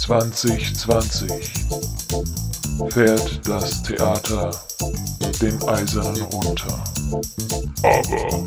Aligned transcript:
2020 0.00 1.30
fährt 2.88 3.48
das 3.48 3.82
Theater 3.82 4.50
den 5.40 5.62
Eisernen 5.68 6.22
runter. 6.22 6.84
Aber 7.82 8.46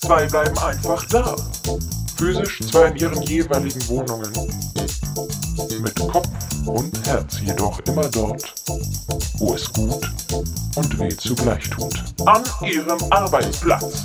zwei 0.00 0.26
bleiben 0.26 0.58
einfach 0.58 1.04
da. 1.06 1.36
Physisch 2.16 2.60
zwar 2.70 2.86
in 2.88 2.96
ihren 2.96 3.22
jeweiligen 3.22 3.88
Wohnungen, 3.88 4.30
mit 5.80 5.94
Kopf 5.94 6.28
und 6.66 7.06
Herz 7.06 7.40
jedoch 7.40 7.78
immer 7.86 8.08
dort, 8.08 8.54
wo 9.38 9.54
es 9.54 9.72
gut 9.72 10.06
und 10.76 10.98
weh 10.98 11.16
zugleich 11.16 11.70
tut. 11.70 11.94
An 12.26 12.44
ihrem 12.62 12.98
Arbeitsplatz. 13.10 14.04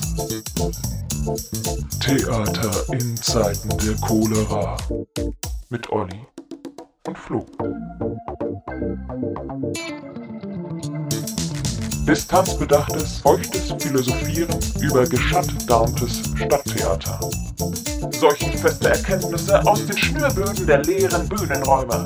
Theater 1.99 2.71
in 2.93 3.17
Zeiten 3.17 3.69
der 3.79 3.95
Cholera. 3.95 4.77
Mit 5.69 5.91
Olli 5.91 6.27
und 7.07 7.17
Flo. 7.17 7.43
Distanzbedachtes, 12.07 13.19
feuchtes 13.21 13.73
Philosophieren 13.79 14.59
über 14.79 15.07
geschattarmtes 15.07 16.21
Stadttheater. 16.35 17.19
Seuchenfeste 18.11 18.89
Erkenntnisse 18.89 19.65
aus 19.65 19.83
den 19.87 19.97
Schnürböden 19.97 20.67
der 20.67 20.83
leeren 20.83 21.27
Bühnenräume. 21.27 22.05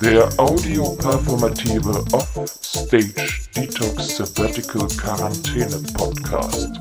Der 0.00 0.28
audioperformative 0.38 2.02
Off-Stage 2.12 3.48
Detox 3.54 4.16
Sabbatical 4.16 4.88
Quarantäne 4.96 5.82
Podcast. 5.92 6.80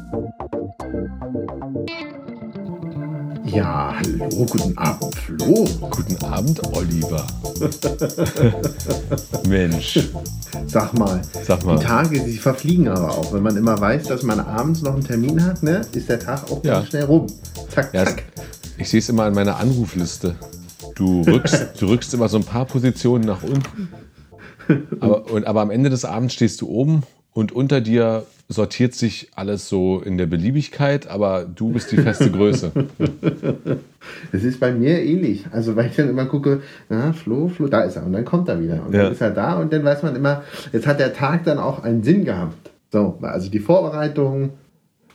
Ja, 3.56 3.94
hallo, 3.98 4.28
guten 4.46 4.78
Abend, 4.78 5.16
Flo. 5.16 5.66
Guten 5.90 6.24
Abend, 6.26 6.62
Oliver. 6.76 7.26
Mensch. 9.48 10.00
Sag 10.68 10.98
mal, 10.98 11.22
Sag 11.46 11.64
mal. 11.66 11.78
die 11.78 11.84
Tage, 11.86 12.22
sie 12.26 12.38
verfliegen 12.38 12.88
aber 12.90 13.12
auch. 13.12 13.32
Wenn 13.34 13.44
man 13.44 13.56
immer 13.56 13.80
weiß, 13.80 14.04
dass 14.08 14.24
man 14.24 14.40
abends 14.42 14.82
noch 14.82 14.94
einen 14.94 15.04
Termin 15.06 15.44
hat, 15.46 15.64
ne, 15.64 15.82
ist 15.94 16.10
der 16.10 16.20
Tag 16.20 16.52
auch 16.52 16.64
Ja. 16.64 16.76
ganz 16.76 16.90
schnell 16.90 17.06
rum. 17.06 17.28
Zack, 17.74 17.94
Ja, 17.94 18.04
zack. 18.06 18.24
ich 18.78 18.90
sehe 18.90 19.00
es 19.00 19.08
immer 19.10 19.24
an 19.24 19.34
meiner 19.34 19.58
Anrufliste. 19.58 20.36
Du 20.96 21.22
rückst, 21.22 21.68
du 21.82 21.86
rückst 21.88 22.14
immer 22.14 22.28
so 22.28 22.38
ein 22.38 22.44
paar 22.44 22.66
Positionen 22.66 23.24
nach 23.26 23.44
unten. 23.44 23.90
Aber, 25.00 25.32
und, 25.32 25.46
aber 25.48 25.62
am 25.62 25.72
Ende 25.72 25.90
des 25.90 26.04
Abends 26.06 26.34
stehst 26.34 26.60
du 26.62 26.68
oben 26.68 27.04
und 27.32 27.52
unter 27.52 27.80
dir 27.82 28.26
sortiert 28.48 28.94
sich 28.94 29.30
alles 29.36 29.68
so 29.70 30.00
in 30.02 30.18
der 30.18 30.28
Beliebigkeit, 30.28 31.08
aber 31.08 31.46
du 31.46 31.70
bist 31.72 31.92
die 31.92 31.98
feste 31.98 32.30
Größe. 32.32 32.72
Das 34.32 34.44
ist 34.44 34.60
bei 34.60 34.72
mir 34.72 35.02
ähnlich. 35.04 35.46
Also, 35.52 35.76
weil 35.76 35.88
ich 35.88 35.96
dann 35.96 36.10
immer 36.10 36.26
gucke, 36.26 36.62
na, 36.90 37.12
Flo, 37.14 37.48
Flo, 37.48 37.68
da 37.68 37.82
ist 37.82 37.96
er. 37.96 38.06
Und 38.06 38.14
dann 38.14 38.24
kommt 38.24 38.48
er 38.50 38.62
wieder. 38.62 38.86
Und 38.86 38.94
Ja. 38.94 39.04
dann 39.04 39.12
ist 39.14 39.22
er 39.22 39.32
da 39.32 39.56
und 39.56 39.74
dann 39.74 39.84
weiß 39.84 40.04
man 40.04 40.16
immer, 40.16 40.44
jetzt 40.72 40.86
hat 40.86 41.00
der 41.00 41.12
Tag 41.14 41.44
dann 41.46 41.58
auch 41.58 41.84
einen 41.84 42.04
Sinn 42.04 42.24
gehabt. 42.24 42.70
So, 42.92 43.18
also 43.24 43.50
die 43.50 43.58
Vorbereitung, 43.60 44.52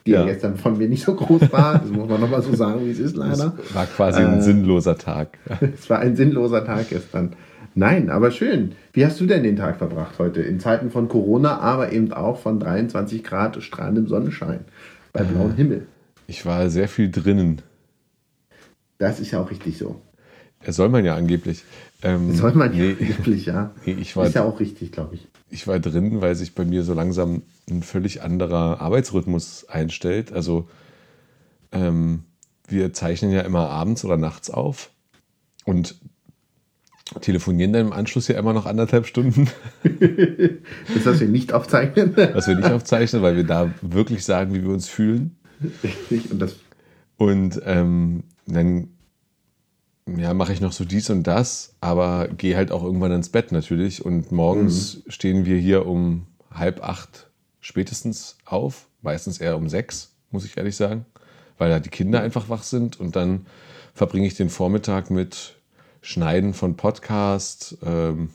die 0.06 0.10
ja. 0.12 0.24
Gestern 0.24 0.56
von 0.56 0.76
mir 0.78 0.88
nicht 0.88 1.04
so 1.04 1.14
groß 1.14 1.52
war, 1.52 1.74
das 1.78 1.88
muss 1.90 2.08
man 2.08 2.20
nochmal 2.20 2.42
so 2.42 2.52
sagen, 2.54 2.84
wie 2.84 2.90
es 2.90 2.98
ist 2.98 3.16
leider. 3.16 3.52
war 3.74 3.86
quasi 3.86 4.20
ein 4.22 4.38
Äh. 4.38 4.42
sinnloser 4.42 4.98
Tag. 4.98 5.38
Es 5.60 5.88
war 5.88 6.00
ein 6.00 6.16
sinnloser 6.16 6.64
Tag 6.64 6.88
gestern. 6.88 7.34
Nein, 7.74 8.10
aber 8.10 8.30
schön. 8.30 8.72
Wie 8.92 9.04
hast 9.06 9.20
du 9.20 9.26
denn 9.26 9.42
den 9.42 9.56
Tag 9.56 9.78
verbracht 9.78 10.18
heute? 10.18 10.42
In 10.42 10.60
Zeiten 10.60 10.90
von 10.90 11.08
Corona, 11.08 11.58
aber 11.58 11.92
eben 11.92 12.12
auch 12.12 12.38
von 12.38 12.58
23 12.58 13.22
Grad 13.22 13.62
strahlendem 13.62 14.08
Sonnenschein 14.08 14.64
bei 15.12 15.22
blauem 15.22 15.54
Himmel. 15.54 15.86
Ich 16.26 16.44
war 16.46 16.68
sehr 16.70 16.88
viel 16.88 17.10
drinnen. 17.10 17.62
Das 18.98 19.20
ist 19.20 19.30
ja 19.30 19.40
auch 19.40 19.50
richtig 19.50 19.78
so. 19.78 20.00
Das 20.64 20.76
soll 20.76 20.90
man 20.90 21.04
ja 21.04 21.14
angeblich. 21.14 21.64
Ähm, 22.02 22.34
Soll 22.34 22.52
man 22.52 22.74
ja 22.74 22.84
nee, 22.84 22.96
wirklich, 22.98 23.46
ja. 23.46 23.72
nee, 23.86 23.96
ich 23.98 24.14
war 24.16 24.26
Ist 24.26 24.34
ja 24.34 24.44
auch 24.44 24.60
richtig, 24.60 24.92
glaube 24.92 25.14
ich. 25.14 25.28
ich 25.48 25.66
war 25.66 25.80
drin, 25.80 26.20
weil 26.20 26.34
sich 26.34 26.54
bei 26.54 26.64
mir 26.64 26.82
so 26.82 26.92
langsam 26.94 27.42
ein 27.70 27.82
völlig 27.82 28.22
anderer 28.22 28.80
Arbeitsrhythmus 28.80 29.68
einstellt. 29.68 30.32
Also 30.32 30.68
ähm, 31.72 32.24
wir 32.68 32.92
zeichnen 32.92 33.32
ja 33.32 33.40
immer 33.40 33.68
abends 33.70 34.04
oder 34.04 34.16
nachts 34.16 34.50
auf 34.50 34.90
und 35.64 35.96
telefonieren 37.20 37.72
dann 37.72 37.86
im 37.86 37.92
Anschluss 37.92 38.28
ja 38.28 38.38
immer 38.38 38.52
noch 38.52 38.66
anderthalb 38.66 39.06
Stunden, 39.06 39.48
Ist 40.94 41.06
das 41.06 41.20
wir 41.20 41.28
nicht 41.28 41.52
aufzeichnen? 41.52 42.14
was 42.16 42.46
wir 42.46 42.56
nicht 42.56 42.70
aufzeichnen, 42.70 43.22
weil 43.22 43.36
wir 43.36 43.44
da 43.44 43.72
wirklich 43.82 44.24
sagen, 44.24 44.54
wie 44.54 44.62
wir 44.62 44.70
uns 44.70 44.88
fühlen. 44.88 45.36
Richtig. 45.82 46.30
Und 46.30 46.38
das, 46.38 46.56
Und 47.16 47.60
ähm, 47.64 48.24
dann 48.46 48.88
ja, 50.16 50.34
mache 50.34 50.52
ich 50.52 50.60
noch 50.60 50.72
so 50.72 50.84
dies 50.84 51.10
und 51.10 51.24
das, 51.24 51.74
aber 51.80 52.28
gehe 52.28 52.56
halt 52.56 52.72
auch 52.72 52.82
irgendwann 52.82 53.12
ins 53.12 53.28
Bett 53.28 53.52
natürlich. 53.52 54.04
Und 54.04 54.32
morgens 54.32 55.02
stehen 55.08 55.44
wir 55.44 55.56
hier 55.56 55.86
um 55.86 56.26
halb 56.50 56.82
acht 56.82 57.28
spätestens 57.60 58.36
auf, 58.44 58.88
meistens 59.02 59.38
eher 59.38 59.56
um 59.56 59.68
sechs, 59.68 60.12
muss 60.30 60.44
ich 60.44 60.56
ehrlich 60.56 60.76
sagen, 60.76 61.06
weil 61.58 61.70
da 61.70 61.78
die 61.78 61.90
Kinder 61.90 62.22
einfach 62.22 62.48
wach 62.48 62.62
sind. 62.62 62.98
Und 62.98 63.14
dann 63.16 63.46
verbringe 63.94 64.26
ich 64.26 64.34
den 64.34 64.48
Vormittag 64.50 65.10
mit 65.10 65.59
Schneiden 66.02 66.54
von 66.54 66.76
Podcast, 66.76 67.78
ähm, 67.84 68.30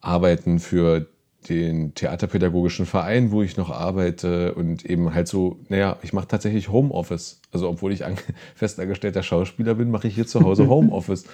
Arbeiten 0.00 0.58
für 0.58 1.06
den 1.48 1.94
Theaterpädagogischen 1.94 2.86
Verein, 2.86 3.30
wo 3.30 3.42
ich 3.42 3.56
noch 3.56 3.70
arbeite 3.70 4.54
und 4.54 4.84
eben 4.84 5.14
halt 5.14 5.28
so, 5.28 5.58
naja, 5.68 5.96
ich 6.02 6.12
mache 6.12 6.28
tatsächlich 6.28 6.68
Homeoffice. 6.68 7.40
Also 7.52 7.68
obwohl 7.68 7.92
ich 7.92 8.04
an, 8.04 8.16
festangestellter 8.54 9.22
Schauspieler 9.22 9.74
bin, 9.74 9.90
mache 9.90 10.08
ich 10.08 10.14
hier 10.14 10.26
zu 10.26 10.40
Hause 10.40 10.68
Homeoffice. 10.68 11.24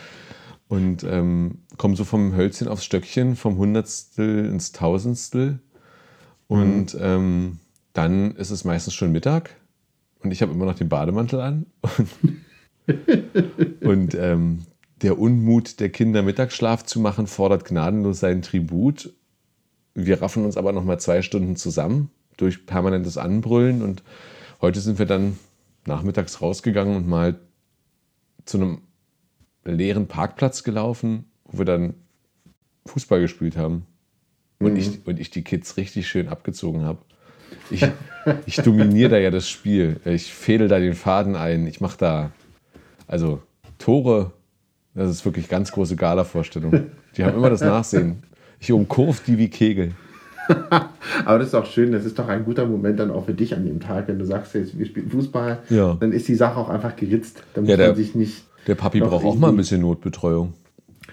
Und 0.68 1.04
ähm, 1.04 1.58
komme 1.76 1.94
so 1.94 2.04
vom 2.04 2.34
Hölzchen 2.34 2.68
aufs 2.68 2.84
Stöckchen, 2.84 3.36
vom 3.36 3.58
Hundertstel 3.58 4.46
ins 4.46 4.72
Tausendstel. 4.72 5.58
Und 6.48 6.96
ähm, 7.00 7.58
dann 7.92 8.34
ist 8.36 8.50
es 8.50 8.64
meistens 8.64 8.94
schon 8.94 9.12
Mittag 9.12 9.56
und 10.24 10.30
ich 10.30 10.42
habe 10.42 10.52
immer 10.52 10.64
noch 10.64 10.74
den 10.74 10.88
Bademantel 10.88 11.40
an. 11.40 11.66
Und, 11.82 12.08
und 13.82 14.14
ähm, 14.14 14.66
der 15.04 15.18
Unmut 15.18 15.80
der 15.80 15.90
Kinder, 15.90 16.22
Mittagsschlaf 16.22 16.84
zu 16.84 16.98
machen, 16.98 17.26
fordert 17.26 17.64
gnadenlos 17.64 18.20
seinen 18.20 18.42
Tribut. 18.42 19.12
Wir 19.94 20.20
raffen 20.20 20.44
uns 20.44 20.56
aber 20.56 20.72
noch 20.72 20.84
mal 20.84 20.98
zwei 20.98 21.22
Stunden 21.22 21.56
zusammen 21.56 22.10
durch 22.36 22.66
permanentes 22.66 23.16
Anbrüllen. 23.16 23.82
Und 23.82 24.02
heute 24.60 24.80
sind 24.80 24.98
wir 24.98 25.06
dann 25.06 25.38
nachmittags 25.86 26.40
rausgegangen 26.40 26.96
und 26.96 27.06
mal 27.06 27.38
zu 28.44 28.56
einem 28.56 28.80
leeren 29.64 30.08
Parkplatz 30.08 30.64
gelaufen, 30.64 31.26
wo 31.44 31.58
wir 31.58 31.64
dann 31.64 31.94
Fußball 32.86 33.20
gespielt 33.20 33.56
haben. 33.56 33.86
Und, 34.58 34.76
ich, 34.76 35.06
und 35.06 35.20
ich 35.20 35.30
die 35.30 35.42
Kids 35.42 35.76
richtig 35.76 36.08
schön 36.08 36.28
abgezogen 36.28 36.82
habe. 36.84 37.00
Ich, 37.70 37.86
ich 38.46 38.56
dominiere 38.56 39.10
da 39.10 39.18
ja 39.18 39.30
das 39.30 39.48
Spiel. 39.48 40.00
Ich 40.04 40.32
fädel 40.32 40.68
da 40.68 40.78
den 40.78 40.94
Faden 40.94 41.36
ein. 41.36 41.66
Ich 41.66 41.80
mache 41.80 41.98
da, 41.98 42.32
also 43.06 43.42
Tore, 43.78 44.32
das 44.94 45.10
ist 45.10 45.24
wirklich 45.24 45.48
ganz 45.48 45.72
große 45.72 45.96
Gala-Vorstellung. 45.96 46.84
Die 47.16 47.24
haben 47.24 47.36
immer 47.36 47.50
das 47.50 47.60
Nachsehen. 47.60 48.22
Ich 48.60 48.70
umkurv 48.72 49.22
die 49.24 49.38
wie 49.38 49.48
Kegel. 49.48 49.92
aber 51.24 51.38
das 51.38 51.48
ist 51.48 51.54
auch 51.54 51.66
schön, 51.66 51.92
das 51.92 52.04
ist 52.04 52.18
doch 52.18 52.28
ein 52.28 52.44
guter 52.44 52.66
Moment 52.66 53.00
dann 53.00 53.10
auch 53.10 53.24
für 53.26 53.32
dich 53.34 53.54
an 53.54 53.64
dem 53.66 53.80
Tag, 53.80 54.08
wenn 54.08 54.18
du 54.18 54.26
sagst, 54.26 54.54
jetzt, 54.54 54.78
wir 54.78 54.84
spielen 54.86 55.08
Fußball, 55.10 55.60
Ja. 55.70 55.96
dann 55.98 56.12
ist 56.12 56.28
die 56.28 56.34
Sache 56.34 56.58
auch 56.58 56.68
einfach 56.68 56.96
geritzt. 56.96 57.42
Da 57.54 57.62
muss 57.62 57.70
Ja, 57.70 57.76
der- 57.76 57.88
man 57.88 57.96
sich 57.96 58.14
nicht. 58.14 58.44
Der 58.66 58.74
Papi 58.74 59.00
braucht 59.00 59.24
auch 59.24 59.36
mal 59.36 59.48
ein 59.50 59.56
bisschen 59.56 59.80
Notbetreuung. 59.80 60.52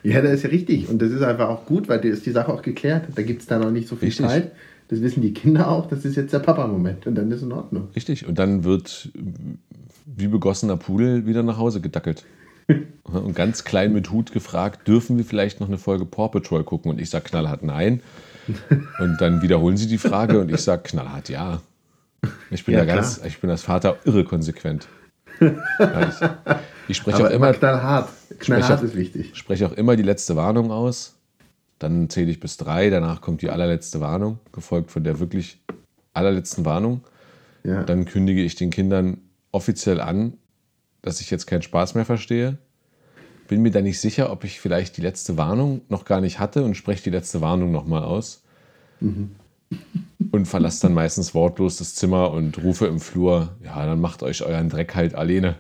Ja, 0.04 0.22
das 0.22 0.34
ist 0.34 0.44
ja 0.44 0.50
richtig. 0.50 0.90
Und 0.90 1.02
das 1.02 1.12
ist 1.12 1.22
einfach 1.22 1.50
auch 1.50 1.66
gut, 1.66 1.88
weil 1.90 2.00
da 2.02 2.08
ist 2.08 2.26
die 2.26 2.32
Sache 2.32 2.52
auch 2.52 2.62
geklärt. 2.62 3.06
Da 3.16 3.22
gibt 3.22 3.42
es 3.42 3.48
da 3.48 3.60
noch 3.60 3.72
nicht 3.72 3.88
so 3.88 3.96
viel 3.96 4.08
Richtig. 4.08 4.26
Streit. 4.26 4.52
Das 4.88 5.02
wissen 5.02 5.22
die 5.22 5.34
Kinder 5.34 5.70
auch. 5.70 5.88
Das 5.88 6.04
ist 6.06 6.16
jetzt 6.16 6.34
der 6.34 6.40
Papa-Moment. 6.40 7.08
Und 7.08 7.16
dann 7.16 7.30
ist 7.32 7.42
in 7.44 7.52
Ordnung. 7.52 7.90
Richtig. 7.96 8.26
Und 8.28 8.40
dann 8.40 8.64
wird 8.64 9.10
wie 10.06 10.28
begossener 10.28 10.76
Pudel 10.78 11.26
wieder 11.26 11.44
nach 11.44 11.58
Hause 11.58 11.82
gedackelt. 11.82 12.24
Und 13.04 13.36
ganz 13.36 13.64
klein 13.64 13.94
mit 13.94 14.12
Hut 14.12 14.32
gefragt, 14.32 14.88
dürfen 14.88 15.18
wir 15.18 15.26
vielleicht 15.26 15.60
noch 15.60 15.68
eine 15.68 15.78
Folge 15.78 16.06
Paw 16.06 16.30
Patrol 16.30 16.64
gucken? 16.64 16.92
Und 16.92 17.02
ich 17.02 17.10
sage 17.10 17.26
knallhart 17.26 17.64
nein. 17.64 18.02
Und 19.00 19.18
dann 19.20 19.42
wiederholen 19.42 19.78
sie 19.78 19.88
die 19.88 19.98
Frage 19.98 20.40
und 20.40 20.50
ich 20.52 20.62
sage 20.62 20.84
knallhart 20.84 21.30
ja. 21.30 21.62
Ich 22.50 22.66
bin 22.66 22.76
Ja, 22.76 22.86
da 22.86 22.96
ganz, 22.96 23.22
ich 23.26 23.40
bin 23.40 23.50
als 23.50 23.64
Vater 23.64 23.98
irre 24.06 24.24
konsequent. 24.24 24.88
Ich, 25.40 25.50
ich 26.88 26.98
spreche 26.98 27.18
auch 27.18 27.22
Aber 27.22 27.32
immer 27.32 27.50
immer, 27.50 27.58
knallhart. 27.58 28.10
Knallhart 28.40 28.80
spreche- 28.80 28.86
ist 28.86 28.96
wichtig. 28.96 29.32
spreche 29.36 29.66
auch 29.68 29.72
immer 29.74 29.96
die 29.96 30.04
letzte 30.04 30.36
Warnung 30.36 30.72
aus. 30.72 31.16
Dann 31.80 32.10
zähle 32.10 32.30
ich 32.30 32.40
bis 32.40 32.58
drei, 32.58 32.90
danach 32.92 33.22
kommt 33.22 33.42
die 33.42 33.50
allerletzte 33.50 34.00
Warnung, 34.02 34.38
gefolgt 34.52 34.92
von 34.92 35.04
der 35.04 35.20
wirklich 35.20 35.60
allerletzten 36.14 36.64
Warnung. 36.64 37.02
Ja. 37.64 37.84
Dann 37.84 38.06
kündige 38.06 38.44
ich 38.44 38.56
den 38.56 38.70
Kindern 38.70 39.18
offiziell 39.52 40.00
an, 40.00 40.34
dass 41.02 41.22
ich 41.22 41.30
jetzt 41.32 41.48
keinen 41.48 41.62
Spaß 41.62 41.96
mehr 41.96 42.06
verstehe. 42.06 42.58
Bin 43.48 43.62
mir 43.62 43.72
da 43.72 43.82
nicht 43.82 44.00
sicher, 44.00 44.32
ob 44.32 44.44
ich 44.44 44.60
vielleicht 44.62 44.98
die 44.98 45.02
letzte 45.02 45.38
Warnung 45.38 45.82
noch 45.90 46.06
gar 46.06 46.22
nicht 46.22 46.40
hatte 46.40 46.64
und 46.64 46.76
spreche 46.76 47.04
die 47.04 47.10
letzte 47.10 47.42
Warnung 47.42 47.72
nochmal 47.72 48.04
aus. 48.04 48.44
Und 49.00 50.46
verlasse 50.46 50.84
dann 50.84 50.94
meistens 50.94 51.34
wortlos 51.34 51.78
das 51.78 51.96
Zimmer 51.96 52.32
und 52.32 52.62
rufe 52.64 52.86
im 52.88 53.00
Flur, 53.00 53.56
ja, 53.64 53.86
dann 53.86 54.00
macht 54.00 54.22
euch 54.24 54.44
euren 54.44 54.70
Dreck 54.70 54.96
halt 54.96 55.16
alleine. 55.16 55.56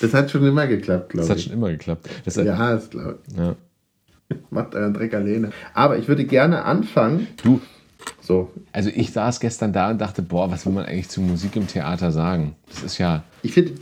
Das 0.00 0.12
hat 0.14 0.30
schon 0.30 0.44
immer 0.46 0.66
geklappt, 0.66 1.10
glaube 1.10 1.26
Das 1.28 1.36
ich. 1.36 1.44
hat 1.44 1.50
schon 1.50 1.52
immer 1.58 1.70
geklappt. 1.70 2.08
Das, 2.24 2.36
ja. 2.36 2.44
ja, 2.44 2.74
das 2.74 2.90
glaube 2.90 3.18
ja. 3.36 3.54
ich. 4.28 4.36
Macht 4.50 4.74
euren 4.74 4.94
Dreck 4.94 5.14
alleine. 5.14 5.50
Aber 5.74 5.98
ich 5.98 6.08
würde 6.08 6.24
gerne 6.24 6.64
anfangen. 6.64 7.26
Du, 7.42 7.60
So, 8.20 8.50
also 8.72 8.90
ich 8.94 9.12
saß 9.12 9.40
gestern 9.40 9.72
da 9.72 9.90
und 9.90 10.00
dachte, 10.00 10.22
boah, 10.22 10.50
was 10.50 10.64
will 10.64 10.72
man 10.72 10.84
eigentlich 10.86 11.08
zu 11.08 11.20
Musik 11.20 11.56
im 11.56 11.66
Theater 11.66 12.12
sagen? 12.12 12.54
Das 12.68 12.82
ist 12.82 12.98
ja, 12.98 13.24
ich 13.42 13.52
finde, 13.52 13.72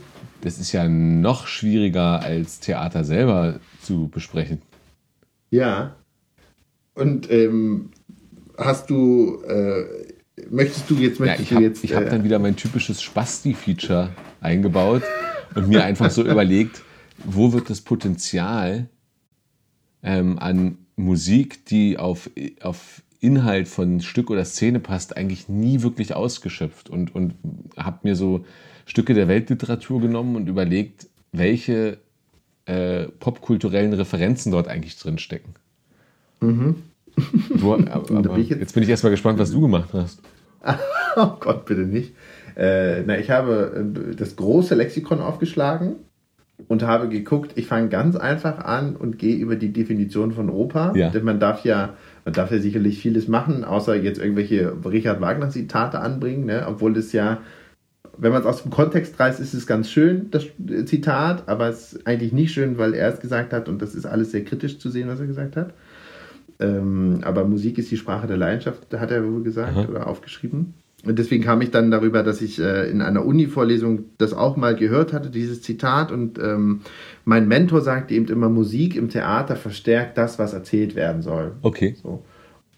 das 0.41 0.57
ist 0.57 0.71
ja 0.71 0.87
noch 0.87 1.45
schwieriger 1.47 2.21
als 2.21 2.59
Theater 2.59 3.03
selber 3.03 3.59
zu 3.81 4.07
besprechen. 4.07 4.61
ja. 5.51 5.95
Und 6.93 7.31
ähm, 7.31 7.91
hast 8.57 8.89
du, 8.89 9.41
äh, 9.47 9.85
möchtest 10.49 10.89
du 10.89 10.95
jetzt, 10.95 11.19
Ja, 11.19 11.25
möchtest 11.27 11.43
ich 11.43 11.49
du 11.49 11.55
habe 11.55 11.65
jetzt. 11.65 11.83
hab 11.95 12.03
äh, 12.03 12.09
dann 12.09 12.23
wieder 12.25 12.37
mein 12.37 12.57
typisches 12.57 13.01
Spasti-Feature 13.01 14.09
eingebaut 14.41 15.03
und 15.55 15.69
mir 15.69 15.85
einfach 15.85 16.11
so 16.11 16.21
überlegt, 16.27 16.81
wo 17.23 17.53
wird 17.53 17.69
das 17.69 17.79
Potenzial 17.79 18.89
ähm, 20.03 20.37
an 20.37 20.79
Musik, 20.97 21.65
die 21.67 21.97
auf, 21.97 22.29
auf 22.61 23.01
Inhalt 23.21 23.67
von 23.67 24.01
Stück 24.01 24.29
oder 24.29 24.43
Szene 24.43 24.79
passt, 24.79 25.15
eigentlich 25.15 25.47
nie 25.47 25.81
wirklich 25.83 26.13
ausgeschöpft. 26.15 26.89
Und, 26.89 27.15
und 27.15 27.35
habe 27.77 27.99
mir 28.03 28.15
so 28.15 28.43
Stücke 28.85 29.13
der 29.13 29.27
Weltliteratur 29.27 30.01
genommen 30.01 30.35
und 30.35 30.49
überlegt, 30.49 31.07
welche 31.31 31.99
äh, 32.65 33.03
popkulturellen 33.19 33.93
Referenzen 33.93 34.51
dort 34.51 34.67
eigentlich 34.67 34.97
drin 34.97 35.17
stecken. 35.19 35.53
Du, 36.39 36.75
aber, 37.73 38.01
bin 38.01 38.17
aber 38.17 38.37
ich 38.37 38.49
jetzt- 38.49 38.59
jetzt 38.59 38.73
bin 38.73 38.83
ich 38.83 38.89
erstmal 38.89 39.11
gespannt, 39.11 39.39
was 39.39 39.51
du 39.51 39.61
gemacht 39.61 39.89
hast. 39.93 40.21
Oh 41.17 41.31
Gott, 41.41 41.65
bitte 41.65 41.81
nicht. 41.81 42.13
Äh, 42.55 43.01
na, 43.03 43.17
ich 43.19 43.29
habe 43.29 43.85
äh, 44.11 44.15
das 44.15 44.37
große 44.37 44.75
Lexikon 44.75 45.19
aufgeschlagen 45.19 45.95
und 46.67 46.83
habe 46.83 47.09
geguckt, 47.09 47.53
ich 47.55 47.67
fange 47.67 47.89
ganz 47.89 48.15
einfach 48.15 48.59
an 48.59 48.95
und 48.95 49.17
gehe 49.17 49.35
über 49.35 49.55
die 49.55 49.73
Definition 49.73 50.31
von 50.31 50.49
Oper. 50.49 50.93
Ja. 50.95 51.09
Denn 51.09 51.23
man 51.23 51.39
darf 51.39 51.63
ja, 51.63 51.95
man 52.25 52.33
darf 52.33 52.51
ja 52.51 52.59
sicherlich 52.59 52.99
vieles 52.99 53.27
machen, 53.27 53.63
außer 53.63 53.95
jetzt 53.95 54.19
irgendwelche 54.19 54.73
Richard 54.85 55.21
Wagner-Zitate 55.21 55.99
anbringen, 55.99 56.45
ne? 56.45 56.65
obwohl 56.67 56.93
das 56.93 57.11
ja, 57.13 57.39
wenn 58.17 58.31
man 58.31 58.41
es 58.41 58.47
aus 58.47 58.63
dem 58.63 58.71
Kontext 58.71 59.19
reißt, 59.19 59.39
ist 59.39 59.53
es 59.53 59.67
ganz 59.67 59.89
schön, 59.89 60.29
das 60.31 60.45
Zitat, 60.85 61.47
aber 61.47 61.69
es 61.69 61.93
ist 61.93 62.07
eigentlich 62.07 62.33
nicht 62.33 62.53
schön, 62.53 62.77
weil 62.77 62.93
er 62.93 63.13
es 63.13 63.19
gesagt 63.19 63.53
hat 63.53 63.69
und 63.69 63.81
das 63.81 63.95
ist 63.95 64.05
alles 64.05 64.31
sehr 64.31 64.43
kritisch 64.43 64.79
zu 64.79 64.89
sehen, 64.89 65.07
was 65.07 65.19
er 65.19 65.27
gesagt 65.27 65.55
hat. 65.55 65.73
Ähm, 66.59 67.21
aber 67.23 67.45
Musik 67.45 67.77
ist 67.79 67.89
die 67.89 67.97
Sprache 67.97 68.27
der 68.27 68.37
Leidenschaft, 68.37 68.93
hat 68.93 69.11
er 69.11 69.25
wohl 69.25 69.41
gesagt 69.41 69.77
Aha. 69.77 69.87
oder 69.89 70.07
aufgeschrieben. 70.07 70.75
Und 71.03 71.17
deswegen 71.17 71.43
kam 71.43 71.61
ich 71.61 71.71
dann 71.71 71.89
darüber, 71.89 72.21
dass 72.21 72.41
ich 72.41 72.59
äh, 72.59 72.89
in 72.89 73.01
einer 73.01 73.25
Uni-Vorlesung 73.25 74.05
das 74.19 74.33
auch 74.33 74.55
mal 74.55 74.75
gehört 74.75 75.13
hatte, 75.13 75.31
dieses 75.31 75.61
Zitat. 75.63 76.11
Und 76.11 76.37
ähm, 76.37 76.81
mein 77.25 77.47
Mentor 77.47 77.81
sagte 77.81 78.13
eben 78.13 78.27
immer, 78.27 78.49
Musik 78.49 78.95
im 78.95 79.09
Theater 79.09 79.55
verstärkt 79.55 80.17
das, 80.17 80.37
was 80.37 80.53
erzählt 80.53 80.95
werden 80.95 81.23
soll. 81.23 81.53
Okay. 81.63 81.95
So. 82.01 82.23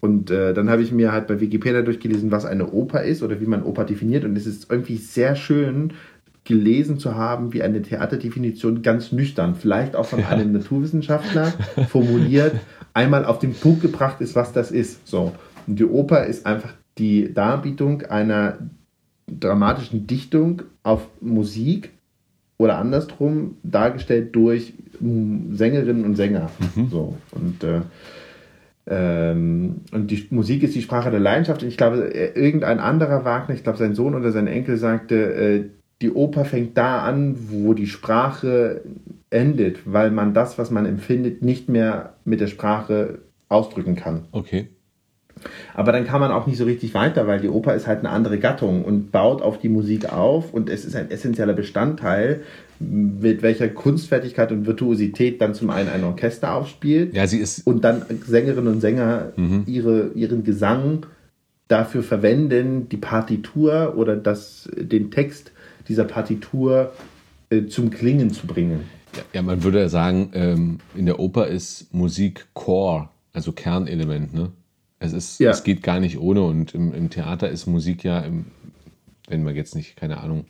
Und 0.00 0.30
äh, 0.30 0.54
dann 0.54 0.70
habe 0.70 0.82
ich 0.82 0.90
mir 0.92 1.12
halt 1.12 1.26
bei 1.26 1.40
Wikipedia 1.40 1.82
durchgelesen, 1.82 2.30
was 2.30 2.44
eine 2.46 2.70
Oper 2.70 3.02
ist 3.02 3.22
oder 3.22 3.40
wie 3.40 3.46
man 3.46 3.62
Oper 3.62 3.84
definiert. 3.84 4.24
Und 4.24 4.36
es 4.36 4.46
ist 4.46 4.70
irgendwie 4.70 4.96
sehr 4.96 5.36
schön 5.36 5.92
gelesen 6.44 6.98
zu 6.98 7.14
haben, 7.14 7.52
wie 7.52 7.62
eine 7.62 7.80
Theaterdefinition 7.82 8.82
ganz 8.82 9.12
nüchtern, 9.12 9.54
vielleicht 9.54 9.96
auch 9.96 10.04
von 10.04 10.20
Ja. 10.20 10.28
einem 10.28 10.52
Naturwissenschaftler 10.52 11.54
formuliert, 11.88 12.54
einmal 12.92 13.24
auf 13.24 13.38
den 13.38 13.54
Punkt 13.54 13.80
gebracht 13.80 14.20
ist, 14.20 14.34
was 14.34 14.52
das 14.52 14.70
ist. 14.70 15.06
So. 15.06 15.32
Und 15.66 15.78
die 15.78 15.86
Oper 15.86 16.26
ist 16.26 16.44
einfach 16.44 16.74
die 16.98 17.32
Darbietung 17.32 18.02
einer 18.02 18.58
dramatischen 19.26 20.06
Dichtung 20.06 20.62
auf 20.82 21.08
Musik 21.20 21.90
oder 22.56 22.78
andersrum 22.78 23.56
dargestellt 23.62 24.34
durch 24.36 24.74
mm, 25.00 25.54
Sängerinnen 25.54 26.04
und 26.04 26.16
Sänger. 26.16 26.50
So. 26.90 27.16
Und 27.32 27.64
äh, 27.64 27.80
ähm, 28.86 29.80
und 29.92 30.10
die 30.10 30.26
Musik 30.30 30.62
ist 30.62 30.74
die 30.74 30.82
Sprache 30.82 31.10
der 31.10 31.20
Leidenschaft. 31.20 31.62
Und 31.62 31.68
ich 31.68 31.76
glaube, 31.76 32.14
äh, 32.14 32.38
irgendein 32.38 32.80
anderer 32.80 33.24
Wagner, 33.24 33.54
ich 33.54 33.62
glaube, 33.62 33.78
sein 33.78 33.94
Sohn 33.94 34.14
oder 34.14 34.30
sein 34.30 34.46
Enkel 34.46 34.76
sagte, 34.76 35.34
äh, 35.34 35.64
die 36.02 36.10
Oper 36.10 36.44
fängt 36.44 36.76
da 36.76 37.02
an, 37.02 37.36
wo 37.48 37.72
die 37.72 37.86
Sprache 37.86 38.82
endet, 39.30 39.90
weil 39.90 40.10
man 40.10 40.34
das, 40.34 40.58
was 40.58 40.70
man 40.70 40.84
empfindet, 40.84 41.42
nicht 41.42 41.68
mehr 41.68 42.14
mit 42.24 42.40
der 42.40 42.46
Sprache 42.48 43.20
ausdrücken 43.48 43.96
kann. 43.96 44.24
Okay. 44.32 44.68
Aber 45.74 45.92
dann 45.92 46.04
kann 46.04 46.20
man 46.20 46.30
auch 46.30 46.46
nicht 46.46 46.56
so 46.58 46.64
richtig 46.64 46.94
weiter, 46.94 47.26
weil 47.26 47.40
die 47.40 47.48
Oper 47.48 47.74
ist 47.74 47.86
halt 47.86 48.00
eine 48.00 48.10
andere 48.10 48.38
Gattung 48.38 48.84
und 48.84 49.12
baut 49.12 49.42
auf 49.42 49.58
die 49.58 49.68
Musik 49.68 50.12
auf 50.12 50.52
und 50.52 50.68
es 50.70 50.84
ist 50.84 50.96
ein 50.96 51.10
essentieller 51.10 51.52
Bestandteil, 51.54 52.40
mit 52.80 53.42
welcher 53.42 53.68
Kunstfertigkeit 53.68 54.50
und 54.52 54.66
Virtuosität 54.66 55.40
dann 55.40 55.54
zum 55.54 55.70
einen 55.70 55.88
ein 55.88 56.04
Orchester 56.04 56.54
aufspielt 56.54 57.14
Ja, 57.14 57.26
sie 57.26 57.38
ist. 57.38 57.66
und 57.66 57.84
dann 57.84 58.02
Sängerinnen 58.26 58.72
und 58.74 58.80
Sänger 58.80 59.32
ihre, 59.66 60.08
ihren 60.14 60.44
Gesang 60.44 61.06
dafür 61.68 62.02
verwenden, 62.02 62.88
die 62.90 62.96
Partitur 62.96 63.94
oder 63.96 64.16
das, 64.16 64.68
den 64.76 65.10
Text 65.10 65.52
dieser 65.88 66.04
Partitur 66.04 66.92
äh, 67.50 67.66
zum 67.66 67.90
Klingen 67.90 68.30
zu 68.30 68.46
bringen. 68.46 68.80
Ja, 69.32 69.42
man 69.42 69.62
würde 69.62 69.78
ja 69.80 69.88
sagen, 69.88 70.30
ähm, 70.34 70.78
in 70.96 71.06
der 71.06 71.20
Oper 71.20 71.46
ist 71.46 71.94
Musik 71.94 72.46
Core, 72.52 73.08
also 73.32 73.52
Kernelement. 73.52 74.34
Ne? 74.34 74.50
Es, 75.04 75.12
ist, 75.12 75.40
Ja. 75.40 75.50
es 75.50 75.64
geht 75.64 75.82
gar 75.82 76.00
nicht 76.00 76.18
ohne 76.18 76.42
und 76.42 76.74
im, 76.74 76.92
im 76.94 77.10
Theater 77.10 77.48
ist 77.50 77.66
Musik 77.66 78.04
ja, 78.04 78.20
im, 78.20 78.46
wenn 79.28 79.42
man 79.44 79.54
jetzt 79.54 79.74
nicht, 79.74 79.96
keine 79.96 80.18
Ahnung, 80.20 80.44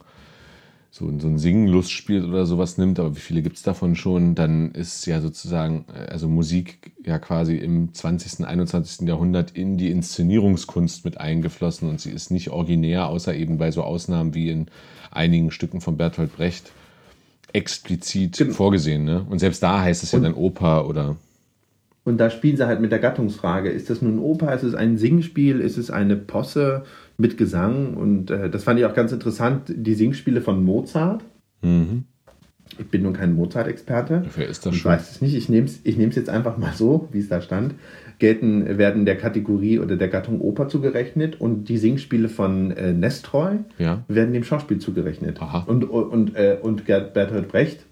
so, 0.90 1.12
so 1.18 1.26
ein 1.26 1.38
Singen-Lustspiel 1.38 2.24
oder 2.24 2.46
sowas 2.46 2.78
nimmt, 2.78 3.00
aber 3.00 3.16
wie 3.16 3.20
viele 3.20 3.42
gibt 3.42 3.56
es 3.56 3.62
davon 3.64 3.96
schon, 3.96 4.36
dann 4.36 4.70
ist 4.70 5.06
ja 5.06 5.20
sozusagen, 5.20 5.86
äh, 5.92 6.06
also 6.10 6.28
Musik 6.28 6.92
ja 7.04 7.18
quasi 7.18 7.56
im 7.56 7.92
20., 7.92 8.46
21. 8.46 9.08
Jahrhundert 9.08 9.50
in 9.52 9.76
die 9.76 9.90
Inszenierungskunst 9.90 11.04
mit 11.04 11.18
eingeflossen 11.18 11.88
und 11.88 12.00
sie 12.00 12.10
ist 12.12 12.30
nicht 12.30 12.50
originär, 12.50 13.08
außer 13.08 13.34
eben 13.34 13.58
bei 13.58 13.72
so 13.72 13.82
Ausnahmen 13.82 14.34
wie 14.34 14.50
in 14.50 14.66
einigen 15.10 15.50
Stücken 15.50 15.80
von 15.80 15.96
Bertolt 15.96 16.36
Brecht 16.36 16.70
explizit 17.52 18.36
Genau. 18.38 18.52
vorgesehen. 18.54 19.04
Ne? 19.04 19.24
Und 19.28 19.38
selbst 19.38 19.62
da 19.62 19.80
heißt 19.82 20.02
es 20.02 20.12
ja 20.12 20.18
dann 20.20 20.34
Oper 20.34 20.88
oder. 20.88 21.16
Und 22.04 22.18
da 22.18 22.28
spielen 22.30 22.56
sie 22.56 22.66
halt 22.66 22.80
mit 22.80 22.92
der 22.92 22.98
Gattungsfrage. 22.98 23.70
Ist 23.70 23.88
das 23.88 24.02
nun 24.02 24.18
Oper? 24.18 24.54
Ist 24.54 24.62
es 24.62 24.74
ein 24.74 24.98
Singspiel? 24.98 25.60
Ist 25.60 25.78
es 25.78 25.90
eine 25.90 26.16
Posse 26.16 26.84
mit 27.16 27.38
Gesang? 27.38 27.94
Und 27.94 28.30
äh, 28.30 28.50
das 28.50 28.64
fand 28.64 28.78
ich 28.78 28.84
auch 28.84 28.94
ganz 28.94 29.10
interessant, 29.12 29.72
die 29.74 29.94
Singspiele 29.94 30.42
von 30.42 30.62
Mozart. 30.62 31.24
Mhm. 31.62 32.04
Ich 32.78 32.86
bin 32.88 33.02
nun 33.02 33.12
kein 33.12 33.34
Mozart-Experte. 33.34 34.22
Dafür 34.24 34.46
ist 34.46 34.66
das 34.66 34.74
Ich 34.74 34.80
schon. 34.82 34.90
weiß 34.92 35.10
es 35.12 35.22
nicht. 35.22 35.34
Ich 35.34 35.48
nehme 35.48 35.66
es 35.66 35.80
ich 35.84 35.96
nehm's 35.96 36.16
jetzt 36.16 36.28
einfach 36.28 36.58
mal 36.58 36.72
so, 36.74 37.08
wie 37.12 37.20
es 37.20 37.28
da 37.28 37.40
stand. 37.40 37.74
Gelten, 38.18 38.78
werden 38.78 39.06
der 39.06 39.16
Kategorie 39.16 39.78
oder 39.78 39.96
der 39.96 40.08
Gattung 40.08 40.40
Oper 40.40 40.68
zugerechnet 40.68 41.40
und 41.40 41.68
die 41.68 41.78
Singspiele 41.78 42.28
von 42.28 42.70
äh, 42.72 42.92
Nestroy 42.92 43.58
Ja. 43.78 44.04
werden 44.08 44.32
dem 44.32 44.44
Schauspiel 44.44 44.78
zugerechnet. 44.78 45.40
Aha. 45.40 45.64
Und, 45.66 45.84
und, 45.84 46.36
äh, 46.36 46.58
und 46.60 46.84
Gerd 46.86 47.14
Bertolt 47.14 47.48
Brecht, 47.48 47.84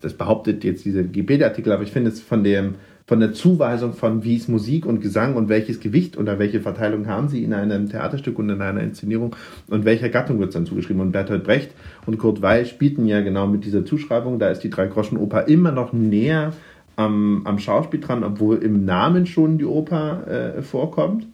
das 0.00 0.14
behauptet 0.14 0.64
jetzt 0.64 0.84
dieser 0.84 1.04
Wikipedia-Artikel, 1.04 1.72
aber 1.72 1.82
ich 1.82 1.92
finde 1.92 2.10
es 2.10 2.20
von 2.20 2.42
dem 2.44 2.76
von 3.10 3.18
der 3.18 3.32
Zuweisung 3.32 3.94
von 3.94 4.22
wie 4.22 4.36
ist 4.36 4.48
Musik 4.48 4.86
und 4.86 5.00
Gesang 5.00 5.34
und 5.34 5.48
welches 5.48 5.80
Gewicht 5.80 6.16
oder 6.16 6.38
welche 6.38 6.60
Verteilung 6.60 7.08
haben 7.08 7.26
sie 7.26 7.42
in 7.42 7.52
einem 7.52 7.88
Theaterstück 7.88 8.38
und 8.38 8.50
in 8.50 8.62
einer 8.62 8.80
Inszenierung 8.80 9.34
und 9.66 9.84
welcher 9.84 10.10
Gattung 10.10 10.38
wird 10.38 10.50
es 10.50 10.54
dann 10.54 10.64
zugeschrieben. 10.64 11.02
Und 11.02 11.10
Bertolt 11.10 11.42
Brecht 11.42 11.72
und 12.06 12.18
Kurt 12.18 12.40
Weil 12.40 12.66
spielten 12.66 13.06
ja 13.06 13.20
genau 13.20 13.48
mit 13.48 13.64
dieser 13.64 13.84
Zuschreibung, 13.84 14.38
da 14.38 14.48
ist 14.50 14.60
die 14.60 14.70
Drei-Groschen-Oper 14.70 15.48
immer 15.48 15.72
noch 15.72 15.92
näher 15.92 16.52
am, 16.94 17.44
am 17.46 17.58
Schauspiel 17.58 17.98
dran, 17.98 18.22
obwohl 18.22 18.58
im 18.58 18.84
Namen 18.84 19.26
schon 19.26 19.58
die 19.58 19.64
Oper 19.64 20.28
äh, 20.28 20.62
vorkommt. 20.62 21.26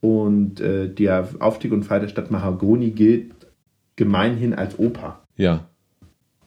Und 0.00 0.60
äh, 0.60 0.88
der 0.88 1.28
Aufstieg 1.38 1.70
und 1.70 1.84
Fall 1.84 2.00
der 2.00 2.08
Stadt 2.08 2.32
Mahagoni 2.32 2.90
gilt 2.90 3.30
gemeinhin 3.94 4.52
als 4.52 4.76
Oper. 4.80 5.20
Ja. 5.36 5.68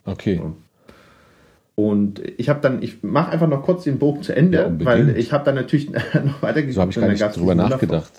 Okay. 0.04 0.42
Und 1.76 2.22
ich 2.38 2.50
habe 2.50 2.62
dann, 2.62 2.84
ich 2.84 3.02
mache 3.02 3.32
einfach 3.32 3.48
noch 3.48 3.64
kurz 3.64 3.84
den 3.84 3.98
Bogen 3.98 4.22
zu 4.22 4.36
Ende, 4.36 4.58
Ja, 4.60 4.86
weil 4.86 5.18
ich 5.18 5.32
habe 5.32 5.44
dann 5.44 5.56
natürlich 5.56 5.90
noch 6.24 6.42
weitergeguckt. 6.42 6.76
So 6.76 6.82
habe 6.82 6.92
ich 6.92 7.00
gar 7.00 7.08
nicht 7.10 7.38
drüber 7.38 7.56
nachgedacht. 7.56 8.12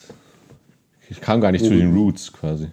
Ich 1.09 1.21
kam 1.21 1.41
gar 1.41 1.53
nicht 1.53 1.65
zu 1.65 1.71
den 1.71 1.95
Roots 1.95 2.33
quasi. 2.33 2.69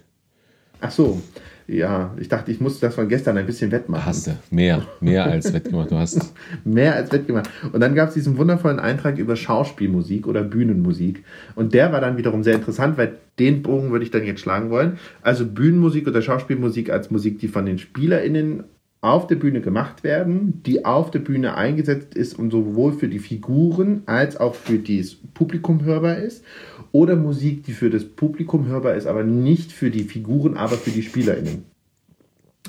Ach 0.80 0.90
so, 0.90 1.22
ja, 1.68 2.14
ich 2.18 2.28
dachte, 2.28 2.50
ich 2.50 2.60
muss 2.60 2.80
das 2.80 2.94
von 2.94 3.08
gestern 3.08 3.36
ein 3.38 3.46
bisschen 3.46 3.70
wettmachen. 3.70 4.04
Hast 4.04 4.26
du. 4.26 4.32
Mehr. 4.50 4.82
Mehr 5.00 5.24
als 5.24 5.52
wettgemacht. 5.52 5.90
Du 5.90 5.96
hast. 5.96 6.34
Mehr 6.64 6.96
als 6.96 7.12
wettgemacht. 7.12 7.48
Und 7.72 7.80
dann 7.80 7.94
gab 7.94 8.08
es 8.08 8.14
diesen 8.14 8.36
wundervollen 8.36 8.80
Eintrag 8.80 9.18
über 9.18 9.36
Schauspielmusik 9.36 10.26
oder 10.26 10.42
Bühnenmusik. 10.42 11.24
Und 11.54 11.72
der 11.72 11.92
war 11.92 12.00
dann 12.00 12.16
wiederum 12.16 12.42
sehr 12.42 12.54
interessant, 12.54 12.98
weil 12.98 13.18
den 13.38 13.62
Bogen 13.62 13.92
würde 13.92 14.04
ich 14.04 14.10
dann 14.10 14.24
jetzt 14.24 14.40
schlagen 14.40 14.70
wollen. 14.70 14.98
Also 15.22 15.46
Bühnenmusik 15.46 16.06
oder 16.08 16.20
Schauspielmusik 16.20 16.90
als 16.90 17.10
Musik, 17.10 17.38
die 17.38 17.48
von 17.48 17.64
den 17.64 17.78
SpielerInnen 17.78 18.64
auf 19.02 19.26
der 19.26 19.34
Bühne 19.34 19.60
gemacht 19.60 20.04
werden, 20.04 20.62
die 20.64 20.84
auf 20.84 21.10
der 21.10 21.18
Bühne 21.18 21.56
eingesetzt 21.56 22.14
ist 22.14 22.38
und 22.38 22.50
sowohl 22.52 22.92
für 22.92 23.08
die 23.08 23.18
Figuren 23.18 24.02
als 24.06 24.36
auch 24.38 24.54
für 24.54 24.78
das 24.78 25.16
Publikum 25.34 25.84
hörbar 25.84 26.16
ist. 26.18 26.44
Oder 26.92 27.16
Musik, 27.16 27.64
die 27.64 27.72
für 27.72 27.90
das 27.90 28.04
Publikum 28.04 28.66
hörbar 28.66 28.94
ist, 28.94 29.06
aber 29.06 29.24
nicht 29.24 29.72
für 29.72 29.90
die 29.90 30.04
Figuren, 30.04 30.56
aber 30.56 30.76
für 30.76 30.90
die 30.90 31.02
SpielerInnen 31.02 31.64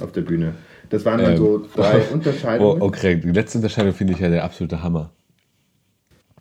auf 0.02 0.12
der 0.12 0.22
Bühne. 0.22 0.56
Das 0.90 1.06
waren 1.06 1.20
dann 1.22 1.34
Ähm, 1.34 1.38
so 1.38 1.68
drei 1.76 2.02
Oh, 2.10 2.14
Unterscheidungen. 2.14 2.82
okay, 2.82 3.16
die 3.18 3.32
letzte 3.32 3.60
Unterscheidung 3.60 3.94
finde 3.94 4.14
ich 4.14 4.20
ja 4.20 4.30
der 4.30 4.44
absolute 4.44 4.82
Hammer. 4.82 5.12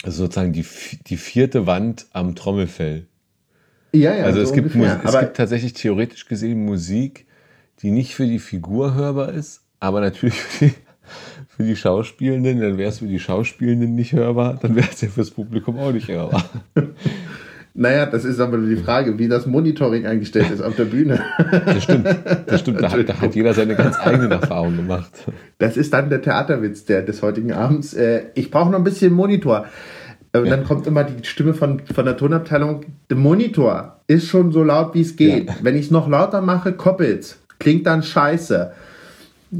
Also 0.02 0.24
sozusagen 0.24 0.52
die, 0.52 0.64
die 1.06 1.16
vierte 1.18 1.66
Wand 1.66 2.06
am 2.12 2.34
Trommelfell. 2.34 3.06
Ja, 3.92 4.14
ja, 4.16 4.24
Also 4.24 4.38
so 4.38 4.44
es, 4.46 4.52
gibt, 4.54 4.74
ungefähr. 4.74 5.02
Es 5.04 5.20
gibt 5.20 5.36
tatsächlich 5.36 5.74
theoretisch 5.74 6.26
gesehen 6.26 6.64
Musik, 6.64 7.26
die 7.82 7.90
nicht 7.90 8.14
für 8.14 8.26
die 8.26 8.38
Figur 8.38 8.94
hörbar 8.94 9.32
ist, 9.32 9.60
aber 9.82 10.00
natürlich 10.00 10.34
für 10.40 10.66
die, 10.66 10.74
für 11.48 11.62
die 11.64 11.76
Schauspielenden. 11.76 12.60
Dann 12.60 12.78
wäre 12.78 12.88
es 12.88 13.00
für 13.00 13.06
die 13.06 13.18
Schauspielenden 13.18 13.94
nicht 13.94 14.12
hörbar, 14.12 14.58
dann 14.62 14.76
wäre 14.76 14.88
es 14.90 15.00
ja 15.00 15.08
fürs 15.08 15.30
Publikum 15.30 15.78
auch 15.78 15.92
nicht 15.92 16.08
hörbar. 16.08 16.44
naja, 17.74 18.06
das 18.06 18.24
ist 18.24 18.38
aber 18.38 18.58
die 18.58 18.76
Frage, 18.76 19.18
wie 19.18 19.26
das 19.26 19.46
Monitoring 19.46 20.06
eingestellt 20.06 20.50
ist 20.52 20.62
auf 20.62 20.76
der 20.76 20.84
Bühne. 20.84 21.20
Das 21.66 21.82
stimmt, 21.82 22.06
das 22.46 22.60
stimmt. 22.60 22.80
Da 22.80 22.92
hat, 22.92 23.08
da 23.08 23.20
hat 23.20 23.34
jeder 23.34 23.54
seine 23.54 23.74
ganz 23.74 23.98
eigenen 23.98 24.30
Erfahrungen 24.30 24.76
gemacht. 24.76 25.10
Das 25.58 25.76
ist 25.76 25.92
dann 25.92 26.10
der 26.10 26.22
Theaterwitz 26.22 26.84
der, 26.84 27.02
des 27.02 27.20
heutigen 27.22 27.52
Abends. 27.52 27.92
Äh, 27.92 28.26
ich 28.34 28.52
brauche 28.52 28.70
noch 28.70 28.78
ein 28.78 28.84
bisschen 28.84 29.12
Monitor. 29.12 29.66
Äh, 30.32 30.38
Und 30.38 30.48
dann 30.48 30.62
kommt 30.62 30.86
immer 30.86 31.02
die 31.02 31.24
Stimme 31.24 31.54
von, 31.54 31.82
von 31.92 32.04
der 32.04 32.16
Tonabteilung. 32.16 32.84
Der 33.10 33.16
Monitor 33.16 34.00
ist 34.06 34.28
schon 34.28 34.52
so 34.52 34.62
laut, 34.62 34.94
wie 34.94 35.00
es 35.00 35.16
geht. 35.16 35.48
Ja. 35.48 35.56
Wenn 35.60 35.74
ich 35.74 35.86
es 35.86 35.90
noch 35.90 36.08
lauter 36.08 36.40
mache, 36.40 36.72
koppelt's. 36.72 37.42
Klingt 37.58 37.86
dann 37.86 38.04
scheiße. 38.04 38.72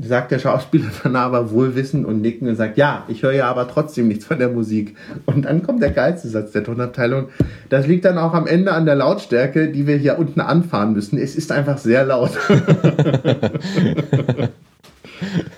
Sagt 0.01 0.31
der 0.31 0.39
Schauspieler 0.39 0.91
dann 1.03 1.17
aber 1.17 1.51
wohlwissend 1.51 2.07
und 2.07 2.21
nicken 2.21 2.49
und 2.49 2.57
sagt, 2.57 2.79
ja, 2.79 3.05
ich 3.09 3.23
höre 3.23 3.33
ja 3.33 3.51
aber 3.51 3.69
trotzdem 3.69 4.09
nichts 4.09 4.25
von 4.25 4.39
der 4.39 4.49
Musik. 4.49 4.97
Und 5.27 5.45
dann 5.45 5.63
kommt 5.63 5.83
der 5.83 5.91
geilste 5.91 6.29
Satz 6.29 6.53
der 6.53 6.65
Tonabteilung. 6.65 7.29
Das 7.69 7.87
liegt 7.87 8.05
dann 8.05 8.19
auch 8.19 8.35
am 8.35 8.47
Ende 8.47 8.73
an 8.73 8.87
der 8.87 8.95
Lautstärke, 8.95 9.69
die 9.69 9.87
wir 9.87 9.97
hier 9.97 10.19
unten 10.19 10.41
anfahren 10.41 10.95
müssen. 10.95 11.19
Es 11.19 11.37
ist 11.37 11.53
einfach 11.53 11.79
sehr 11.79 12.05
laut. 12.05 12.39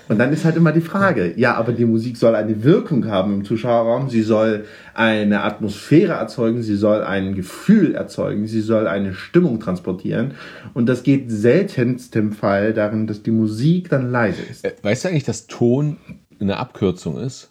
Und 0.07 0.19
dann 0.19 0.31
ist 0.31 0.45
halt 0.45 0.55
immer 0.55 0.71
die 0.71 0.81
Frage, 0.81 1.33
ja, 1.35 1.55
aber 1.55 1.71
die 1.73 1.85
Musik 1.85 2.15
soll 2.17 2.35
eine 2.35 2.63
Wirkung 2.63 3.07
haben 3.07 3.33
im 3.33 3.43
Zuschauerraum, 3.45 4.09
sie 4.09 4.21
soll 4.21 4.65
eine 4.93 5.41
Atmosphäre 5.43 6.13
erzeugen, 6.13 6.61
sie 6.61 6.75
soll 6.75 7.01
ein 7.03 7.33
Gefühl 7.33 7.95
erzeugen, 7.95 8.45
sie 8.47 8.61
soll 8.61 8.87
eine 8.87 9.15
Stimmung 9.15 9.59
transportieren. 9.59 10.35
Und 10.75 10.85
das 10.87 11.01
geht 11.01 11.31
seltenst 11.31 12.15
im 12.15 12.33
Fall 12.33 12.73
darin, 12.73 13.07
dass 13.07 13.23
die 13.23 13.31
Musik 13.31 13.89
dann 13.89 14.11
leise 14.11 14.43
ist. 14.43 14.63
Äh, 14.63 14.73
Weißt 14.83 15.05
du 15.05 15.09
eigentlich, 15.09 15.23
dass 15.23 15.47
Ton 15.47 15.97
eine 16.39 16.57
Abkürzung 16.57 17.17
ist? 17.19 17.49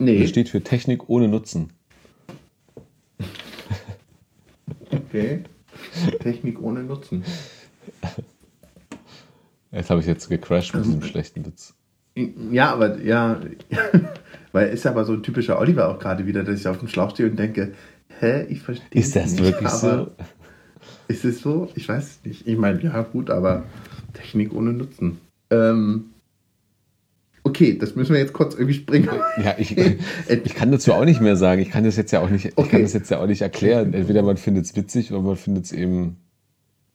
Nee, 0.00 0.20
Das 0.20 0.30
steht 0.30 0.48
für 0.48 0.60
Technik 0.60 1.08
ohne 1.08 1.28
Nutzen. 1.28 1.70
okay. 4.90 5.44
Technik 6.20 6.60
ohne 6.60 6.82
Nutzen. 6.82 7.24
Das 9.70 9.90
habe 9.90 10.00
ich 10.00 10.06
jetzt 10.06 10.28
gecrashed 10.28 10.74
mit 10.74 10.84
diesem 10.84 11.02
schlechten 11.02 11.44
Witz. 11.44 11.74
Ja, 12.50 12.72
aber 12.72 13.00
ja, 13.00 13.40
weil 14.52 14.68
ist 14.68 14.86
aber 14.86 15.04
so 15.04 15.12
ein 15.12 15.22
typischer 15.22 15.58
Oliver 15.58 15.88
auch 15.88 15.98
gerade 15.98 16.26
wieder, 16.26 16.42
dass 16.42 16.58
ich 16.58 16.66
auf 16.66 16.78
dem 16.78 16.88
Schlauch 16.88 17.10
stehe 17.10 17.30
und 17.30 17.38
denke, 17.38 17.72
hä, 18.18 18.44
ich 18.48 18.62
verstehe 18.62 19.00
Ist 19.00 19.14
das 19.14 19.32
nicht, 19.32 19.44
wirklich 19.44 19.68
so? 19.68 20.10
Ist 21.06 21.24
es 21.24 21.40
so? 21.40 21.70
Ich 21.74 21.88
weiß 21.88 22.04
es 22.04 22.24
nicht. 22.24 22.46
Ich 22.46 22.56
meine, 22.58 22.82
ja, 22.82 23.02
gut, 23.02 23.30
aber 23.30 23.64
Technik 24.14 24.52
ohne 24.54 24.72
Nutzen. 24.72 25.18
Ähm, 25.50 26.06
okay, 27.44 27.78
das 27.78 27.94
müssen 27.94 28.12
wir 28.12 28.20
jetzt 28.20 28.32
kurz 28.32 28.54
irgendwie 28.54 28.74
springen. 28.74 29.08
Ja, 29.42 29.54
ich, 29.58 29.76
ich 30.44 30.54
kann 30.54 30.72
dazu 30.72 30.92
auch 30.94 31.04
nicht 31.04 31.20
mehr 31.20 31.36
sagen. 31.36 31.62
Ich 31.62 31.70
kann 31.70 31.84
das 31.84 31.96
jetzt 31.96 32.10
ja 32.10 32.20
auch 32.20 32.30
nicht, 32.30 32.46
ich 32.46 32.58
Okay. 32.58 32.68
kann 32.70 32.82
das 32.82 32.94
jetzt 32.94 33.10
ja 33.10 33.20
auch 33.20 33.26
nicht 33.26 33.42
erklären. 33.42 33.94
Entweder 33.94 34.22
man 34.22 34.36
findet 34.36 34.64
es 34.64 34.76
witzig 34.76 35.12
oder 35.12 35.22
man 35.22 35.36
findet 35.36 35.66
es 35.66 35.72
eben. 35.72 36.16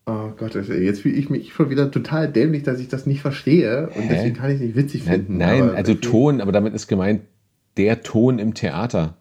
Oh 0.06 0.32
Gott, 0.38 0.54
das- 0.56 0.68
jetzt 0.68 1.02
fühle 1.02 1.16
ich 1.16 1.30
mich 1.30 1.54
schon 1.54 1.70
wieder 1.70 1.90
total 1.90 2.28
dämlich, 2.32 2.64
dass 2.64 2.80
ich 2.80 2.90
das 2.90 3.06
nicht 3.06 3.22
verstehe 3.22 3.88
und 3.96 4.02
Hä? 4.02 4.08
deswegen 4.10 4.36
kann 4.36 4.50
ich 4.50 4.56
es 4.56 4.62
nicht 4.62 4.76
witzig 4.76 5.06
Nein, 5.06 5.14
finden. 5.16 5.38
nein 5.38 5.62
aber 5.64 5.76
also 5.76 5.94
Ton, 5.94 6.42
aber 6.42 6.52
damit 6.52 6.74
ist 6.74 6.88
gemeint 6.88 7.22
der 7.78 8.04
Ton 8.04 8.38
im 8.40 8.54
Theater. 8.54 9.16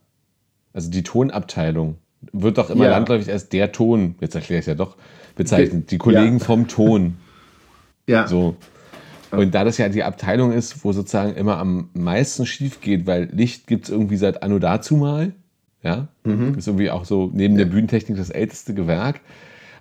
Also 0.73 0.91
die 0.91 1.03
Tonabteilung. 1.03 1.97
Wird 2.33 2.59
doch 2.59 2.71
immer 2.71 2.85
Ja. 2.85 2.91
landläufig 2.93 3.31
als 3.31 3.49
der 3.49 3.73
Ton, 3.73 4.15
jetzt 4.21 4.35
erkläre 4.35 4.59
ich 4.59 4.63
es 4.65 4.67
ja 4.67 4.75
doch, 4.75 4.97
bezeichnet. 5.37 5.91
Die 5.91 5.99
Kollegen 5.99 6.39
Ja. 6.39 6.45
vom 6.45 6.69
Ton. 6.69 7.15
Ja, 8.07 8.27
So. 8.27 8.57
Und 9.31 9.55
da 9.55 9.65
das 9.65 9.79
ja 9.79 9.89
die 9.89 10.03
Abteilung 10.03 10.53
ist, 10.53 10.85
wo 10.85 10.93
sozusagen 10.93 11.35
immer 11.37 11.57
am 11.57 11.89
meisten 11.95 12.45
schief 12.45 12.83
geht, 12.83 13.07
weil 13.07 13.31
Licht 13.33 13.67
gibt 13.67 13.85
es 13.85 13.91
irgendwie 13.91 14.17
seit 14.17 14.43
Anno 14.43 14.59
dazu 14.59 14.97
mal. 14.97 15.33
Ja. 15.83 16.09
Mhm. 16.25 16.55
Ist 16.59 16.67
irgendwie 16.69 16.91
auch 16.91 17.07
so 17.07 17.31
neben 17.33 17.57
der 17.57 17.65
Bühnentechnik 17.65 18.19
das 18.19 18.29
älteste 18.29 18.75
Gewerk. 18.75 19.21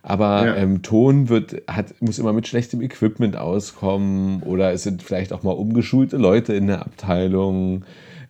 Aber 0.03 0.46
Ja. 0.48 0.55
ähm, 0.55 0.81
Ton 0.81 1.29
wird, 1.29 1.62
hat, 1.67 1.93
muss 2.01 2.17
immer 2.17 2.34
mit 2.34 2.48
schlechtem 2.48 2.81
Equipment 2.81 3.36
auskommen 3.38 4.41
oder 4.43 4.74
es 4.74 4.84
sind 4.84 5.03
vielleicht 5.03 5.31
auch 5.31 5.43
mal 5.43 5.51
umgeschulte 5.51 6.17
Leute 6.17 6.53
in 6.53 6.67
der 6.67 6.81
Abteilung. 6.81 7.84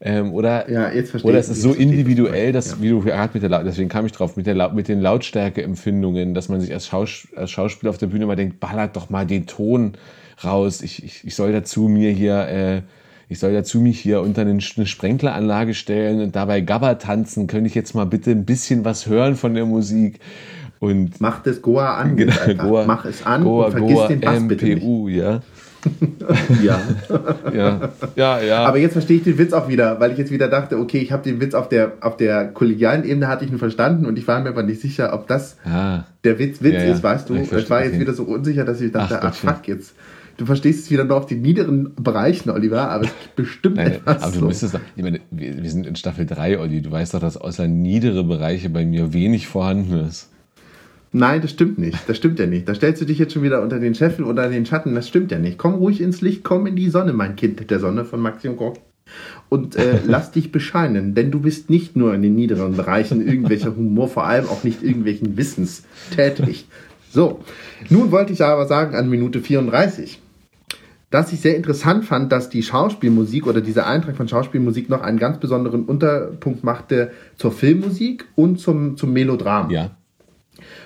Ähm, 0.03 0.33
oder 0.33 0.69
Ja, 0.69 0.91
oder 1.23 1.37
es 1.37 1.47
ist 1.47 1.61
so 1.61 1.73
individuell, 1.73 2.51
dass, 2.51 2.75
du 2.75 2.81
wie 2.81 2.89
du 2.89 3.01
gerade 3.01 3.31
mit 3.33 3.43
der, 3.43 3.63
deswegen 3.63 3.87
kam 3.87 4.05
ich 4.05 4.11
drauf, 4.11 4.35
mit, 4.35 4.47
der, 4.47 4.69
mit 4.73 4.87
den 4.87 4.99
Lautstärkeempfindungen, 4.99 6.33
dass 6.33 6.49
man 6.49 6.59
sich 6.59 6.73
als, 6.73 6.87
Schaus, 6.87 7.27
als 7.35 7.51
Schauspieler 7.51 7.91
auf 7.91 7.99
der 7.99 8.07
Bühne 8.07 8.25
mal 8.25 8.35
denkt, 8.35 8.59
ballert 8.59 8.95
doch 8.95 9.09
mal 9.09 9.25
den 9.25 9.45
Ton 9.45 9.93
raus. 10.43 10.81
Ich, 10.81 11.03
ich, 11.03 11.25
ich 11.25 11.35
soll 11.35 11.51
dazu 11.51 11.87
mir 11.87 12.11
hier, 12.11 12.47
äh, 12.47 12.81
ich 13.29 13.39
soll 13.39 13.53
dazu 13.53 13.79
mich 13.79 13.99
hier 13.99 14.21
unter 14.21 14.41
eine, 14.41 14.59
Sprenkleranlage 14.59 15.73
stellen 15.73 16.19
und 16.19 16.35
dabei 16.35 16.61
Gabba 16.61 16.95
tanzen. 16.95 17.47
Könnte 17.47 17.67
ich 17.67 17.75
jetzt 17.75 17.93
mal 17.93 18.05
bitte 18.05 18.31
ein 18.31 18.43
bisschen 18.43 18.83
was 18.83 19.07
hören 19.07 19.35
von 19.35 19.53
der 19.53 19.65
Musik? 19.65 20.19
Und 20.81 21.21
Mach 21.21 21.43
das 21.43 21.61
Goa 21.61 21.93
an. 21.97 22.15
genau. 22.17 22.33
Goa, 22.57 22.85
Mach 22.87 23.05
es 23.05 23.23
an 23.23 23.43
Goa, 23.43 23.67
und 23.67 23.71
vergiss 23.71 23.93
Goa, 23.93 24.07
den 24.07 24.19
Bass 24.19 24.47
bitte 24.47 24.65
nicht. 24.65 24.77
MPU, 24.83 25.07
ja. 25.07 25.41
Ja. 26.63 26.79
Ja, 27.53 27.89
ja, 28.15 28.41
ja. 28.41 28.65
Aber 28.65 28.77
jetzt 28.77 28.93
verstehe 28.93 29.17
ich 29.17 29.23
den 29.23 29.37
Witz 29.37 29.53
auch 29.53 29.67
wieder, 29.67 29.99
weil 29.99 30.11
ich 30.11 30.17
jetzt 30.17 30.31
wieder 30.31 30.47
dachte, 30.47 30.77
okay, 30.77 30.97
ich 30.99 31.11
habe 31.11 31.23
den 31.23 31.39
Witz 31.39 31.53
auf 31.53 31.69
der, 31.69 31.93
auf 32.01 32.17
der 32.17 32.47
kollegialen 32.47 33.03
Ebene 33.03 33.27
hatte 33.27 33.45
ich 33.45 33.51
ihn 33.51 33.57
verstanden 33.57 34.05
und 34.05 34.17
ich 34.17 34.27
war 34.27 34.39
mir 34.41 34.49
aber 34.49 34.63
nicht 34.63 34.81
sicher, 34.81 35.13
ob 35.13 35.27
das 35.27 35.57
ah, 35.65 36.03
der 36.23 36.39
Witz 36.39 36.61
Witz 36.61 36.73
Ja, 36.73 36.83
ja. 36.83 36.93
ist, 36.93 37.03
weißt 37.03 37.29
du? 37.29 37.35
Ich 37.35 37.51
Ich, 37.51 37.69
war 37.69 37.83
jetzt 37.83 37.99
wieder 37.99 38.13
so 38.13 38.23
unsicher, 38.23 38.63
dass 38.65 38.81
ich 38.81 38.91
dachte, 38.91 39.19
Ach, 39.21 39.29
ach, 39.29 39.33
fuck 39.33 39.67
jetzt. 39.67 39.95
Du 40.37 40.45
verstehst 40.47 40.85
es 40.85 40.91
wieder 40.91 41.03
nur 41.03 41.17
auf 41.17 41.27
den 41.27 41.41
niederen 41.41 41.93
Bereichen, 41.95 42.49
Oliver, 42.49 42.89
aber 42.89 43.05
es 43.05 43.11
gibt 43.21 43.35
bestimmt 43.35 43.75
Nein, 43.77 43.93
etwas. 43.93 44.23
aber 44.23 44.31
du 44.31 44.39
so. 44.39 44.45
müsstest 44.47 44.73
doch, 44.73 44.79
ich 44.95 45.03
meine, 45.03 45.19
wir, 45.29 45.61
wir 45.61 45.69
sind 45.69 45.85
in 45.85 45.95
Staffel 45.95 46.25
3, 46.25 46.59
Olli, 46.59 46.81
du 46.81 46.91
weißt 46.91 47.13
doch, 47.13 47.19
dass 47.19 47.37
außer 47.37 47.67
niedere 47.67 48.23
Bereiche 48.23 48.69
bei 48.69 48.85
mir 48.85 49.13
wenig 49.13 49.47
vorhanden 49.47 49.99
ist. 49.99 50.30
Nein, 51.13 51.41
das 51.41 51.51
stimmt 51.51 51.77
nicht. 51.77 51.97
Das 52.07 52.17
stimmt 52.17 52.39
ja 52.39 52.45
nicht. 52.45 52.69
Da 52.69 52.75
stellst 52.75 53.01
du 53.01 53.05
dich 53.05 53.19
jetzt 53.19 53.33
schon 53.33 53.43
wieder 53.43 53.61
unter 53.61 53.79
den 53.79 53.95
Scheffel 53.95 54.23
oder 54.23 54.49
den 54.49 54.65
Schatten. 54.65 54.95
Das 54.95 55.07
stimmt 55.07 55.31
ja 55.31 55.39
nicht. 55.39 55.57
Komm 55.57 55.73
ruhig 55.75 55.99
ins 55.99 56.21
Licht, 56.21 56.43
komm 56.43 56.67
in 56.67 56.75
die 56.75 56.89
Sonne, 56.89 57.11
mein 57.11 57.35
Kind 57.35 57.69
der 57.69 57.79
Sonne 57.79 58.05
von 58.05 58.21
Maxim 58.21 58.55
Gorki. 58.55 58.79
Und 59.49 59.75
äh, 59.75 59.99
lass 60.05 60.31
dich 60.31 60.53
bescheinen, 60.53 61.13
denn 61.13 61.31
du 61.31 61.41
bist 61.41 61.69
nicht 61.69 61.97
nur 61.97 62.13
in 62.13 62.21
den 62.21 62.35
niederen 62.35 62.77
Bereichen 62.77 63.25
irgendwelcher 63.25 63.75
Humor, 63.75 64.07
vor 64.07 64.25
allem 64.25 64.47
auch 64.47 64.63
nicht 64.63 64.83
irgendwelchen 64.83 65.35
Wissens 65.35 65.83
tätig. 66.15 66.67
So, 67.09 67.41
nun 67.89 68.11
wollte 68.11 68.31
ich 68.31 68.41
aber 68.41 68.65
sagen 68.67 68.95
an 68.95 69.09
Minute 69.09 69.41
34, 69.41 70.21
dass 71.09 71.33
ich 71.33 71.41
sehr 71.41 71.57
interessant 71.57 72.05
fand, 72.05 72.31
dass 72.31 72.49
die 72.49 72.63
Schauspielmusik 72.63 73.47
oder 73.47 73.59
dieser 73.59 73.85
Eintrag 73.85 74.15
von 74.15 74.29
Schauspielmusik 74.29 74.87
noch 74.87 75.01
einen 75.01 75.19
ganz 75.19 75.39
besonderen 75.39 75.83
Unterpunkt 75.83 76.63
machte 76.63 77.11
zur 77.35 77.51
Filmmusik 77.51 78.25
und 78.35 78.61
zum, 78.61 78.95
zum 78.95 79.11
Melodram. 79.11 79.69
Ja. 79.71 79.91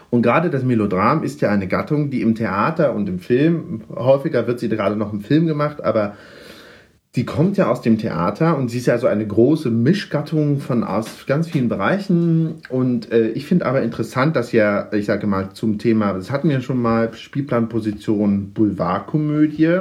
Und 0.09 0.21
gerade 0.21 0.49
das 0.49 0.63
Melodram 0.63 1.23
ist 1.23 1.41
ja 1.41 1.49
eine 1.49 1.67
Gattung, 1.67 2.09
die 2.09 2.21
im 2.21 2.35
Theater 2.35 2.93
und 2.93 3.09
im 3.09 3.19
Film, 3.19 3.81
häufiger 3.93 4.47
wird 4.47 4.59
sie 4.59 4.69
gerade 4.69 4.95
noch 4.95 5.11
im 5.11 5.21
Film 5.21 5.45
gemacht, 5.47 5.83
aber 5.83 6.15
sie 7.15 7.25
kommt 7.25 7.55
ja 7.55 7.69
aus 7.71 7.81
dem 7.81 7.97
Theater 7.97 8.57
und 8.57 8.69
sie 8.69 8.77
ist 8.77 8.87
ja 8.87 8.97
so 8.97 9.07
eine 9.07 9.25
große 9.25 9.71
Mischgattung 9.71 10.59
von 10.59 10.83
aus 10.83 11.25
ganz 11.25 11.49
vielen 11.49 11.69
Bereichen. 11.69 12.55
Und 12.69 13.11
äh, 13.11 13.29
ich 13.29 13.45
finde 13.45 13.65
aber 13.65 13.81
interessant, 13.81 14.35
dass 14.35 14.51
ja, 14.51 14.91
ich 14.91 15.05
sage 15.05 15.25
mal, 15.25 15.51
zum 15.53 15.79
Thema, 15.79 16.13
das 16.13 16.29
hatten 16.29 16.49
wir 16.49 16.59
schon 16.59 16.81
mal, 16.81 17.13
Spielplanposition 17.13 18.51
Boulevardkomödie, 18.51 19.79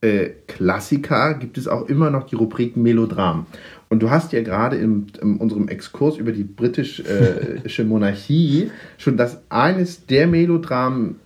äh, 0.00 0.30
Klassiker, 0.46 1.34
gibt 1.34 1.58
es 1.58 1.66
auch 1.68 1.88
immer 1.88 2.10
noch 2.10 2.24
die 2.26 2.36
Rubrik 2.36 2.76
Melodram. 2.76 3.46
Und 3.88 4.00
du 4.02 4.10
hast 4.10 4.32
ja 4.32 4.42
gerade 4.42 4.76
in, 4.76 5.06
in 5.20 5.38
unserem 5.38 5.68
Exkurs 5.68 6.18
über 6.18 6.32
die 6.32 6.44
britische 6.44 7.84
Monarchie 7.84 8.70
schon 8.98 9.16
das 9.16 9.40
eines 9.48 10.06
der 10.06 10.26
Melodramen 10.26 11.16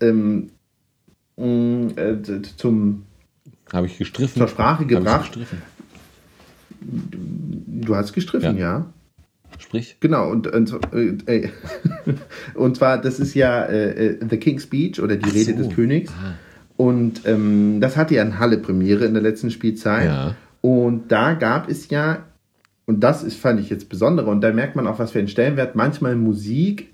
ähm, 0.00 0.50
mh, 1.36 1.92
äh, 1.96 2.22
zum, 2.56 3.04
Habe 3.72 3.86
ich 3.86 3.98
gestriffen. 3.98 4.38
zur 4.38 4.48
Sprache 4.48 4.84
gebracht. 4.84 5.26
gestriffen. 5.32 5.62
Du 6.80 7.94
hast 7.94 8.12
gestriffen, 8.12 8.56
Ja. 8.58 8.78
ja. 8.78 8.86
Sprich. 9.58 9.98
Genau, 10.00 10.28
und, 10.30 10.48
und, 10.48 10.72
äh, 10.92 11.44
äh, 11.44 11.48
und 12.54 12.76
zwar, 12.76 13.00
das 13.00 13.20
ist 13.20 13.34
ja 13.34 13.62
äh, 13.64 14.06
äh, 14.08 14.18
The 14.28 14.36
King's 14.38 14.64
Speech 14.64 15.00
oder 15.00 15.14
die 15.16 15.28
Ach 15.28 15.34
Rede 15.34 15.52
so. 15.52 15.58
des 15.58 15.74
Königs. 15.76 16.10
Ah. 16.12 16.34
Und 16.82 17.22
ähm, 17.26 17.80
das 17.80 17.96
hatte 17.96 18.14
ja 18.14 18.22
in 18.22 18.38
Halle 18.38 18.58
Premiere 18.58 19.04
in 19.04 19.14
der 19.14 19.22
letzten 19.22 19.50
Spielzeit. 19.50 20.06
Ja. 20.06 20.34
Und 20.60 21.12
da 21.12 21.34
gab 21.34 21.68
es 21.68 21.88
ja, 21.90 22.24
und 22.86 23.04
das 23.04 23.22
ist, 23.22 23.36
fand 23.36 23.60
ich 23.60 23.70
jetzt 23.70 23.88
besondere, 23.88 24.30
und 24.30 24.40
da 24.40 24.52
merkt 24.52 24.74
man 24.74 24.86
auch, 24.86 24.98
was 24.98 25.12
für 25.12 25.20
einen 25.20 25.28
Stellenwert 25.28 25.76
manchmal 25.76 26.16
Musik 26.16 26.92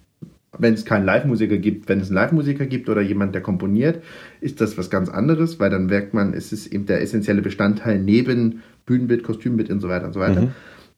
wenn 0.58 0.74
es 0.74 0.84
keinen 0.84 1.04
Live-Musiker 1.04 1.58
gibt, 1.58 1.88
wenn 1.88 2.00
es 2.00 2.08
einen 2.08 2.16
Live-Musiker 2.16 2.66
gibt 2.66 2.88
oder 2.88 3.00
jemand, 3.00 3.34
der 3.34 3.42
komponiert, 3.42 4.02
ist 4.40 4.60
das 4.60 4.78
was 4.78 4.90
ganz 4.90 5.08
anderes, 5.08 5.60
weil 5.60 5.70
dann 5.70 5.86
merkt 5.86 6.14
man, 6.14 6.32
es 6.32 6.52
ist 6.52 6.66
eben 6.68 6.86
der 6.86 7.02
essentielle 7.02 7.42
Bestandteil 7.42 7.98
neben 7.98 8.62
Bühnenbild, 8.86 9.22
Kostümbild 9.22 9.70
und 9.70 9.80
so 9.80 9.88
weiter 9.88 10.06
und 10.06 10.14
so 10.14 10.20
weiter. 10.20 10.48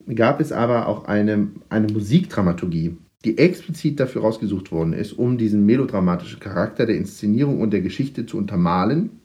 Mhm. 0.07 0.15
Gab 0.15 0.41
es 0.41 0.53
aber 0.53 0.87
auch 0.87 1.07
eine, 1.07 1.49
eine 1.69 1.93
Musikdramaturgie, 1.93 2.97
die 3.25 3.39
explizit 3.39 4.01
dafür 4.01 4.23
rausgesucht 4.23 4.73
worden 4.73 4.93
ist, 4.93 5.13
um 5.13 5.37
diesen 5.37 5.67
melodramatischen 5.67 6.41
Charakter 6.41 6.87
der 6.87 6.97
Inszenierung 6.97 7.61
und 7.61 7.73
der 7.73 7.83
Geschichte 7.83 8.27
zu 8.27 8.39
untermalen 8.39 9.21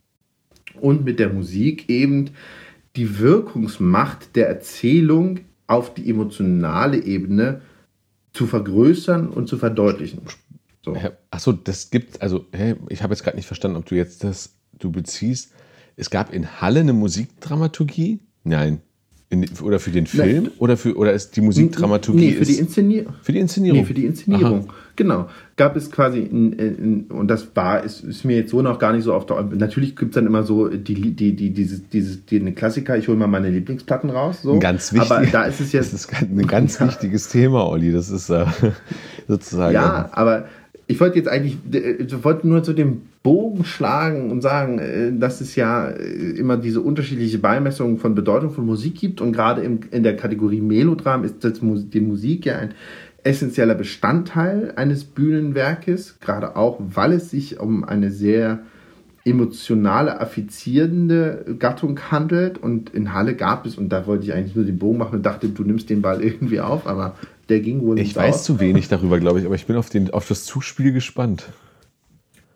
und 0.80 1.04
mit 1.04 1.18
der 1.18 1.32
Musik 1.32 1.88
eben 1.88 2.30
die 2.96 3.18
Wirkungsmacht 3.18 4.36
der 4.36 4.48
Erzählung 4.48 5.40
auf 5.66 5.94
die 5.94 6.08
emotionale 6.08 7.02
Ebene 7.02 7.62
zu 8.32 8.46
vergrößern 8.46 9.28
und 9.28 9.48
zu 9.48 9.56
verdeutlichen. 9.56 10.20
So. 10.84 10.96
Achso, 11.30 11.52
das 11.52 11.90
gibt, 11.90 12.22
also 12.22 12.46
ich 12.88 13.02
habe 13.02 13.14
jetzt 13.14 13.24
gerade 13.24 13.36
nicht 13.36 13.46
verstanden, 13.46 13.76
ob 13.76 13.86
du 13.86 13.94
jetzt 13.94 14.22
das, 14.22 14.54
du 14.78 14.92
beziehst, 14.92 15.52
es 15.96 16.10
gab 16.10 16.32
in 16.32 16.60
Halle 16.60 16.80
eine 16.80 16.92
Musikdramaturgie? 16.92 18.20
Nein. 18.44 18.82
In, 19.28 19.44
oder 19.60 19.80
für 19.80 19.90
den 19.90 20.06
Film? 20.06 20.44
Nein. 20.44 20.52
Oder, 20.58 20.76
für, 20.76 20.96
oder 20.96 21.12
ist 21.12 21.34
die 21.34 21.40
Musikdramaturgie? 21.40 22.26
Nee, 22.26 22.32
für 22.34 22.44
die 22.44 22.58
Inszenierung. 22.58 23.14
Für 23.22 23.32
die 23.32 23.40
Inszenierung. 23.40 23.80
Nee, 23.80 23.84
für 23.84 23.94
die 23.94 24.06
Inszenierung. 24.06 24.68
Aha. 24.68 24.74
Genau. 24.94 25.28
Gab 25.56 25.74
es 25.74 25.90
quasi, 25.90 26.20
in, 26.20 26.52
in, 26.52 27.04
und 27.04 27.28
das 27.28 27.48
war, 27.56 27.82
ist, 27.82 28.04
ist, 28.04 28.24
mir 28.24 28.36
jetzt 28.36 28.50
so 28.50 28.62
noch 28.62 28.78
gar 28.78 28.92
nicht 28.92 29.02
so 29.02 29.12
auf 29.12 29.26
der. 29.26 29.42
Natürlich 29.42 29.96
gibt 29.96 30.12
es 30.12 30.14
dann 30.14 30.26
immer 30.26 30.44
so 30.44 30.68
die, 30.68 31.12
die, 31.12 31.34
die, 31.34 31.50
dieses, 31.50 31.88
dieses, 31.88 32.24
die, 32.24 32.38
die 32.38 32.52
Klassiker, 32.52 32.96
ich 32.96 33.08
hole 33.08 33.16
mal 33.16 33.26
meine 33.26 33.50
Lieblingsplatten 33.50 34.10
raus. 34.10 34.42
So. 34.42 34.60
Ganz 34.60 34.92
wichtig. 34.92 35.10
Aber 35.10 35.26
da 35.26 35.42
ist 35.44 35.60
es 35.60 35.72
jetzt. 35.72 35.92
Das 35.92 36.04
ist 36.04 36.12
ein 36.22 36.46
ganz 36.46 36.80
wichtiges 36.80 37.28
Thema, 37.28 37.66
Olli. 37.66 37.90
Das 37.90 38.10
ist 38.10 38.30
äh, 38.30 38.46
sozusagen. 39.28 39.74
Ja, 39.74 40.08
aber 40.12 40.46
ich 40.88 41.00
wollte 41.00 41.18
jetzt 41.18 41.28
eigentlich, 41.28 41.58
ich 41.72 42.24
wollte 42.24 42.46
nur 42.46 42.62
zu 42.62 42.72
dem 42.72 43.02
Bogen 43.22 43.64
schlagen 43.64 44.30
und 44.30 44.40
sagen, 44.40 44.78
äh, 44.78 45.12
dass 45.18 45.40
es 45.40 45.56
ja 45.56 45.88
äh, 45.88 46.30
immer 46.38 46.56
diese 46.56 46.80
unterschiedliche 46.80 47.38
Beimessung 47.38 47.98
von 47.98 48.14
Bedeutung 48.14 48.50
von 48.50 48.66
Musik 48.66 48.94
gibt 48.94 49.20
und 49.20 49.32
gerade 49.32 49.62
in 49.62 50.02
der 50.02 50.16
Kategorie 50.16 50.60
Melodram 50.60 51.24
ist 51.24 51.42
das, 51.42 51.60
die 51.60 52.00
Musik 52.00 52.46
ja 52.46 52.58
ein 52.58 52.74
essentieller 53.24 53.74
Bestandteil 53.74 54.72
eines 54.76 55.04
Bühnenwerkes, 55.04 56.20
gerade 56.20 56.54
auch, 56.54 56.78
weil 56.80 57.12
es 57.12 57.30
sich 57.30 57.58
um 57.58 57.82
eine 57.82 58.12
sehr 58.12 58.60
emotionale, 59.24 60.20
affizierende 60.20 61.56
Gattung 61.58 61.98
handelt. 62.12 62.58
Und 62.58 62.90
in 62.90 63.12
Halle 63.12 63.34
gab 63.34 63.66
es, 63.66 63.76
und 63.76 63.88
da 63.88 64.06
wollte 64.06 64.24
ich 64.24 64.32
eigentlich 64.32 64.54
nur 64.54 64.64
den 64.64 64.78
Bogen 64.78 64.98
machen 64.98 65.16
und 65.16 65.26
dachte, 65.26 65.48
du 65.48 65.64
nimmst 65.64 65.90
den 65.90 66.00
Ball 66.00 66.22
irgendwie 66.22 66.60
auf, 66.60 66.86
aber 66.86 67.16
der 67.48 67.60
ging 67.60 67.82
wohl 67.82 67.98
Ich 67.98 68.16
weiß 68.16 68.36
auf. 68.36 68.42
zu 68.42 68.60
wenig 68.60 68.88
darüber, 68.88 69.18
glaube 69.20 69.40
ich, 69.40 69.46
aber 69.46 69.54
ich 69.54 69.66
bin 69.66 69.76
auf, 69.76 69.90
den, 69.90 70.10
auf 70.10 70.26
das 70.28 70.44
Zuspiel 70.44 70.92
gespannt. 70.92 71.48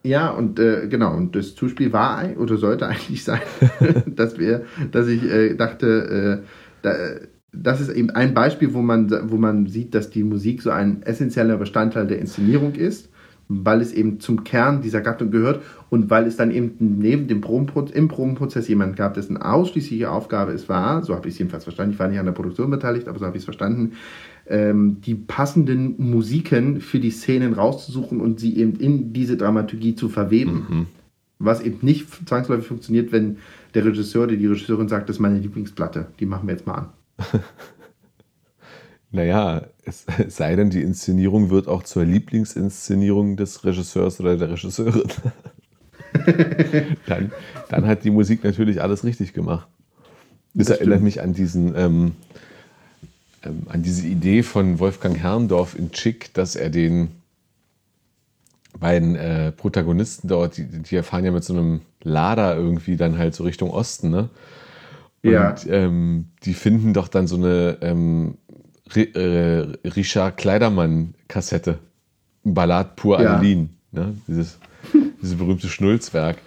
Ja, 0.03 0.31
und 0.31 0.59
äh, 0.59 0.89
genau, 0.89 1.15
und 1.15 1.37
das 1.37 1.55
Zuspiel 1.55 1.93
war 1.93 2.25
oder 2.39 2.57
sollte 2.57 2.87
eigentlich 2.87 3.23
sein, 3.23 3.41
dass 4.07 4.39
wir, 4.39 4.65
dass 4.91 5.09
ich 5.09 5.23
äh, 5.23 5.55
dachte, 5.55 6.43
äh, 6.43 6.47
da, 6.83 6.95
das 7.53 7.81
ist 7.81 7.91
eben 7.91 8.11
ein 8.11 8.33
Beispiel, 8.33 8.73
wo 8.73 8.81
man, 8.81 9.11
wo 9.31 9.37
man 9.37 9.67
sieht, 9.67 9.95
dass 9.95 10.11
die 10.11 10.25
Musik 10.25 10.63
so 10.63 10.71
ein 10.71 11.03
essentieller 11.03 11.57
Bestandteil 11.57 12.07
der 12.07 12.19
Inszenierung 12.19 12.75
ist, 12.75 13.11
weil 13.49 13.81
es 13.81 13.93
eben 13.93 14.21
zum 14.21 14.45
Kern 14.45 14.81
dieser 14.81 15.01
Gattung 15.01 15.33
gehört 15.33 15.61
und 15.91 16.09
weil 16.09 16.27
es 16.27 16.37
dann 16.37 16.53
eben 16.53 16.77
neben 16.79 17.27
dem 17.27 17.41
Probenprozess, 17.41 17.97
im 17.97 18.07
Probenprozess 18.07 18.69
jemand 18.69 18.97
gab, 18.97 19.15
dessen 19.15 19.37
ausschließliche 19.37 20.09
Aufgabe 20.09 20.53
es 20.53 20.69
war, 20.69 21.03
so 21.03 21.17
habe 21.17 21.27
ich 21.29 21.35
es 21.35 21.39
jedenfalls 21.41 21.65
verstanden, 21.65 21.95
ich 21.95 21.99
war 21.99 22.09
nicht 22.09 22.21
an 22.21 22.27
der 22.27 22.33
Produktion 22.33 22.71
beteiligt, 22.71 23.09
aber 23.09 23.19
so 23.19 23.27
habe 23.27 23.37
ich 23.37 23.43
es 23.43 23.45
verstanden, 23.45 23.93
ähm, 24.51 25.01
die 25.01 25.15
passenden 25.15 25.95
Musiken 25.99 26.81
für 26.81 26.99
die 26.99 27.13
Szenen 27.13 27.55
rauszusuchen 27.55 28.21
und 28.21 28.41
sie 28.41 28.57
eben 28.57 28.75
in 28.75 29.13
diese 29.13 29.37
Dramaturgie 29.37 29.95
zu 29.95 30.09
verweben. 30.09 30.67
Mhm. 30.69 30.87
Was 31.39 31.63
eben 31.63 31.79
nicht 31.83 32.07
zwangsläufig 32.29 32.67
funktioniert, 32.67 33.13
wenn 33.13 33.39
der 33.75 33.85
Regisseur 33.85 34.25
oder 34.25 34.37
die 34.37 34.47
Regisseurin 34.47 34.89
sagt, 34.89 35.09
das 35.09 35.17
ist 35.17 35.21
meine 35.21 35.39
Lieblingsplatte, 35.39 36.09
die 36.19 36.27
machen 36.27 36.49
wir 36.49 36.55
jetzt 36.55 36.67
mal 36.67 36.75
an. 36.75 36.89
naja, 39.13 39.69
es, 39.85 40.05
sei 40.29 40.57
denn, 40.57 40.71
die 40.71 40.83
Inszenierung 40.83 41.51
wird 41.51 41.69
auch 41.69 41.85
zur 41.85 42.05
Lieblingsinszenierung 42.05 43.37
des 43.37 43.65
Regisseurs 43.65 44.21
oder 44.21 44.37
der 44.37 44.51
Regisseurin. 44.51 45.09
dann, 47.07 47.31
dann 47.69 47.87
hat 47.87 48.03
die 48.03 48.11
Musik 48.11 48.43
natürlich 48.43 48.83
alles 48.83 49.05
richtig 49.05 49.33
gemacht. 49.33 49.69
Das, 50.55 50.67
das 50.67 50.79
erinnert 50.79 51.03
mich 51.03 51.23
an 51.23 51.33
diesen, 51.35 51.75
ähm, 51.77 52.13
ähm, 53.45 53.63
an 53.69 53.83
diese 53.83 54.07
Idee 54.07 54.43
von 54.43 54.79
Wolfgang 54.79 55.19
Herrndorf 55.19 55.79
in 55.79 55.93
Chick, 55.93 56.33
dass 56.35 56.57
er 56.57 56.71
den 56.71 57.09
beiden 58.79 59.17
äh, 59.17 59.53
Protagonisten 59.53 60.29
dort, 60.29 60.57
die, 60.57 60.67
die 60.67 61.03
fahren 61.03 61.25
ja 61.25 61.33
mit 61.33 61.45
so 61.45 61.55
einem 61.55 61.81
Lader 62.03 62.57
irgendwie 62.57 62.97
dann 62.97 63.19
halt 63.19 63.35
so 63.35 63.45
Richtung 63.45 63.71
Osten, 63.71 64.11
ne? 64.11 64.29
Und 65.23 65.33
ja. 65.33 65.55
ähm, 65.69 66.29
die 66.45 66.55
finden 66.55 66.95
doch 66.95 67.09
dann 67.09 67.27
so 67.27 67.37
eine 67.37 67.77
ähm, 67.83 68.39
äh, 68.95 69.67
Richard 69.85 70.39
Kleidermann-Kassette. 70.39 71.79
Ballad 72.43 72.97
pur 72.97 73.21
ja. 73.21 73.35
Adeline, 73.35 73.69
ne? 73.93 74.17
Dieses, 74.27 74.59
dieses 75.23 75.37
berühmte 75.37 75.69
Schnulzwerk. 75.69 76.39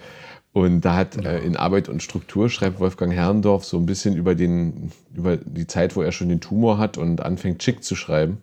Und 0.54 0.82
da 0.82 0.94
hat 0.94 1.16
äh, 1.16 1.40
in 1.40 1.56
Arbeit 1.56 1.88
und 1.88 2.00
Struktur 2.00 2.48
schreibt 2.48 2.78
Wolfgang 2.78 3.12
Herrndorf 3.12 3.64
so 3.64 3.76
ein 3.76 3.86
bisschen 3.86 4.16
über, 4.16 4.36
den, 4.36 4.92
über 5.12 5.36
die 5.36 5.66
Zeit, 5.66 5.96
wo 5.96 6.02
er 6.02 6.12
schon 6.12 6.28
den 6.28 6.40
Tumor 6.40 6.78
hat 6.78 6.96
und 6.96 7.20
anfängt 7.20 7.58
Chick 7.58 7.82
zu 7.82 7.96
schreiben. 7.96 8.38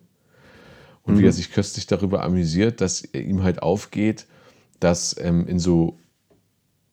Und 1.04 1.14
mhm. 1.14 1.20
wie 1.20 1.24
er 1.24 1.32
sich 1.32 1.52
köstlich 1.52 1.86
darüber 1.86 2.22
amüsiert, 2.22 2.82
dass 2.82 3.02
ihm 3.14 3.42
halt 3.42 3.62
aufgeht, 3.62 4.26
dass 4.78 5.16
ähm, 5.18 5.46
in 5.46 5.58
so, 5.58 5.98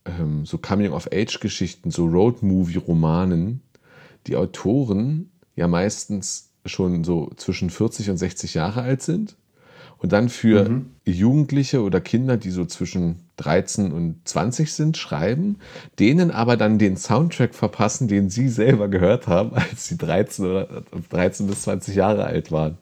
ähm, 0.05 0.45
so 0.45 0.58
Coming-of-Age-Geschichten, 0.58 1.91
so 1.91 2.05
Road-Movie-Romanen, 2.05 3.60
die 4.25 4.38
Autoren 4.38 5.32
ja 5.53 5.67
meistens 5.67 6.51
schon 6.65 7.03
so 7.03 7.29
zwischen 7.36 7.69
40 7.69 8.10
und 8.10 8.17
60 8.17 8.53
Jahre 8.53 8.84
alt 8.84 9.01
sind 9.01 9.36
und 9.99 10.13
dann 10.13 10.29
für 10.29 10.67
mhm. 10.67 10.85
Jugendliche 11.05 11.81
oder 11.81 12.01
Kinder, 12.01 12.38
die 12.38 12.51
so 12.51 12.65
zwischen 12.65 13.17
13 13.38 13.91
und 13.91 14.15
20 14.25 14.73
sind, 14.73 14.97
schreiben, 14.97 15.57
denen 15.99 16.31
aber 16.31 16.57
dann 16.57 16.79
den 16.79 16.97
Soundtrack 16.97 17.53
verpassen, 17.53 18.07
den 18.07 18.29
sie 18.29 18.49
selber 18.49 18.88
gehört 18.88 19.27
haben, 19.27 19.53
als 19.53 19.88
sie 19.88 19.97
13 19.97 20.45
oder 20.45 20.83
13 21.09 21.47
bis 21.47 21.63
20 21.63 21.95
Jahre 21.95 22.25
alt 22.25 22.51
waren. 22.51 22.77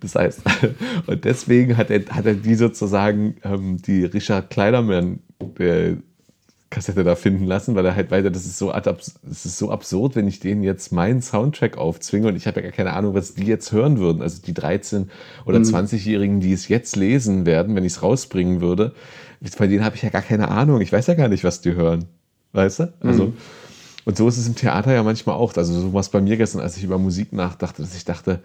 Das 0.00 0.14
heißt, 0.14 0.42
und 1.06 1.24
deswegen 1.24 1.76
hat 1.76 1.90
er, 1.90 2.04
hat 2.10 2.26
er 2.26 2.34
die 2.34 2.54
sozusagen, 2.54 3.36
ähm, 3.42 3.80
die 3.82 4.04
Richard 4.04 4.50
Kleiderman, 4.50 5.20
der 5.58 5.96
Kassette 6.74 7.04
da 7.04 7.14
finden 7.14 7.44
lassen, 7.44 7.74
weil 7.74 7.86
er 7.86 7.94
halt 7.94 8.10
weiter, 8.10 8.30
das 8.30 8.44
ist 8.44 8.58
so, 8.58 8.70
das 8.72 9.12
ist 9.22 9.58
so 9.58 9.70
absurd, 9.70 10.16
wenn 10.16 10.26
ich 10.26 10.40
denen 10.40 10.62
jetzt 10.62 10.92
meinen 10.92 11.22
Soundtrack 11.22 11.78
aufzwinge 11.78 12.28
und 12.28 12.36
ich 12.36 12.46
habe 12.46 12.60
ja 12.60 12.62
gar 12.62 12.72
keine 12.72 12.92
Ahnung, 12.94 13.14
was 13.14 13.34
die 13.34 13.46
jetzt 13.46 13.70
hören 13.70 13.98
würden. 13.98 14.22
Also 14.22 14.42
die 14.42 14.52
13- 14.52 15.06
oder 15.46 15.60
mhm. 15.60 15.64
20-Jährigen, 15.64 16.40
die 16.40 16.52
es 16.52 16.68
jetzt 16.68 16.96
lesen 16.96 17.46
werden, 17.46 17.76
wenn 17.76 17.84
ich 17.84 17.94
es 17.94 18.02
rausbringen 18.02 18.60
würde, 18.60 18.92
bei 19.58 19.66
denen 19.66 19.84
habe 19.84 19.94
ich 19.94 20.02
ja 20.02 20.08
gar 20.08 20.22
keine 20.22 20.48
Ahnung. 20.48 20.80
Ich 20.80 20.92
weiß 20.92 21.06
ja 21.06 21.14
gar 21.14 21.28
nicht, 21.28 21.44
was 21.44 21.60
die 21.60 21.74
hören. 21.74 22.06
Weißt 22.52 22.80
du? 22.80 22.92
Also, 23.00 23.26
mhm. 23.26 23.36
Und 24.04 24.16
so 24.16 24.28
ist 24.28 24.36
es 24.36 24.46
im 24.46 24.54
Theater 24.54 24.92
ja 24.92 25.02
manchmal 25.02 25.36
auch. 25.36 25.56
Also 25.56 25.80
so 25.80 25.92
war 25.92 26.00
es 26.00 26.08
bei 26.08 26.20
mir 26.20 26.36
gestern, 26.36 26.60
als 26.60 26.76
ich 26.76 26.84
über 26.84 26.98
Musik 26.98 27.32
nachdachte, 27.32 27.82
dass 27.82 27.96
ich 27.96 28.04
dachte, 28.04 28.40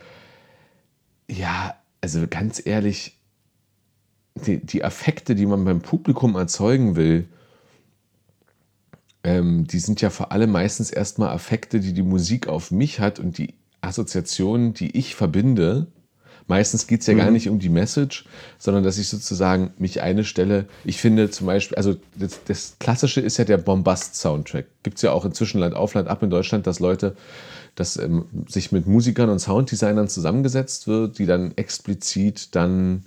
ja, 1.27 1.75
also 2.01 2.25
ganz 2.29 2.65
ehrlich, 2.65 3.17
die, 4.45 4.65
die 4.65 4.83
Affekte, 4.83 5.35
die 5.35 5.45
man 5.45 5.65
beim 5.65 5.81
Publikum 5.81 6.35
erzeugen 6.35 6.95
will, 6.95 7.27
ähm, 9.23 9.67
die 9.67 9.79
sind 9.79 10.01
ja 10.01 10.09
vor 10.09 10.31
allem 10.31 10.51
meistens 10.51 10.91
erstmal 10.91 11.29
Affekte, 11.29 11.79
die 11.79 11.93
die 11.93 12.03
Musik 12.03 12.47
auf 12.47 12.71
mich 12.71 12.99
hat 12.99 13.19
und 13.19 13.37
die 13.37 13.55
Assoziationen, 13.81 14.73
die 14.73 14.97
ich 14.97 15.15
verbinde. 15.15 15.87
Meistens 16.47 16.87
geht 16.87 17.01
es 17.01 17.07
ja 17.07 17.13
mhm. 17.13 17.17
gar 17.19 17.31
nicht 17.31 17.47
um 17.49 17.59
die 17.59 17.69
Message, 17.69 18.25
sondern 18.57 18.83
dass 18.83 18.97
ich 18.97 19.07
sozusagen 19.07 19.71
mich 19.77 20.01
eine 20.01 20.23
Stelle, 20.23 20.65
ich 20.83 20.97
finde 20.97 21.29
zum 21.29 21.45
Beispiel, 21.45 21.77
also 21.77 21.95
das, 22.15 22.39
das 22.45 22.75
Klassische 22.79 23.21
ist 23.21 23.37
ja 23.37 23.45
der 23.45 23.57
Bombast-Soundtrack. 23.57 24.65
Gibt 24.81 24.97
es 24.97 25.03
ja 25.03 25.11
auch 25.11 25.25
inzwischen 25.25 25.59
Land 25.59 25.75
auf 25.75 25.93
Land 25.93 26.07
ab 26.07 26.23
in 26.23 26.31
Deutschland, 26.31 26.65
dass 26.65 26.79
Leute, 26.79 27.15
dass 27.75 27.97
ähm, 27.97 28.25
sich 28.47 28.71
mit 28.71 28.87
Musikern 28.87 29.29
und 29.29 29.39
Sounddesignern 29.39 30.07
zusammengesetzt 30.07 30.87
wird, 30.87 31.19
die 31.19 31.27
dann 31.27 31.55
explizit 31.55 32.55
dann 32.55 33.05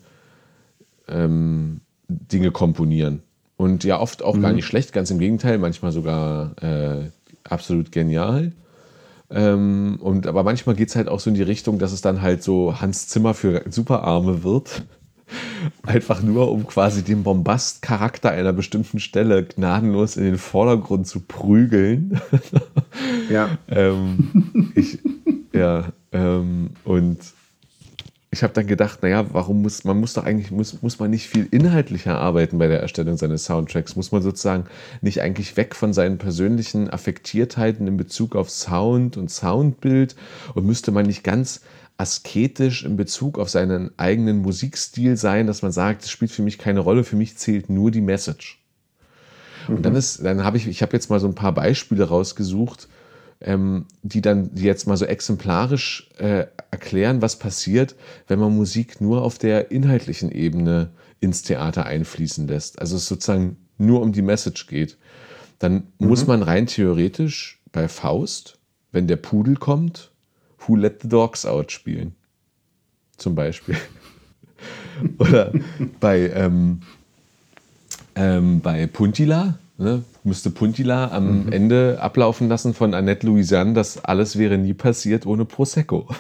ähm, 1.08 1.80
Dinge 2.08 2.52
komponieren. 2.52 3.22
Und 3.62 3.84
ja, 3.84 4.00
oft 4.00 4.24
auch 4.24 4.34
mhm. 4.34 4.42
gar 4.42 4.52
nicht 4.52 4.66
schlecht, 4.66 4.92
ganz 4.92 5.12
im 5.12 5.20
Gegenteil, 5.20 5.56
manchmal 5.56 5.92
sogar 5.92 6.60
äh, 6.60 7.10
absolut 7.44 7.92
genial. 7.92 8.50
Ähm, 9.30 9.98
und, 10.00 10.26
aber 10.26 10.42
manchmal 10.42 10.74
geht 10.74 10.88
es 10.88 10.96
halt 10.96 11.06
auch 11.06 11.20
so 11.20 11.30
in 11.30 11.36
die 11.36 11.44
Richtung, 11.44 11.78
dass 11.78 11.92
es 11.92 12.00
dann 12.00 12.22
halt 12.22 12.42
so 12.42 12.80
Hans 12.80 13.06
Zimmer 13.06 13.34
für 13.34 13.62
Superarme 13.70 14.42
wird. 14.42 14.82
Einfach 15.84 16.24
nur, 16.24 16.50
um 16.50 16.66
quasi 16.66 17.04
den 17.04 17.22
Bombast-Charakter 17.22 18.32
einer 18.32 18.52
bestimmten 18.52 18.98
Stelle 18.98 19.44
gnadenlos 19.44 20.16
in 20.16 20.24
den 20.24 20.38
Vordergrund 20.38 21.06
zu 21.06 21.20
prügeln. 21.20 22.20
Ja. 23.30 23.58
ähm, 23.68 24.72
ich, 24.74 24.98
ja, 25.52 25.84
ähm, 26.10 26.70
und 26.82 27.18
ich 28.34 28.42
habe 28.42 28.54
dann 28.54 28.66
gedacht, 28.66 29.02
naja, 29.02 29.26
warum 29.34 29.60
muss 29.60 29.84
man 29.84 30.00
muss 30.00 30.14
doch 30.14 30.24
eigentlich 30.24 30.50
muss, 30.50 30.80
muss 30.80 30.98
man 30.98 31.10
nicht 31.10 31.28
viel 31.28 31.46
inhaltlicher 31.50 32.18
arbeiten 32.18 32.56
bei 32.56 32.66
der 32.66 32.80
Erstellung 32.80 33.18
seines 33.18 33.44
Soundtracks? 33.44 33.94
Muss 33.94 34.10
man 34.10 34.22
sozusagen 34.22 34.64
nicht 35.02 35.20
eigentlich 35.20 35.54
weg 35.58 35.76
von 35.76 35.92
seinen 35.92 36.16
persönlichen 36.16 36.88
Affektiertheiten 36.88 37.86
in 37.86 37.98
Bezug 37.98 38.34
auf 38.34 38.48
Sound 38.48 39.18
und 39.18 39.30
Soundbild 39.30 40.16
und 40.54 40.64
müsste 40.64 40.92
man 40.92 41.04
nicht 41.04 41.22
ganz 41.22 41.60
asketisch 41.98 42.84
in 42.84 42.96
Bezug 42.96 43.38
auf 43.38 43.50
seinen 43.50 43.90
eigenen 43.98 44.38
Musikstil 44.38 45.18
sein, 45.18 45.46
dass 45.46 45.60
man 45.60 45.70
sagt, 45.70 46.02
es 46.02 46.10
spielt 46.10 46.30
für 46.30 46.42
mich 46.42 46.56
keine 46.56 46.80
Rolle, 46.80 47.04
für 47.04 47.16
mich 47.16 47.36
zählt 47.36 47.68
nur 47.68 47.90
die 47.90 48.00
Message. 48.00 48.64
Mhm. 49.68 49.76
Und 49.76 49.82
dann 49.84 49.94
ist, 49.94 50.24
dann 50.24 50.42
habe 50.42 50.56
ich, 50.56 50.66
ich 50.66 50.80
habe 50.80 50.94
jetzt 50.94 51.10
mal 51.10 51.20
so 51.20 51.28
ein 51.28 51.34
paar 51.34 51.52
Beispiele 51.52 52.04
rausgesucht, 52.04 52.88
ähm, 53.44 53.86
die 54.02 54.20
dann 54.20 54.50
jetzt 54.54 54.86
mal 54.86 54.96
so 54.96 55.04
exemplarisch 55.04 56.08
äh, 56.18 56.46
erklären, 56.70 57.22
was 57.22 57.38
passiert, 57.38 57.94
wenn 58.28 58.38
man 58.38 58.54
Musik 58.56 59.00
nur 59.00 59.22
auf 59.22 59.38
der 59.38 59.70
inhaltlichen 59.70 60.30
Ebene 60.30 60.90
ins 61.20 61.42
Theater 61.42 61.86
einfließen 61.86 62.46
lässt. 62.48 62.80
Also 62.80 62.96
es 62.96 63.06
sozusagen 63.06 63.56
nur 63.78 64.00
um 64.00 64.12
die 64.12 64.22
Message 64.22 64.66
geht. 64.66 64.96
Dann 65.58 65.84
mhm. 65.98 66.08
muss 66.08 66.26
man 66.26 66.42
rein 66.42 66.66
theoretisch 66.66 67.60
bei 67.70 67.88
Faust, 67.88 68.58
wenn 68.90 69.06
der 69.06 69.16
Pudel 69.16 69.56
kommt, 69.56 70.10
Who 70.66 70.76
Let 70.76 71.02
the 71.02 71.08
Dogs 71.08 71.46
Out 71.46 71.72
spielen. 71.72 72.14
Zum 73.16 73.34
Beispiel. 73.34 73.76
Oder 75.18 75.52
bei, 76.00 76.30
ähm, 76.30 76.80
ähm, 78.14 78.60
bei 78.60 78.86
Puntila, 78.86 79.58
ne, 79.78 80.02
müsste 80.24 80.50
Puntila 80.50 81.10
am 81.10 81.44
mhm. 81.44 81.52
Ende 81.52 81.98
ablaufen 82.00 82.48
lassen 82.48 82.74
von 82.74 82.94
Annette 82.94 83.26
Louisanne, 83.26 83.74
dass 83.74 84.02
alles 84.04 84.38
wäre 84.38 84.58
nie 84.58 84.74
passiert 84.74 85.26
ohne 85.26 85.44
Prosecco. 85.44 86.08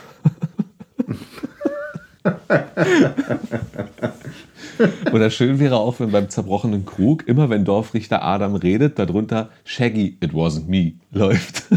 Oder 5.12 5.30
schön 5.30 5.58
wäre 5.60 5.76
auch, 5.76 6.00
wenn 6.00 6.10
beim 6.10 6.28
zerbrochenen 6.28 6.84
Krug, 6.86 7.28
immer 7.28 7.50
wenn 7.50 7.64
Dorfrichter 7.64 8.22
Adam 8.22 8.54
redet, 8.54 8.98
darunter 8.98 9.50
Shaggy, 9.64 10.16
it 10.20 10.32
wasn't 10.32 10.66
me, 10.68 10.94
läuft. 11.10 11.64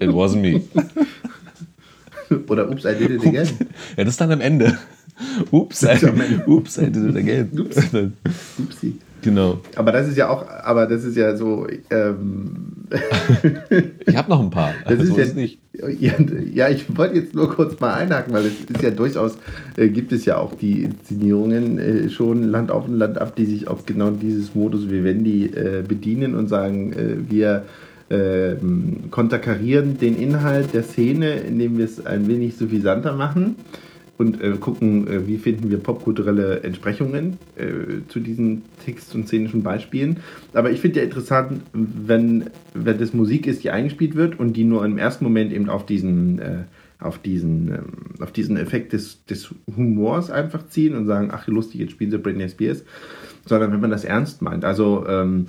it 0.00 0.10
wasn't 0.10 0.40
me. 0.40 0.62
Oder 2.48 2.68
Oops, 2.70 2.84
I 2.84 2.94
did 2.94 3.10
it 3.10 3.26
again. 3.26 3.48
Ja, 3.96 4.04
das 4.04 4.14
ist 4.14 4.20
dann 4.20 4.32
am 4.32 4.40
Ende. 4.40 4.76
Oops, 5.50 5.82
I, 5.82 5.96
oops, 6.46 6.78
I 6.78 6.86
did 6.90 7.10
it 7.10 7.16
again. 7.16 7.50
Oops. 7.58 7.76
Upsi. 8.58 8.98
Genau. 9.22 9.60
Aber 9.74 9.92
das 9.92 10.08
ist 10.08 10.16
ja 10.16 10.28
auch, 10.28 10.46
aber 10.48 10.86
das 10.86 11.04
ist 11.04 11.16
ja 11.16 11.36
so. 11.36 11.66
Ähm, 11.90 12.86
ich 14.06 14.16
habe 14.16 14.30
noch 14.30 14.40
ein 14.40 14.50
paar. 14.50 14.72
Das 14.84 14.98
also 14.98 15.16
ist 15.16 15.28
ja, 15.28 15.34
nicht. 15.34 15.58
Ja, 15.72 16.12
ja, 16.52 16.68
ich 16.68 16.96
wollte 16.96 17.16
jetzt 17.16 17.34
nur 17.34 17.52
kurz 17.52 17.78
mal 17.80 17.94
einhaken, 17.94 18.32
weil 18.32 18.46
es 18.46 18.60
ist 18.60 18.82
ja 18.82 18.90
durchaus, 18.90 19.36
äh, 19.76 19.88
gibt 19.88 20.12
es 20.12 20.24
ja 20.24 20.38
auch 20.38 20.54
die 20.54 20.84
Inszenierungen 20.84 21.78
äh, 21.78 22.08
schon 22.08 22.44
Land 22.44 22.70
auf 22.70 22.88
und 22.88 22.98
Land 22.98 23.18
ab, 23.18 23.36
die 23.36 23.46
sich 23.46 23.68
auf 23.68 23.84
genau 23.84 24.10
dieses 24.10 24.54
Modus 24.54 24.88
Vivendi 24.88 25.46
äh, 25.46 25.82
bedienen 25.86 26.34
und 26.34 26.48
sagen, 26.48 26.92
äh, 26.92 27.16
wir 27.28 27.64
ähm, 28.08 29.10
konterkarieren 29.10 29.98
den 29.98 30.16
Inhalt 30.16 30.72
der 30.72 30.84
Szene, 30.84 31.34
indem 31.40 31.78
wir 31.78 31.84
es 31.84 32.06
ein 32.06 32.28
wenig 32.28 32.56
suffisanter 32.56 33.12
machen 33.12 33.56
und 34.18 34.40
äh, 34.40 34.52
gucken, 34.52 35.06
äh, 35.08 35.26
wie 35.26 35.38
finden 35.38 35.70
wir 35.70 35.78
popkulturelle 35.78 36.62
Entsprechungen 36.62 37.38
äh, 37.56 38.06
zu 38.08 38.20
diesen 38.20 38.62
Text- 38.84 39.14
und 39.14 39.26
szenischen 39.26 39.62
Beispielen. 39.62 40.18
Aber 40.52 40.70
ich 40.70 40.80
finde 40.80 41.00
ja 41.00 41.04
interessant, 41.04 41.62
wenn, 41.72 42.50
wenn 42.74 42.98
das 42.98 43.12
Musik 43.12 43.46
ist, 43.46 43.64
die 43.64 43.70
eingespielt 43.70 44.14
wird 44.14 44.38
und 44.38 44.54
die 44.54 44.64
nur 44.64 44.84
im 44.84 44.98
ersten 44.98 45.24
Moment 45.24 45.52
eben 45.52 45.68
auf 45.68 45.84
diesen, 45.84 46.38
äh, 46.38 46.64
auf 46.98 47.18
diesen, 47.18 47.68
ähm, 47.68 47.84
auf 48.20 48.32
diesen 48.32 48.56
Effekt 48.56 48.92
des, 48.92 49.24
des 49.26 49.54
Humors 49.76 50.30
einfach 50.30 50.66
ziehen 50.68 50.94
und 50.96 51.06
sagen, 51.06 51.30
ach 51.32 51.46
lustig, 51.46 51.80
jetzt 51.80 51.92
spielen 51.92 52.10
sie 52.10 52.18
Britney 52.18 52.48
Spears, 52.48 52.84
sondern 53.44 53.72
wenn 53.72 53.80
man 53.80 53.90
das 53.90 54.04
ernst 54.04 54.40
meint. 54.42 54.64
Also 54.64 55.06
ähm, 55.06 55.48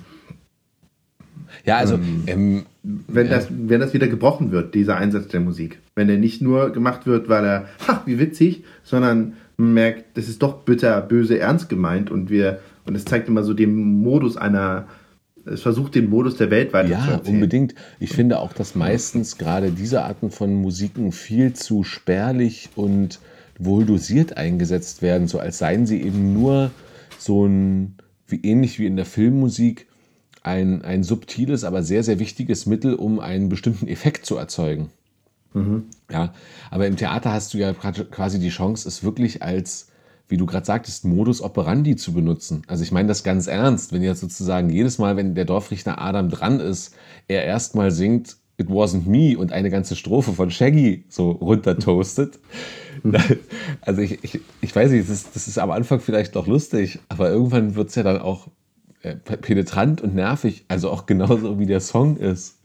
ja, 1.64 1.76
also 1.76 1.94
ähm, 1.94 2.22
ähm, 2.26 2.66
wenn, 2.82 3.28
das, 3.28 3.48
wenn 3.50 3.80
das 3.80 3.92
wieder 3.94 4.08
gebrochen 4.08 4.50
wird, 4.50 4.74
dieser 4.74 4.96
Einsatz 4.96 5.28
der 5.28 5.40
Musik. 5.40 5.78
Wenn 5.94 6.08
er 6.08 6.16
nicht 6.16 6.40
nur 6.40 6.70
gemacht 6.70 7.06
wird, 7.06 7.28
weil 7.28 7.44
er, 7.44 7.68
ha, 7.86 8.02
wie 8.06 8.18
witzig, 8.18 8.64
sondern 8.82 9.34
man 9.56 9.74
merkt, 9.74 10.16
das 10.16 10.28
ist 10.28 10.42
doch 10.42 10.62
bitter, 10.62 11.00
böse, 11.02 11.38
ernst 11.38 11.68
gemeint 11.68 12.10
und 12.10 12.30
wir, 12.30 12.60
und 12.86 12.94
es 12.94 13.04
zeigt 13.04 13.28
immer 13.28 13.42
so 13.42 13.54
den 13.54 14.00
Modus 14.00 14.36
einer, 14.36 14.86
es 15.44 15.62
versucht 15.62 15.94
den 15.94 16.08
Modus 16.08 16.36
der 16.36 16.50
Welt 16.50 16.72
weiter 16.72 16.88
ja, 16.88 17.04
zu 17.04 17.10
erzählen. 17.10 17.34
unbedingt. 17.34 17.74
Ich 17.98 18.12
finde 18.12 18.38
auch, 18.38 18.52
dass 18.52 18.74
meistens 18.74 19.38
gerade 19.38 19.70
diese 19.70 20.04
Arten 20.04 20.30
von 20.30 20.54
Musiken 20.54 21.12
viel 21.12 21.52
zu 21.54 21.84
spärlich 21.84 22.70
und 22.76 23.18
wohl 23.58 23.84
dosiert 23.84 24.36
eingesetzt 24.36 25.02
werden, 25.02 25.26
so 25.26 25.38
als 25.40 25.58
seien 25.58 25.86
sie 25.86 26.00
eben 26.00 26.32
nur 26.32 26.70
so 27.18 27.44
ein, 27.46 27.96
wie 28.28 28.40
ähnlich 28.42 28.78
wie 28.78 28.86
in 28.86 28.96
der 28.96 29.06
Filmmusik, 29.06 29.87
ein, 30.48 30.82
ein 30.82 31.04
subtiles, 31.04 31.62
aber 31.62 31.82
sehr, 31.82 32.02
sehr 32.02 32.18
wichtiges 32.18 32.64
Mittel, 32.66 32.94
um 32.94 33.20
einen 33.20 33.50
bestimmten 33.50 33.86
Effekt 33.86 34.24
zu 34.24 34.36
erzeugen. 34.36 34.90
Mhm. 35.52 35.84
Ja, 36.10 36.32
aber 36.70 36.86
im 36.86 36.96
Theater 36.96 37.32
hast 37.32 37.52
du 37.52 37.58
ja 37.58 37.72
quasi 37.74 38.38
die 38.38 38.48
Chance, 38.48 38.88
es 38.88 39.04
wirklich 39.04 39.42
als, 39.42 39.88
wie 40.26 40.38
du 40.38 40.46
gerade 40.46 40.64
sagtest, 40.64 41.04
Modus 41.04 41.42
operandi 41.42 41.96
zu 41.96 42.12
benutzen. 42.12 42.62
Also 42.66 42.82
ich 42.82 42.92
meine 42.92 43.08
das 43.08 43.22
ganz 43.22 43.46
ernst, 43.46 43.92
wenn 43.92 44.02
jetzt 44.02 44.20
sozusagen 44.20 44.70
jedes 44.70 44.98
Mal, 44.98 45.16
wenn 45.16 45.34
der 45.34 45.44
Dorfrichter 45.44 46.00
Adam 46.00 46.30
dran 46.30 46.60
ist, 46.60 46.94
er 47.28 47.44
erstmal 47.44 47.90
singt 47.90 48.36
It 48.60 48.68
wasn't 48.68 49.06
me 49.06 49.38
und 49.38 49.52
eine 49.52 49.70
ganze 49.70 49.94
Strophe 49.94 50.32
von 50.32 50.50
Shaggy 50.50 51.04
so 51.08 51.30
runtertoastet. 51.30 52.40
Mhm. 53.04 53.14
Also 53.82 54.00
ich, 54.00 54.24
ich, 54.24 54.40
ich 54.60 54.74
weiß 54.74 54.90
nicht, 54.90 55.08
das 55.08 55.14
ist, 55.14 55.36
das 55.36 55.46
ist 55.46 55.58
am 55.58 55.70
Anfang 55.70 56.00
vielleicht 56.00 56.34
noch 56.34 56.48
lustig, 56.48 56.98
aber 57.08 57.30
irgendwann 57.30 57.76
wird 57.76 57.90
es 57.90 57.94
ja 57.94 58.02
dann 58.02 58.20
auch 58.20 58.48
penetrant 59.02 60.00
und 60.00 60.14
nervig, 60.14 60.64
also 60.68 60.90
auch 60.90 61.06
genauso 61.06 61.58
wie 61.58 61.66
der 61.66 61.80
Song 61.80 62.16
ist. 62.16 62.58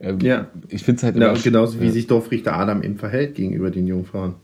Ähm, 0.00 0.20
ja. 0.20 0.48
Ich 0.68 0.84
finde 0.84 0.98
es 0.98 1.02
halt 1.02 1.16
immer. 1.16 1.26
Ja, 1.26 1.32
und 1.32 1.42
genauso 1.42 1.80
wie 1.80 1.86
ja. 1.86 1.92
sich 1.92 2.06
Dorfrichter 2.06 2.56
Adam 2.56 2.82
eben 2.82 2.96
verhält 2.96 3.34
gegenüber 3.34 3.70
den 3.70 3.86
Jungfrauen. 3.86 4.34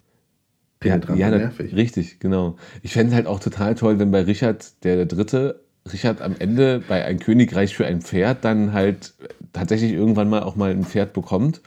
Penetrant 0.80 1.18
ja, 1.18 1.28
ja, 1.28 1.34
und 1.34 1.40
nervig. 1.40 1.74
Richtig, 1.74 2.20
genau. 2.20 2.56
Ich 2.82 2.92
fände 2.92 3.10
es 3.10 3.14
halt 3.14 3.26
auch 3.26 3.40
total 3.40 3.74
toll, 3.74 3.98
wenn 3.98 4.10
bei 4.10 4.22
Richard 4.22 4.84
der, 4.84 4.96
der 4.96 5.06
Dritte, 5.06 5.60
Richard 5.90 6.20
am 6.20 6.34
Ende 6.38 6.82
bei 6.86 7.04
Ein 7.04 7.18
Königreich 7.18 7.74
für 7.74 7.86
ein 7.86 8.02
Pferd 8.02 8.44
dann 8.44 8.72
halt 8.72 9.14
tatsächlich 9.52 9.92
irgendwann 9.92 10.28
mal 10.28 10.42
auch 10.42 10.56
mal 10.56 10.70
ein 10.70 10.84
Pferd 10.84 11.12
bekommt 11.12 11.62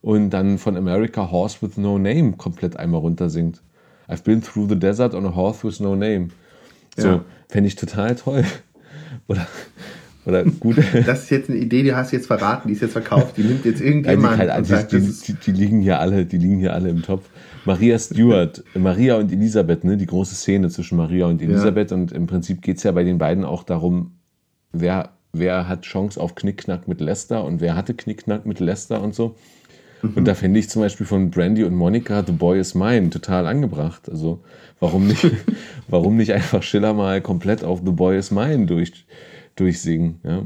und 0.00 0.30
dann 0.30 0.58
von 0.58 0.76
America 0.76 1.30
Horse 1.30 1.58
with 1.60 1.76
No 1.76 1.98
Name 1.98 2.32
komplett 2.32 2.76
einmal 2.76 3.00
runtersingt. 3.00 3.62
I've 4.08 4.22
been 4.22 4.42
through 4.42 4.68
the 4.68 4.78
desert 4.78 5.14
on 5.14 5.26
a 5.26 5.34
horse 5.34 5.66
with 5.66 5.80
no 5.80 5.96
name. 5.96 6.28
So, 6.96 7.08
ja. 7.08 7.24
fände 7.48 7.68
ich 7.68 7.76
total 7.76 8.14
toll. 8.14 8.44
Oder, 9.28 9.46
oder 10.26 10.44
gut. 10.44 10.76
Das 11.06 11.24
ist 11.24 11.30
jetzt 11.30 11.50
eine 11.50 11.58
Idee, 11.58 11.82
die 11.82 11.94
hast 11.94 12.12
du 12.12 12.16
jetzt 12.16 12.26
verraten, 12.26 12.68
die 12.68 12.74
ist 12.74 12.82
jetzt 12.82 12.92
verkauft, 12.92 13.36
die 13.36 13.42
nimmt 13.42 13.64
jetzt 13.64 13.80
irgendjemand. 13.80 14.40
Die, 14.40 15.00
die, 15.00 15.12
die, 15.26 15.32
die, 15.34 15.52
liegen 15.52 15.80
hier 15.80 16.00
alle, 16.00 16.24
die 16.26 16.38
liegen 16.38 16.58
hier 16.58 16.74
alle 16.74 16.88
im 16.88 17.02
Topf. 17.02 17.28
Maria 17.64 17.98
Stewart, 17.98 18.62
Maria 18.74 19.16
und 19.16 19.32
Elisabeth, 19.32 19.84
ne, 19.84 19.96
die 19.96 20.06
große 20.06 20.34
Szene 20.34 20.68
zwischen 20.68 20.96
Maria 20.96 21.26
und 21.26 21.40
Elisabeth. 21.40 21.90
Ja. 21.90 21.96
Und 21.96 22.12
im 22.12 22.26
Prinzip 22.26 22.60
geht 22.62 22.76
es 22.76 22.82
ja 22.82 22.92
bei 22.92 23.04
den 23.04 23.18
beiden 23.18 23.44
auch 23.44 23.62
darum, 23.62 24.12
wer, 24.72 25.10
wer 25.32 25.66
hat 25.66 25.82
Chance 25.82 26.20
auf 26.20 26.34
Knickknack 26.34 26.88
mit 26.88 27.00
Lester 27.00 27.44
und 27.44 27.60
wer 27.60 27.74
hatte 27.74 27.94
Knickknack 27.94 28.44
mit 28.44 28.60
Lester 28.60 29.02
und 29.02 29.14
so. 29.14 29.36
Und 30.04 30.16
mhm. 30.16 30.24
da 30.24 30.34
fände 30.34 30.60
ich 30.60 30.68
zum 30.68 30.82
Beispiel 30.82 31.06
von 31.06 31.30
Brandy 31.30 31.64
und 31.64 31.74
Monica 31.74 32.22
The 32.24 32.32
Boy 32.32 32.60
is 32.60 32.74
Mine 32.74 33.08
total 33.10 33.46
angebracht. 33.46 34.08
Also 34.10 34.40
warum 34.80 35.06
nicht, 35.06 35.24
warum 35.88 36.16
nicht 36.16 36.32
einfach 36.32 36.62
Schiller 36.62 36.92
mal 36.92 37.22
komplett 37.22 37.64
auf 37.64 37.80
The 37.84 37.90
Boy 37.92 38.18
is 38.18 38.30
Mine 38.30 38.66
durch, 38.66 39.06
durchsingen? 39.56 40.20
Ja? 40.22 40.42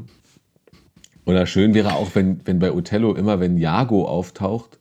Oder 1.27 1.45
schön 1.47 1.75
wäre 1.75 1.95
auch, 1.95 2.15
wenn, 2.15 2.41
wenn 2.47 2.61
bei 2.61 2.73
Othello 2.73 3.15
immer, 3.15 3.41
wenn 3.41 3.59
Jago 3.59 4.07
auftaucht, 4.07 4.79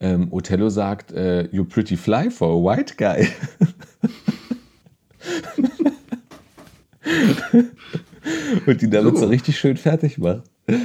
ähm, 0.00 0.28
Othello 0.30 0.70
sagt, 0.70 1.12
äh, 1.12 1.48
You're 1.52 1.68
pretty 1.68 1.96
fly 1.96 2.30
for 2.30 2.48
a 2.48 2.56
white 2.56 2.94
guy. 2.96 3.28
Und 8.66 8.82
die 8.82 8.90
damit 8.90 9.14
so, 9.16 9.24
so 9.24 9.28
richtig 9.28 9.58
schön 9.58 9.76
fertig 9.76 10.18
macht. 10.18 10.42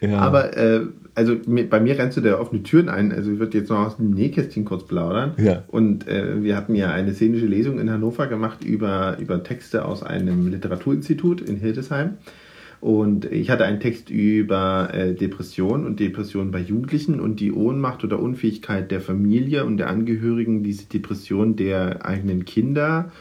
ja. 0.00 0.18
Aber 0.18 0.56
äh, 0.56 0.86
also 1.14 1.36
bei 1.46 1.80
mir 1.80 1.98
rennst 1.98 2.16
du 2.16 2.20
da 2.20 2.38
offene 2.38 2.62
Türen 2.62 2.88
ein. 2.88 3.12
Also 3.12 3.32
ich 3.32 3.38
würde 3.38 3.58
jetzt 3.58 3.68
noch 3.68 3.86
aus 3.86 3.96
dem 3.96 4.10
Nähkästchen 4.10 4.64
kurz 4.64 4.84
plaudern. 4.86 5.34
Ja. 5.38 5.64
Und 5.68 6.08
äh, 6.08 6.42
wir 6.42 6.56
hatten 6.56 6.74
ja 6.74 6.90
eine 6.90 7.12
szenische 7.14 7.46
Lesung 7.46 7.78
in 7.78 7.90
Hannover 7.90 8.26
gemacht 8.26 8.64
über, 8.64 9.18
über 9.18 9.42
Texte 9.42 9.84
aus 9.84 10.02
einem 10.02 10.50
Literaturinstitut 10.50 11.40
in 11.42 11.56
Hildesheim. 11.56 12.18
Und 12.80 13.26
ich 13.26 13.50
hatte 13.50 13.66
einen 13.66 13.80
Text 13.80 14.08
über 14.08 14.88
äh, 14.94 15.14
Depression 15.14 15.84
und 15.84 16.00
Depression 16.00 16.50
bei 16.50 16.60
Jugendlichen 16.60 17.20
und 17.20 17.38
die 17.38 17.52
Ohnmacht 17.52 18.02
oder 18.04 18.18
Unfähigkeit 18.18 18.90
der 18.90 19.02
Familie 19.02 19.66
und 19.66 19.76
der 19.76 19.90
Angehörigen, 19.90 20.62
diese 20.62 20.86
Depression 20.86 21.56
der 21.56 22.06
eigenen 22.06 22.46
Kinder 22.46 23.12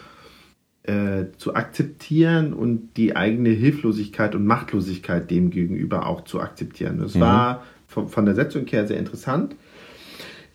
äh, 0.89 1.37
zu 1.37 1.53
akzeptieren 1.53 2.53
und 2.53 2.97
die 2.97 3.15
eigene 3.15 3.49
Hilflosigkeit 3.49 4.33
und 4.33 4.45
Machtlosigkeit 4.45 5.29
dem 5.29 5.51
gegenüber 5.51 6.07
auch 6.07 6.23
zu 6.23 6.41
akzeptieren. 6.41 6.99
Es 7.01 7.13
mhm. 7.13 7.19
war 7.19 7.63
von, 7.87 8.07
von 8.07 8.25
der 8.25 8.33
Setzung 8.33 8.65
her 8.65 8.87
sehr 8.87 8.97
interessant. 8.97 9.55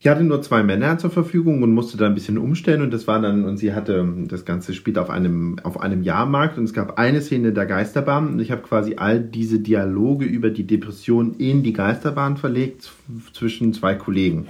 Ich 0.01 0.09
hatte 0.09 0.25
nur 0.25 0.43
zwei 0.43 0.65
Männer 0.65 0.99
zur 0.99 1.11
Verfügung 1.11 1.63
und 1.63 1.73
musste 1.73 1.97
da 1.97 2.07
ein 2.07 2.15
bisschen 2.15 2.37
umstellen 2.37 2.83
und 2.83 2.93
das 2.93 3.07
war 3.07 3.23
dann, 3.23 3.45
und 3.45 3.59
sie 3.59 3.73
hatte, 3.73 4.07
das 4.29 4.45
Ganze 4.45 4.75
spielt 4.75 4.99
auf 4.99 5.09
einem, 5.09 5.59
auf 5.63 5.81
einem 5.81 6.03
Jahrmarkt 6.03 6.59
und 6.59 6.65
es 6.65 6.75
gab 6.75 6.99
eine 6.99 7.23
Szene 7.23 7.53
der 7.53 7.67
Geisterbahn 7.67 8.29
und 8.29 8.41
ich 8.41 8.51
habe 8.51 8.63
quasi 8.63 8.97
all 8.97 9.21
diese 9.21 9.61
Dialoge 9.61 10.27
über 10.27 10.51
die 10.51 10.67
Depression 10.67 11.35
in 11.39 11.63
die 11.63 11.73
Geisterbahn 11.73 12.37
verlegt 12.37 12.93
zwischen 13.33 13.73
zwei 13.73 13.95
Kollegen. 13.95 14.49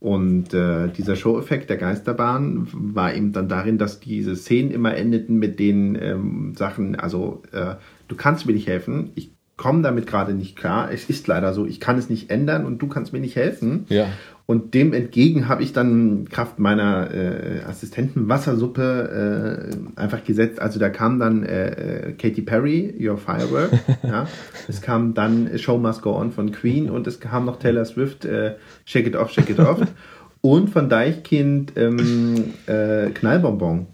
Und 0.00 0.54
äh, 0.54 0.88
dieser 0.88 1.16
Show-Effekt 1.16 1.70
der 1.70 1.76
Geisterbahn 1.76 2.68
war 2.72 3.14
eben 3.14 3.32
dann 3.32 3.48
darin, 3.48 3.78
dass 3.78 3.98
diese 3.98 4.36
Szenen 4.36 4.70
immer 4.70 4.96
endeten 4.96 5.38
mit 5.38 5.58
den 5.58 5.96
ähm, 6.00 6.54
Sachen, 6.56 6.94
also 6.94 7.42
äh, 7.52 7.74
du 8.06 8.14
kannst 8.14 8.46
mir 8.46 8.52
nicht 8.52 8.68
helfen, 8.68 9.10
ich 9.16 9.32
komme 9.58 9.82
damit 9.82 10.06
gerade 10.06 10.32
nicht 10.32 10.56
klar, 10.56 10.90
es 10.90 11.10
ist 11.10 11.26
leider 11.26 11.52
so, 11.52 11.66
ich 11.66 11.80
kann 11.80 11.98
es 11.98 12.08
nicht 12.08 12.30
ändern 12.30 12.64
und 12.64 12.80
du 12.80 12.86
kannst 12.86 13.12
mir 13.12 13.20
nicht 13.20 13.36
helfen. 13.36 13.84
Ja. 13.88 14.06
Und 14.46 14.72
dem 14.72 14.94
entgegen 14.94 15.46
habe 15.46 15.62
ich 15.62 15.74
dann 15.74 16.26
Kraft 16.30 16.58
meiner 16.58 17.12
äh, 17.12 17.60
Assistenten 17.68 18.30
Wassersuppe 18.30 19.68
äh, 19.70 20.00
einfach 20.00 20.24
gesetzt. 20.24 20.58
Also 20.62 20.78
da 20.78 20.88
kam 20.88 21.18
dann 21.18 21.42
äh, 21.42 22.14
Katy 22.16 22.40
Perry, 22.40 22.94
Your 22.98 23.18
Firework. 23.18 23.72
ja. 24.02 24.26
Es 24.66 24.80
kam 24.80 25.12
dann 25.12 25.58
Show 25.58 25.76
Must 25.76 26.00
Go 26.00 26.16
On 26.16 26.32
von 26.32 26.50
Queen 26.50 26.88
und 26.88 27.06
es 27.06 27.20
kam 27.20 27.44
noch 27.44 27.58
Taylor 27.58 27.84
Swift, 27.84 28.24
äh, 28.24 28.54
Shake 28.86 29.08
It 29.08 29.16
Off, 29.16 29.32
Shake 29.32 29.50
It 29.50 29.58
Off. 29.58 29.82
und 30.40 30.70
von 30.70 30.88
Deichkind 30.88 31.72
ähm, 31.76 32.54
äh, 32.66 33.10
Knallbonbon. 33.10 33.86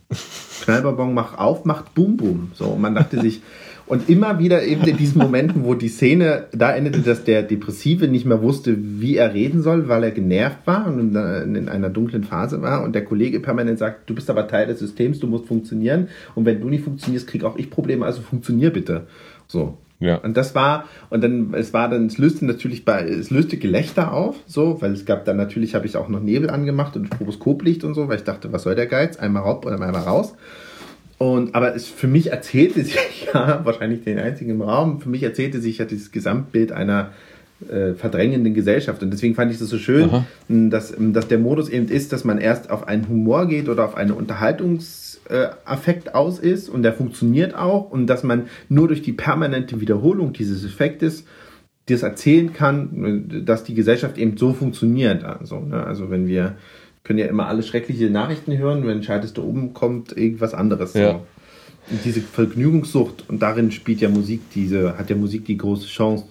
Knallbonbon 0.63 1.15
macht 1.15 1.39
auf, 1.39 1.65
macht 1.65 1.95
Boom 1.95 2.17
Boom. 2.17 2.53
So, 2.55 2.67
und 2.67 2.81
man 2.81 2.95
dachte 2.95 3.21
sich, 3.21 3.43
und 3.87 4.09
immer 4.09 4.39
wieder 4.39 4.63
eben 4.63 4.83
in 4.85 4.97
diesen 4.97 5.21
Momenten, 5.21 5.65
wo 5.65 5.75
die 5.75 5.89
Szene 5.89 6.47
da 6.53 6.75
endete, 6.75 7.01
dass 7.01 7.25
der 7.25 7.43
Depressive 7.43 8.09
nicht 8.09 8.25
mehr 8.25 8.43
wusste, 8.43 8.77
wie 8.79 9.17
er 9.17 9.35
reden 9.35 9.63
soll, 9.63 9.89
weil 9.89 10.05
er 10.05 10.11
genervt 10.11 10.67
war 10.67 10.87
und 10.87 11.15
in 11.15 11.69
einer 11.69 11.91
dunklen 11.91 12.25
Phase 12.25 12.63
war 12.63 12.83
und 12.83 12.95
der 12.95 13.05
Kollege 13.05 13.41
permanent 13.41 13.79
sagt, 13.79 14.09
du 14.09 14.15
bist 14.15 14.31
aber 14.31 14.49
Teil 14.49 14.67
des 14.67 14.79
Systems, 14.79 15.21
du 15.21 15.27
musst 15.27 15.47
funktionieren 15.47 16.09
und 16.35 16.47
wenn 16.47 16.61
du 16.61 16.69
nicht 16.69 16.85
funktionierst, 16.85 17.27
krieg 17.27 17.45
auch 17.45 17.57
ich 17.57 17.71
Probleme, 17.71 18.07
also 18.07 18.23
funktionier 18.23 18.71
bitte. 18.71 19.07
So. 19.47 19.79
Ja. 20.01 20.17
Und 20.17 20.37
das 20.37 20.55
war, 20.55 20.87
und 21.11 21.23
dann, 21.23 21.55
es 21.55 21.73
war 21.73 21.89
dann, 21.89 22.07
es 22.07 22.19
löste 22.19 22.45
natürlich 22.45 22.85
bei, 22.85 23.05
es 23.05 23.31
löste 23.31 23.57
Gelächter 23.57 24.13
auf, 24.13 24.37
so, 24.47 24.83
weil 24.83 24.93
es 24.93 25.07
gab 25.07 25.25
dann 25.25 25.37
natürlich, 25.37 25.75
habe 25.75 25.87
ich 25.87 25.97
auch 25.97 26.09
noch 26.09 26.21
Nebel 26.21 26.51
angemacht 26.51 26.97
und 26.97 27.07
Stroboskoplicht 27.07 27.85
und 27.85 27.95
so, 27.95 28.09
weil 28.09 28.17
ich 28.17 28.25
dachte, 28.25 28.53
was 28.53 28.65
soll 28.65 28.75
der 28.75 28.87
Geiz? 28.87 29.17
Einmal 29.17 29.45
raus 29.45 29.65
oder 29.65 29.81
einmal 29.81 30.03
raus. 30.03 30.35
Und, 31.19 31.55
aber 31.55 31.75
es 31.75 31.87
für 31.87 32.09
mich 32.09 32.33
erzählte 32.33 32.85
sich 32.85 33.27
ja, 33.35 33.61
wahrscheinlich 33.65 34.03
den 34.05 34.19
einzigen 34.19 34.51
im 34.51 34.63
Raum, 34.63 35.01
für 35.01 35.09
mich 35.09 35.23
erzählte 35.23 35.61
sich 35.61 35.79
ja 35.79 35.85
dieses 35.85 36.11
Gesamtbild 36.13 36.73
einer 36.73 37.13
äh, 37.71 37.95
verdrängenden 37.95 38.53
Gesellschaft. 38.55 39.03
Und 39.03 39.11
deswegen 39.13 39.35
fand 39.35 39.53
ich 39.53 39.59
das 39.59 39.69
so 39.69 39.79
schön, 39.79 40.11
dass, 40.49 40.95
dass 40.99 41.29
der 41.29 41.39
Modus 41.39 41.69
eben 41.69 41.89
ist, 41.89 42.13
dass 42.13 42.25
man 42.25 42.39
erst 42.39 42.71
auf 42.71 42.89
einen 42.89 43.09
Humor 43.09 43.47
geht 43.47 43.69
oder 43.69 43.85
auf 43.85 43.97
einen 43.97 44.11
Unterhaltungsaffekt 44.11 46.09
äh, 46.09 46.11
aus 46.11 46.39
ist 46.39 46.69
und 46.69 46.83
der 46.83 46.93
funktioniert 46.93 47.55
auch 47.55 47.91
und 47.91 48.07
dass 48.07 48.23
man 48.23 48.49
nur 48.69 48.89
durch 48.89 49.03
die 49.03 49.13
permanente 49.13 49.81
Wiederholung 49.81 50.33
dieses 50.33 50.65
Effektes 50.65 51.25
das 51.87 52.03
erzählen 52.03 52.53
kann, 52.53 53.45
dass 53.45 53.63
die 53.63 53.75
Gesellschaft 53.75 54.19
eben 54.19 54.37
so 54.37 54.53
funktioniert. 54.53 55.23
Also, 55.23 55.61
ne? 55.61 55.85
also 55.85 56.11
wenn 56.11 56.27
wir 56.27 56.57
können 57.05 57.19
ja 57.19 57.27
immer 57.27 57.47
alle 57.47 57.63
schreckliche 57.63 58.11
Nachrichten 58.11 58.57
hören, 58.57 58.87
wenn 58.87 59.03
schaltest 59.03 59.37
du 59.37 59.45
oben 59.45 59.75
kommt 59.75 60.17
irgendwas 60.17 60.55
anderes. 60.55 60.95
Ja. 60.95 61.13
So. 61.13 61.17
Und 61.91 62.05
diese 62.05 62.23
Vergnügungssucht, 62.23 63.29
und 63.29 63.43
darin 63.43 63.71
spielt 63.71 64.01
ja 64.01 64.09
Musik 64.09 64.41
diese, 64.55 64.97
hat 64.97 65.11
ja 65.11 65.17
Musik 65.17 65.45
die 65.45 65.59
große 65.59 65.87
Chance. 65.87 66.25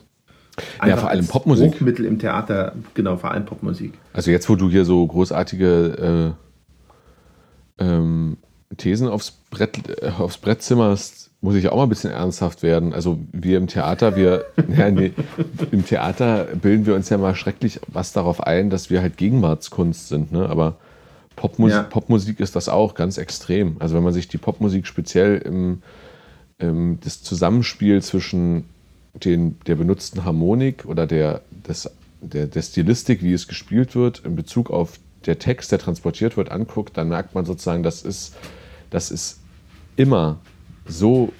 Ja, 0.86 0.98
vor 0.98 1.10
allem 1.10 1.28
Popmusik. 1.28 1.74
Hochmittel 1.74 2.06
im 2.06 2.20
Theater, 2.20 2.74
genau, 2.94 3.18
vor 3.18 3.32
allem 3.32 3.46
Popmusik. 3.46 3.94
Also 4.14 4.32
jetzt, 4.32 4.50
wo 4.50 4.56
du 4.56 4.70
hier 4.70 4.86
so 4.86 5.06
großartige 5.06 6.36
äh, 7.80 7.84
ähm, 7.84 8.38
Thesen 8.78 9.08
aufs 9.08 9.32
Brett, 9.50 10.02
äh, 10.02 10.10
aufs 10.18 10.38
Brett 10.38 10.62
zimmerst, 10.62 11.32
muss 11.42 11.56
ich 11.56 11.68
auch 11.70 11.76
mal 11.76 11.84
ein 11.84 11.90
bisschen 11.90 12.12
ernsthaft 12.12 12.64
werden. 12.64 12.94
Also 12.94 13.20
wir 13.32 13.58
im 13.58 13.68
Theater, 13.68 14.16
wir 14.16 14.46
ja, 14.78 14.90
nee, 14.90 15.12
im 15.72 15.86
Theater 15.86 16.46
bilden 16.62 16.86
wir 16.86 16.96
uns 16.96 17.10
ja 17.10 17.18
mal 17.18 17.36
schrecklich 17.36 17.80
was 17.88 18.14
darauf 18.14 18.42
ein, 18.42 18.70
dass 18.70 18.90
wir 18.90 19.02
halt 19.02 19.18
Gegenwartskunst 19.18 20.08
sind. 20.08 20.32
Ne? 20.32 20.48
Aber 20.48 20.78
Popmusik, 21.36 21.76
ja. 21.76 21.84
Popmusik 21.84 22.40
ist 22.40 22.56
das 22.56 22.70
auch 22.70 22.96
ganz 22.96 23.18
extrem. 23.18 23.78
Also 23.80 23.96
wenn 23.96 24.04
man 24.04 24.14
sich 24.14 24.28
die 24.28 24.38
Popmusik 24.38 24.88
speziell 24.88 25.38
im, 25.40 25.82
im 26.60 27.00
das 27.02 27.24
Zusammenspiel 27.24 28.02
zwischen 28.02 28.66
den, 29.14 29.60
der 29.68 29.76
benutzten 29.76 30.24
Harmonik 30.26 30.86
oder 30.86 31.08
der, 31.08 31.42
des, 31.68 31.90
der, 32.22 32.48
der 32.48 32.62
Stilistik, 32.62 33.22
wie 33.22 33.34
es 33.34 33.48
gespielt 33.48 33.96
wird, 33.96 34.20
in 34.26 34.36
Bezug 34.36 34.70
auf 34.70 35.00
der 35.26 35.40
Text, 35.40 35.72
der 35.72 35.80
transportiert 35.80 36.38
wird, 36.38 36.52
anguckt, 36.52 36.98
dann 36.98 37.10
merkt 37.10 37.36
man 37.36 37.46
sozusagen, 37.46 37.84
das 37.84 38.02
ist, 38.02 38.36
das 38.94 39.10
ist 39.10 39.40
immer 39.96 40.40
so 40.86 41.34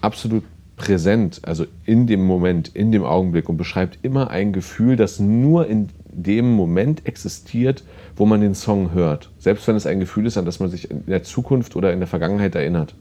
absolut 0.00 0.44
präsent, 0.76 1.40
also 1.42 1.66
in 1.84 2.06
dem 2.06 2.24
Moment, 2.24 2.68
in 2.68 2.92
dem 2.92 3.04
Augenblick 3.04 3.48
und 3.48 3.56
beschreibt 3.56 3.98
immer 4.02 4.30
ein 4.30 4.52
Gefühl, 4.52 4.96
das 4.96 5.18
nur 5.18 5.66
in 5.66 5.88
dem 6.12 6.52
Moment 6.52 7.06
existiert, 7.06 7.84
wo 8.16 8.26
man 8.26 8.40
den 8.40 8.54
Song 8.54 8.92
hört. 8.92 9.30
Selbst 9.38 9.66
wenn 9.66 9.76
es 9.76 9.86
ein 9.86 10.00
Gefühl 10.00 10.26
ist, 10.26 10.36
an 10.36 10.44
das 10.44 10.60
man 10.60 10.70
sich 10.70 10.90
in 10.90 11.06
der 11.06 11.22
Zukunft 11.22 11.76
oder 11.76 11.92
in 11.92 12.00
der 12.00 12.08
Vergangenheit 12.08 12.54
erinnert. 12.54 12.94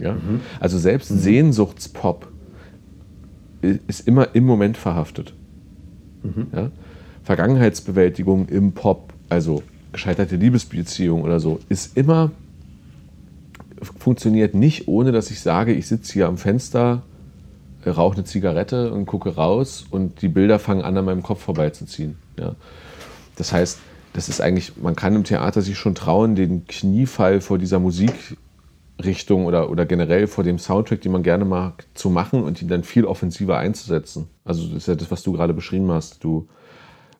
Ja? 0.00 0.14
Mhm. 0.14 0.40
Also 0.60 0.78
selbst 0.78 1.10
mhm. 1.10 1.18
Sehnsuchtspop 1.18 2.28
ist 3.86 4.06
immer 4.06 4.34
im 4.34 4.44
Moment 4.44 4.76
verhaftet. 4.76 5.34
Mhm. 6.22 6.46
Ja? 6.54 6.70
Vergangenheitsbewältigung 7.22 8.48
im 8.48 8.72
Pop, 8.72 9.12
also 9.28 9.62
gescheiterte 9.92 10.36
Liebesbeziehung 10.36 11.22
oder 11.22 11.40
so, 11.40 11.60
ist 11.68 11.96
immer 11.96 12.30
funktioniert 13.82 14.54
nicht, 14.54 14.88
ohne 14.88 15.12
dass 15.12 15.30
ich 15.30 15.40
sage, 15.40 15.72
ich 15.72 15.86
sitze 15.86 16.12
hier 16.12 16.28
am 16.28 16.38
Fenster, 16.38 17.02
äh, 17.84 17.90
rauche 17.90 18.16
eine 18.16 18.24
Zigarette 18.24 18.92
und 18.92 19.06
gucke 19.06 19.34
raus 19.34 19.84
und 19.90 20.22
die 20.22 20.28
Bilder 20.28 20.58
fangen 20.58 20.82
an, 20.82 20.96
an 20.96 21.04
meinem 21.04 21.22
Kopf 21.22 21.42
vorbeizuziehen. 21.42 22.16
Ja. 22.38 22.54
Das 23.36 23.52
heißt, 23.52 23.78
das 24.12 24.28
ist 24.28 24.40
eigentlich, 24.40 24.76
man 24.76 24.94
kann 24.94 25.14
im 25.14 25.24
Theater 25.24 25.62
sich 25.62 25.78
schon 25.78 25.94
trauen, 25.94 26.34
den 26.34 26.66
Kniefall 26.66 27.40
vor 27.40 27.58
dieser 27.58 27.78
Musikrichtung 27.78 29.46
oder, 29.46 29.70
oder 29.70 29.86
generell 29.86 30.26
vor 30.26 30.44
dem 30.44 30.58
Soundtrack, 30.58 31.00
den 31.00 31.12
man 31.12 31.22
gerne 31.22 31.44
mag, 31.44 31.86
zu 31.94 32.10
machen 32.10 32.42
und 32.42 32.60
ihn 32.60 32.68
dann 32.68 32.84
viel 32.84 33.04
offensiver 33.04 33.58
einzusetzen. 33.58 34.28
Also 34.44 34.66
das 34.66 34.76
ist 34.76 34.88
ja 34.88 34.94
das, 34.94 35.10
was 35.10 35.22
du 35.22 35.32
gerade 35.32 35.54
beschrieben 35.54 35.90
hast. 35.90 36.22
Du 36.22 36.48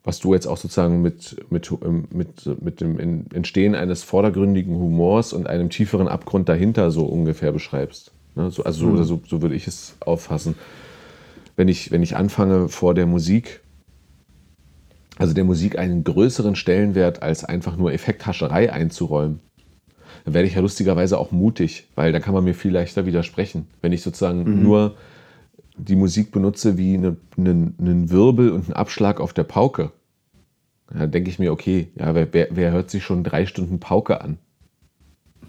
was 0.04 0.18
du 0.18 0.34
jetzt 0.34 0.46
auch 0.46 0.56
sozusagen 0.56 1.00
mit, 1.00 1.36
mit, 1.50 1.70
ähm, 1.84 2.08
mit, 2.10 2.62
mit 2.62 2.80
dem 2.80 3.26
Entstehen 3.32 3.74
eines 3.74 4.02
vordergründigen 4.02 4.74
Humors 4.74 5.32
und 5.32 5.46
einem 5.46 5.70
tieferen 5.70 6.08
Abgrund 6.08 6.48
dahinter 6.48 6.90
so 6.90 7.04
ungefähr 7.04 7.52
beschreibst. 7.52 8.12
Ne? 8.34 8.50
So, 8.50 8.64
also 8.64 8.86
mhm. 8.86 9.04
so, 9.04 9.20
so 9.26 9.42
würde 9.42 9.54
ich 9.54 9.66
es 9.66 9.96
auffassen. 10.00 10.56
Wenn 11.54 11.68
ich, 11.68 11.90
wenn 11.90 12.02
ich 12.02 12.16
anfange 12.16 12.68
vor 12.68 12.94
der 12.94 13.06
Musik, 13.06 13.60
also 15.18 15.34
der 15.34 15.44
Musik 15.44 15.78
einen 15.78 16.02
größeren 16.02 16.56
Stellenwert 16.56 17.22
als 17.22 17.44
einfach 17.44 17.76
nur 17.76 17.92
Effekthascherei 17.92 18.72
einzuräumen, 18.72 19.40
dann 20.24 20.34
werde 20.34 20.48
ich 20.48 20.54
ja 20.54 20.60
lustigerweise 20.60 21.18
auch 21.18 21.30
mutig, 21.30 21.88
weil 21.94 22.12
da 22.12 22.20
kann 22.20 22.34
man 22.34 22.44
mir 22.44 22.54
viel 22.54 22.72
leichter 22.72 23.06
widersprechen. 23.06 23.66
Wenn 23.82 23.92
ich 23.92 24.02
sozusagen 24.02 24.44
mhm. 24.44 24.62
nur 24.62 24.96
die 25.76 25.96
Musik 25.96 26.32
benutze 26.32 26.76
wie 26.76 26.94
eine, 26.94 27.16
einen, 27.36 27.74
einen 27.78 28.10
Wirbel 28.10 28.50
und 28.50 28.64
einen 28.64 28.74
Abschlag 28.74 29.20
auf 29.20 29.32
der 29.32 29.44
Pauke, 29.44 29.92
ja, 30.94 31.06
denke 31.06 31.30
ich 31.30 31.38
mir, 31.38 31.52
okay, 31.52 31.88
ja, 31.94 32.14
wer, 32.14 32.28
wer, 32.32 32.72
hört 32.72 32.90
sich 32.90 33.04
schon 33.04 33.24
drei 33.24 33.46
Stunden 33.46 33.80
Pauke 33.80 34.20
an? 34.20 34.38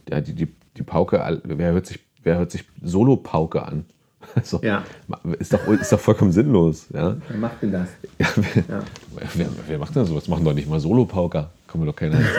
Ja, 0.09 0.21
die, 0.21 0.33
die, 0.33 0.47
die 0.77 0.83
Pauke, 0.83 1.41
wer 1.43 1.73
hört 1.73 1.85
sich, 1.85 1.99
wer 2.23 2.37
hört 2.37 2.51
sich 2.51 2.63
Solo-Pauke 2.81 3.63
an? 3.63 3.85
Also, 4.35 4.61
ja. 4.63 4.83
ist, 5.37 5.51
doch, 5.51 5.67
ist 5.67 5.91
doch 5.91 5.99
vollkommen 5.99 6.31
sinnlos. 6.31 6.87
Ja? 6.93 7.17
Wer 7.27 7.37
macht 7.37 7.61
denn 7.61 7.73
das? 7.73 7.89
Ja, 8.17 8.27
wer, 8.37 8.77
ja. 8.77 8.83
wer, 9.35 9.49
wer, 9.67 9.77
macht 9.77 9.93
denn 9.95 10.05
sowas? 10.05 10.29
Machen 10.29 10.45
doch 10.45 10.53
nicht 10.53 10.69
mal 10.69 10.79
Solo-Pauker. 10.79 11.51
Kann 11.67 11.81
mir 11.81 11.87
doch 11.87 11.95
keiner 11.95 12.15
sagen. 12.15 12.29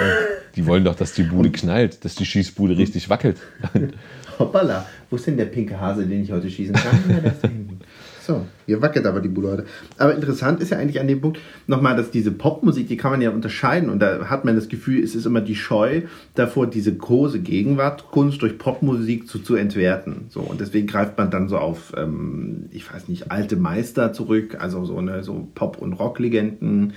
Die 0.57 0.67
wollen 0.67 0.83
doch, 0.83 0.95
dass 0.95 1.13
die 1.13 1.25
Bude 1.25 1.53
knallt, 1.53 2.05
dass 2.05 2.15
die 2.15 2.25
Schießbude 2.25 2.79
richtig 2.79 3.11
wackelt. 3.11 3.37
Hoppala, 4.39 4.87
wo 5.11 5.17
ist 5.17 5.27
denn 5.27 5.37
der 5.37 5.47
pinke 5.47 5.81
Hase, 5.81 6.07
den 6.07 6.23
ich 6.23 6.33
heute 6.33 6.51
schießen 6.51 6.75
kann? 6.75 7.33
so, 8.27 8.45
hier 8.67 8.81
wackelt 8.81 9.07
aber 9.07 9.21
die 9.21 9.29
Bude 9.29 9.51
heute. 9.51 9.65
Aber 9.99 10.15
interessant 10.15 10.61
ist 10.61 10.71
ja 10.71 10.79
eigentlich 10.79 11.01
an 11.01 11.09
dem 11.09 11.21
Punkt 11.21 11.39
nochmal, 11.67 11.97
dass 11.97 12.11
diese 12.11 12.33
Popmusik, 12.33 12.89
die 12.89 12.97
kann 12.97 13.11
man 13.11 13.21
ja 13.21 13.31
unterscheiden 13.31 13.91
und 13.91 14.01
da 14.01 14.27
hat 14.27 14.45
man 14.45 14.55
das 14.57 14.69
Gefühl, 14.69 15.03
es 15.03 15.15
ist 15.15 15.27
immer 15.27 15.41
die 15.41 15.57
Scheu 15.57 16.03
davor, 16.35 16.67
diese 16.67 16.95
große 16.95 17.41
Gegenwartkunst 17.41 18.41
durch 18.43 18.59
Popmusik 18.59 19.29
zu, 19.29 19.39
zu 19.41 19.55
entwerten. 19.55 20.27
So, 20.29 20.41
und 20.41 20.61
deswegen 20.61 20.87
greift 20.87 21.19
man 21.19 21.31
dann 21.31 21.49
so 21.49 21.59
auf, 21.59 21.93
ähm, 21.97 22.67
ich 22.71 22.93
weiß 22.93 23.09
nicht, 23.09 23.31
alte 23.31 23.57
Meister 23.57 24.13
zurück, 24.13 24.57
also 24.59 24.85
so, 24.85 24.99
eine, 24.99 25.23
so 25.23 25.49
Pop- 25.55 25.79
und 25.79 25.93
Rocklegenden. 25.95 26.95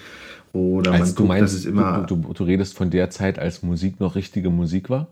Oder 0.53 0.91
also 0.93 1.03
man 1.03 1.09
du 1.09 1.15
guckt, 1.15 1.27
meinst, 1.27 1.65
immer 1.65 2.05
du, 2.07 2.15
du, 2.15 2.33
du 2.33 2.43
redest 2.43 2.75
von 2.75 2.89
der 2.89 3.09
Zeit, 3.09 3.37
als 3.37 3.63
Musik 3.63 3.99
noch 3.99 4.15
richtige 4.15 4.49
Musik 4.49 4.89
war? 4.89 5.07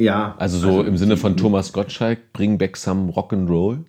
Ja. 0.00 0.34
Also 0.38 0.58
so 0.58 0.68
also 0.68 0.82
im 0.84 0.96
Sinne 0.96 1.18
von 1.18 1.36
Thomas 1.36 1.72
Gottschalk, 1.74 2.32
Bring 2.32 2.56
Back 2.56 2.78
Some 2.78 3.12
Rock'n'Roll? 3.12 3.84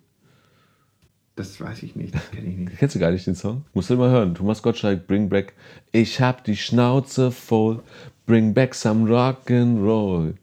Das 1.36 1.58
weiß 1.58 1.82
ich 1.84 1.96
nicht, 1.96 2.14
das 2.14 2.30
kenne 2.30 2.48
ich 2.48 2.56
nicht. 2.56 2.72
Kennst 2.78 2.94
du 2.94 2.98
gar 2.98 3.10
nicht 3.10 3.26
den 3.26 3.34
Song? 3.34 3.64
Musst 3.72 3.88
du 3.88 3.96
mal 3.96 4.10
hören. 4.10 4.34
Thomas 4.34 4.62
Gottschalk, 4.62 5.06
Bring 5.06 5.30
Back. 5.30 5.54
Ich 5.90 6.20
hab 6.20 6.44
die 6.44 6.56
Schnauze 6.56 7.30
voll. 7.30 7.82
Bring 8.26 8.52
back 8.52 8.74
some 8.74 9.10
Rock'n'Roll. 9.10 10.34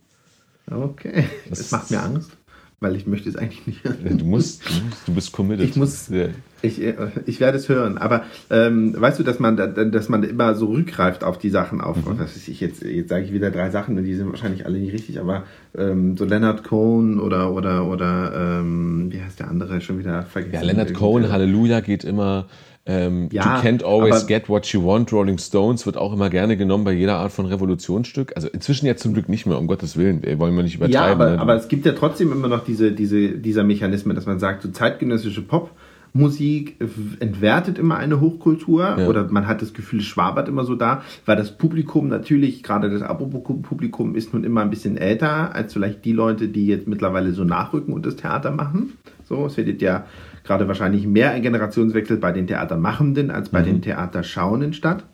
Okay, 0.72 1.26
das, 1.48 1.60
das 1.60 1.72
macht 1.72 1.92
mir 1.92 2.02
Angst 2.02 2.39
weil 2.80 2.96
ich 2.96 3.06
möchte 3.08 3.28
es 3.28 3.36
eigentlich 3.36 3.68
nicht 3.68 3.84
hören. 3.84 4.18
Du 4.18 4.26
musst, 4.26 4.68
du, 4.68 4.84
musst, 4.86 5.08
du 5.08 5.14
bist 5.14 5.32
committed. 5.32 5.70
Ich 5.70 5.76
muss, 5.76 6.10
ja. 6.10 6.28
ich, 6.62 6.82
äh, 6.82 6.96
ich 7.26 7.40
werde 7.40 7.58
es 7.58 7.68
hören. 7.68 7.98
Aber 7.98 8.24
ähm, 8.50 8.96
weißt 8.98 9.20
du, 9.20 9.24
dass 9.24 9.40
man, 9.40 9.58
dass 9.58 10.10
man 10.10 10.24
immer 10.24 10.56
so 10.56 10.68
rückgreift 10.68 11.24
auf 11.24 11.38
die 11.38 11.50
Sachen, 11.50 11.82
auf, 11.82 11.98
mhm. 11.98 12.20
was 12.20 12.36
ich, 12.48 12.60
jetzt, 12.60 12.84
jetzt 12.84 13.10
sage 13.10 13.26
ich 13.26 13.34
wieder 13.34 13.52
drei 13.52 13.70
Sachen 13.70 13.98
und 13.98 14.06
die 14.06 14.16
sind 14.16 14.30
wahrscheinlich 14.30 14.66
alle 14.66 14.80
nicht 14.80 14.94
richtig, 14.94 15.20
aber 15.20 15.44
ähm, 15.78 16.16
so 16.16 16.26
Leonard 16.26 16.64
Cohen 16.64 17.20
oder, 17.20 17.52
oder, 17.54 17.86
oder, 17.86 18.60
ähm, 18.60 19.12
wie 19.12 19.22
heißt 19.22 19.40
der 19.40 19.50
andere 19.50 19.82
schon 19.82 20.00
wieder 20.00 20.24
vergessen? 20.24 20.54
Ja, 20.54 20.62
Leonard 20.62 20.94
Cohen, 20.94 21.32
Halleluja 21.32 21.82
geht 21.82 22.04
immer. 22.04 22.48
Ähm, 22.90 23.30
ja, 23.32 23.44
you 23.44 23.62
can't 23.62 23.84
always 23.84 24.26
get 24.26 24.50
what 24.50 24.66
you 24.74 24.84
want. 24.84 25.14
Rolling 25.14 25.38
Stones 25.38 25.86
wird 25.86 25.96
auch 25.96 26.12
immer 26.12 26.32
gerne 26.32 26.58
genommen 26.58 26.86
bei 26.86 26.94
jeder 26.94 27.18
Art 27.18 27.32
von 27.32 27.46
Revolutionsstück. 27.46 28.34
Also 28.36 28.48
inzwischen 28.48 28.88
jetzt 28.88 29.04
zum 29.04 29.14
Glück 29.14 29.30
nicht 29.30 29.46
mehr, 29.46 29.60
um 29.60 29.68
Gottes 29.68 29.96
Willen. 29.96 30.24
Wir 30.24 30.40
wollen 30.40 30.56
wir 30.56 30.64
nicht 30.64 30.78
übertreiben. 30.78 31.06
Ja, 31.06 31.12
aber, 31.12 31.30
ne? 31.30 31.40
aber 31.40 31.56
es 31.56 31.68
gibt 31.68 31.86
ja 31.86 31.92
trotzdem 31.92 32.32
immer 32.32 32.48
noch 32.48 32.64
diese, 32.64 32.92
diese, 32.92 33.30
dieser 33.34 33.64
Mechanismen, 33.64 34.16
dass 34.16 34.26
man 34.26 34.40
sagt, 34.40 34.64
so 34.64 34.70
zeitgenössische 34.70 35.44
Popmusik 35.44 36.78
entwertet 37.20 37.78
immer 37.78 37.98
eine 37.98 38.22
Hochkultur 38.22 38.96
ja. 38.98 39.08
oder 39.08 39.28
man 39.30 39.46
hat 39.46 39.62
das 39.62 39.76
Gefühl, 39.76 40.00
es 40.00 40.06
schwabert 40.06 40.48
immer 40.48 40.66
so 40.66 40.74
da, 40.74 41.04
weil 41.28 41.36
das 41.36 41.56
Publikum 41.56 42.08
natürlich, 42.08 42.64
gerade 42.64 42.90
das 42.90 43.04
Abo-Publikum 43.04 44.16
ist 44.16 44.34
nun 44.34 44.44
immer 44.44 44.62
ein 44.62 44.72
bisschen 44.72 44.98
älter 44.98 45.54
als 45.54 45.74
vielleicht 45.74 46.06
die 46.06 46.14
Leute, 46.14 46.48
die 46.48 46.66
jetzt 46.66 46.88
mittlerweile 46.88 47.34
so 47.34 47.44
nachrücken 47.44 47.94
und 47.94 48.08
das 48.08 48.16
Theater 48.16 48.50
machen. 48.50 48.94
So, 49.26 49.46
es 49.46 49.58
wird 49.58 49.80
ja 49.84 50.06
gerade 50.50 50.68
wahrscheinlich 50.68 51.06
mehr 51.06 51.30
ein 51.30 51.44
Generationswechsel 51.44 52.18
bei 52.18 52.32
den 52.32 52.48
Theatermachenden 52.48 53.30
als 53.30 53.50
bei 53.50 53.62
mhm. 53.62 53.66
den 53.66 53.82
Theaterschauenden 53.84 54.74
statt. 54.74 55.06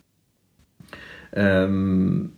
Ähm, 1.34 2.32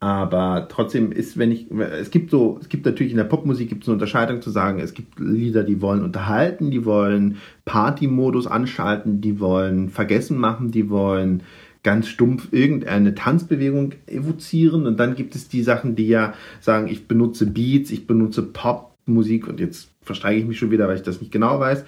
aber 0.00 0.66
trotzdem 0.70 1.12
ist, 1.12 1.36
wenn 1.36 1.52
ich, 1.52 1.70
es 1.70 2.10
gibt 2.10 2.30
so, 2.30 2.56
es 2.58 2.70
gibt 2.70 2.86
natürlich 2.86 3.12
in 3.12 3.18
der 3.18 3.24
Popmusik 3.24 3.68
gibt 3.68 3.82
es 3.82 3.88
eine 3.88 3.96
Unterscheidung 3.96 4.40
zu 4.40 4.48
sagen, 4.48 4.80
es 4.80 4.94
gibt 4.94 5.20
Lieder, 5.20 5.62
die 5.62 5.82
wollen 5.82 6.02
unterhalten, 6.02 6.70
die 6.70 6.86
wollen 6.86 7.36
Party-Modus 7.66 8.46
anschalten, 8.46 9.20
die 9.20 9.40
wollen 9.40 9.90
vergessen 9.90 10.38
machen, 10.38 10.70
die 10.70 10.88
wollen 10.88 11.42
ganz 11.82 12.08
stumpf 12.08 12.48
irgendeine 12.50 13.14
Tanzbewegung 13.14 13.92
evozieren 14.06 14.86
und 14.86 14.98
dann 14.98 15.16
gibt 15.16 15.34
es 15.34 15.48
die 15.48 15.62
Sachen, 15.62 15.96
die 15.96 16.08
ja 16.08 16.32
sagen, 16.60 16.88
ich 16.88 17.06
benutze 17.08 17.44
Beats, 17.44 17.90
ich 17.90 18.06
benutze 18.06 18.42
Popmusik 18.42 19.46
und 19.46 19.60
jetzt 19.60 19.90
verstreiche 20.00 20.40
ich 20.40 20.46
mich 20.46 20.58
schon 20.58 20.70
wieder, 20.70 20.88
weil 20.88 20.96
ich 20.96 21.02
das 21.02 21.20
nicht 21.20 21.30
genau 21.30 21.60
weiß 21.60 21.84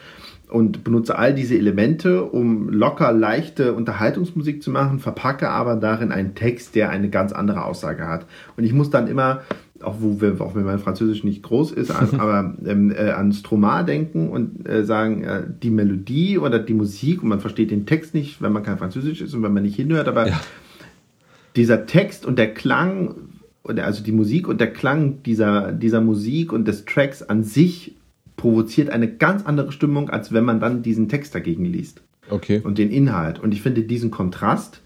und 0.51 0.85
benutze 0.85 1.17
all 1.17 1.35
diese 1.35 1.57
Elemente, 1.57 2.25
um 2.25 2.69
locker 2.69 3.13
leichte 3.13 3.73
Unterhaltungsmusik 3.73 4.63
zu 4.63 4.71
machen, 4.71 4.99
verpacke 4.99 5.49
aber 5.49 5.77
darin 5.77 6.13
einen 6.13 6.35
Text, 6.35 6.75
der 6.75 6.91
eine 6.91 7.09
ganz 7.09 7.33
andere 7.33 7.65
Aussage 7.65 8.07
hat. 8.07 8.27
Und 8.57 8.65
ich 8.65 8.73
muss 8.73 8.91
dann 8.91 9.07
immer, 9.07 9.43
auch, 9.83 9.97
wo 10.01 10.21
wir, 10.21 10.41
auch 10.41 10.55
wenn 10.55 10.65
mein 10.65 10.79
Französisch 10.79 11.25
nicht 11.25 11.43
groß 11.43 11.73
ist, 11.73 11.91
aber 12.19 12.55
ähm, 12.67 12.91
äh, 12.91 13.11
an 13.11 13.33
Stromae 13.33 13.85
denken 13.85 14.29
und 14.29 14.69
äh, 14.69 14.85
sagen, 14.85 15.25
äh, 15.25 15.43
die 15.63 15.71
Melodie 15.71 16.39
oder 16.39 16.59
die 16.59 16.75
Musik, 16.75 17.23
und 17.23 17.29
man 17.29 17.41
versteht 17.41 17.71
den 17.71 17.87
Text 17.87 18.15
nicht, 18.15 18.43
wenn 18.43 18.53
man 18.53 18.63
kein 18.63 18.79
Französisch 18.79 19.21
ist 19.21 19.35
und 19.35 19.43
wenn 19.43 19.53
man 19.53 19.63
nicht 19.63 19.77
hinhört, 19.77 20.09
aber 20.09 20.29
ja. 20.29 20.41
dieser 21.57 21.87
Text 21.87 22.27
und 22.27 22.39
der 22.39 22.53
Klang, 22.53 23.15
also 23.65 24.03
die 24.03 24.13
Musik 24.13 24.49
und 24.49 24.61
der 24.61 24.73
Klang 24.73 25.23
dieser, 25.23 25.73
dieser 25.73 26.01
Musik 26.01 26.53
und 26.53 26.67
des 26.67 26.85
Tracks 26.85 27.23
an 27.23 27.45
sich 27.45 27.95
provoziert 28.41 28.89
eine 28.89 29.07
ganz 29.07 29.45
andere 29.45 29.71
Stimmung, 29.71 30.09
als 30.09 30.33
wenn 30.33 30.47
man 30.47 30.61
dann 30.61 30.83
diesen 30.83 31.11
Text 31.11 31.35
dagegen 31.35 31.67
liest. 31.67 32.03
Okay. 32.31 32.63
Und 32.65 32.79
den 32.79 32.91
Inhalt. 32.91 33.39
Und 33.39 33.53
ich 33.53 33.61
finde 33.61 33.83
diesen 33.83 34.11
Kontrast, 34.11 34.81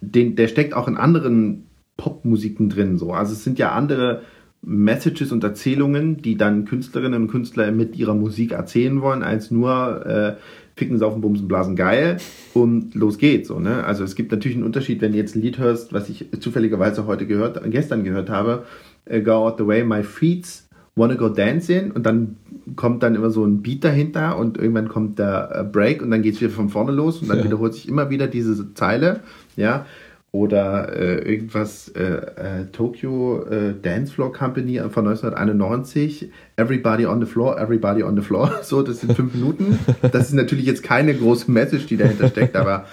den, 0.00 0.36
der 0.36 0.46
steckt 0.46 0.72
auch 0.72 0.86
in 0.86 0.96
anderen 0.96 1.66
Popmusiken 1.96 2.68
drin. 2.68 2.98
So. 2.98 3.12
Also 3.12 3.32
es 3.32 3.42
sind 3.42 3.58
ja 3.58 3.72
andere 3.72 4.22
Messages 4.62 5.32
und 5.32 5.42
Erzählungen, 5.42 6.18
die 6.18 6.36
dann 6.36 6.66
Künstlerinnen 6.66 7.22
und 7.22 7.28
Künstler 7.28 7.72
mit 7.72 7.96
ihrer 7.96 8.14
Musik 8.14 8.52
erzählen 8.52 9.00
wollen, 9.00 9.24
als 9.24 9.50
nur 9.50 10.06
äh, 10.06 10.36
Ficken, 10.76 10.98
Saufen, 10.98 11.22
Bumsen, 11.22 11.48
Blasen, 11.48 11.74
geil 11.74 12.18
und 12.54 12.94
los 12.94 13.18
geht's. 13.18 13.48
So, 13.48 13.58
ne? 13.58 13.82
Also 13.82 14.04
es 14.04 14.14
gibt 14.14 14.30
natürlich 14.30 14.56
einen 14.56 14.66
Unterschied, 14.66 15.00
wenn 15.00 15.10
du 15.10 15.18
jetzt 15.18 15.34
ein 15.34 15.42
Lied 15.42 15.58
hörst, 15.58 15.92
was 15.92 16.08
ich 16.08 16.26
zufälligerweise 16.38 17.06
heute 17.06 17.26
gehört, 17.26 17.60
gestern 17.72 18.04
gehört 18.04 18.30
habe, 18.30 18.66
äh, 19.04 19.20
Go 19.20 19.32
Out 19.32 19.58
the 19.58 19.66
Way, 19.66 19.82
My 19.82 20.04
Feet 20.04 20.65
Wanna 20.96 21.14
Go 21.14 21.28
Dancing 21.28 21.92
und 21.92 22.04
dann 22.04 22.36
kommt 22.74 23.02
dann 23.02 23.14
immer 23.14 23.30
so 23.30 23.44
ein 23.44 23.60
Beat 23.60 23.84
dahinter 23.84 24.38
und 24.38 24.56
irgendwann 24.56 24.88
kommt 24.88 25.18
der 25.18 25.50
äh, 25.54 25.64
Break 25.64 26.02
und 26.02 26.10
dann 26.10 26.22
geht 26.22 26.34
es 26.34 26.40
wieder 26.40 26.50
von 26.50 26.70
vorne 26.70 26.90
los 26.90 27.20
und 27.20 27.28
dann 27.28 27.38
ja. 27.38 27.44
wiederholt 27.44 27.74
sich 27.74 27.86
immer 27.88 28.10
wieder 28.10 28.26
diese 28.26 28.74
Zeile, 28.74 29.20
ja. 29.56 29.86
Oder 30.32 30.94
äh, 30.94 31.32
irgendwas, 31.32 31.88
äh, 31.90 32.02
äh, 32.02 32.66
Tokyo 32.72 33.42
äh, 33.44 33.74
Dance 33.80 34.12
Floor 34.12 34.32
Company 34.32 34.78
von 34.90 35.06
1991, 35.06 36.30
Everybody 36.56 37.06
on 37.06 37.20
the 37.20 37.26
Floor, 37.26 37.58
Everybody 37.58 38.02
on 38.02 38.16
the 38.16 38.22
Floor, 38.22 38.50
so, 38.62 38.82
das 38.82 39.00
sind 39.00 39.14
fünf 39.14 39.34
Minuten. 39.34 39.78
Das 40.12 40.28
ist 40.28 40.34
natürlich 40.34 40.66
jetzt 40.66 40.82
keine 40.82 41.14
große 41.14 41.50
Message, 41.50 41.86
die 41.86 41.96
dahinter 41.96 42.28
steckt, 42.28 42.56
aber 42.56 42.86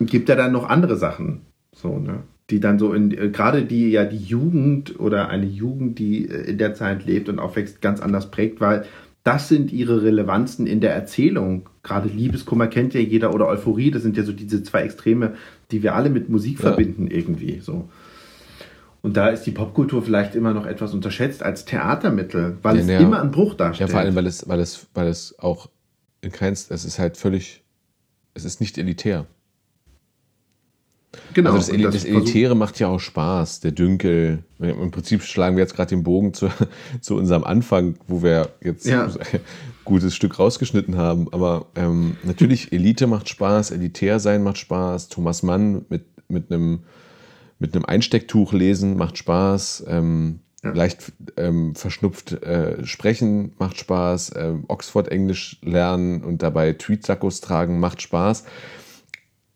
gibt 0.00 0.28
ja 0.28 0.34
dann 0.34 0.52
noch 0.52 0.68
andere 0.68 0.96
Sachen, 0.96 1.42
so, 1.72 1.98
ne 1.98 2.22
die 2.50 2.60
dann 2.60 2.78
so 2.78 2.92
in, 2.92 3.10
äh, 3.10 3.28
gerade 3.28 3.64
die 3.64 3.90
ja 3.90 4.04
die 4.04 4.16
Jugend 4.16 4.98
oder 4.98 5.28
eine 5.28 5.46
Jugend, 5.46 5.98
die 5.98 6.28
äh, 6.28 6.50
in 6.50 6.58
der 6.58 6.74
Zeit 6.74 7.04
lebt 7.04 7.28
und 7.28 7.38
aufwächst, 7.38 7.80
ganz 7.80 8.00
anders 8.00 8.30
prägt, 8.30 8.60
weil 8.60 8.84
das 9.24 9.48
sind 9.48 9.72
ihre 9.72 10.02
Relevanzen 10.02 10.66
in 10.66 10.80
der 10.80 10.94
Erzählung. 10.94 11.68
Gerade 11.82 12.08
Liebeskummer 12.08 12.66
kennt 12.66 12.94
ja 12.94 13.00
jeder 13.00 13.34
oder 13.34 13.46
Euphorie, 13.46 13.90
das 13.90 14.02
sind 14.02 14.16
ja 14.16 14.22
so 14.22 14.32
diese 14.32 14.62
zwei 14.62 14.82
Extreme, 14.82 15.34
die 15.70 15.82
wir 15.82 15.94
alle 15.94 16.08
mit 16.08 16.30
Musik 16.30 16.58
ja. 16.58 16.68
verbinden 16.68 17.08
irgendwie 17.08 17.60
so. 17.60 17.88
Und 19.00 19.16
da 19.16 19.28
ist 19.28 19.44
die 19.44 19.52
Popkultur 19.52 20.02
vielleicht 20.02 20.34
immer 20.34 20.54
noch 20.54 20.66
etwas 20.66 20.92
unterschätzt 20.92 21.42
als 21.42 21.64
Theatermittel, 21.64 22.56
weil 22.62 22.76
ja, 22.76 22.82
es 22.82 22.88
ja. 22.88 22.98
immer 23.00 23.20
einen 23.20 23.30
Bruch 23.30 23.54
darstellt. 23.54 23.90
Ja, 23.90 23.92
vor 23.92 24.00
allem, 24.00 24.14
weil 24.14 24.26
es, 24.26 24.48
weil 24.48 24.60
es, 24.60 24.86
weil 24.94 25.06
es 25.06 25.38
auch 25.38 25.68
in 26.20 26.32
keinst, 26.32 26.70
es 26.70 26.84
ist 26.84 26.98
halt 26.98 27.16
völlig, 27.16 27.62
es 28.34 28.44
ist 28.44 28.60
nicht 28.60 28.76
elitär. 28.78 29.26
Genau. 31.32 31.52
Also 31.52 31.72
das, 31.72 31.82
das, 31.82 31.94
das 31.94 32.04
Elitäre 32.04 32.54
macht 32.54 32.78
ja 32.78 32.88
auch 32.88 33.00
Spaß, 33.00 33.60
der 33.60 33.72
Dünkel. 33.72 34.44
Im 34.58 34.90
Prinzip 34.90 35.22
schlagen 35.22 35.56
wir 35.56 35.62
jetzt 35.62 35.74
gerade 35.74 35.90
den 35.90 36.02
Bogen 36.02 36.34
zu, 36.34 36.48
zu 37.00 37.16
unserem 37.16 37.44
Anfang, 37.44 37.94
wo 38.06 38.22
wir 38.22 38.50
jetzt 38.62 38.86
ja. 38.86 39.04
ein 39.04 39.12
gutes 39.84 40.14
Stück 40.14 40.38
rausgeschnitten 40.38 40.96
haben. 40.96 41.32
Aber 41.32 41.66
ähm, 41.76 42.16
natürlich, 42.24 42.72
Elite 42.72 43.06
macht 43.06 43.28
Spaß, 43.28 43.70
elitär 43.70 44.20
sein 44.20 44.42
macht 44.42 44.58
Spaß, 44.58 45.08
Thomas 45.08 45.42
Mann 45.42 45.86
mit, 45.88 46.04
mit, 46.28 46.52
einem, 46.52 46.80
mit 47.58 47.74
einem 47.74 47.84
Einstecktuch 47.84 48.52
lesen 48.52 48.96
macht 48.96 49.16
Spaß. 49.16 49.84
Ähm, 49.88 50.40
ja. 50.62 50.72
Leicht 50.72 51.12
ähm, 51.36 51.74
verschnupft 51.76 52.32
äh, 52.42 52.84
sprechen 52.84 53.52
macht 53.58 53.78
Spaß, 53.78 54.32
ähm, 54.36 54.64
Oxford-Englisch 54.66 55.58
lernen 55.62 56.24
und 56.24 56.42
dabei 56.42 56.72
Tweetsackos 56.72 57.40
tragen 57.40 57.78
macht 57.78 58.02
Spaß. 58.02 58.44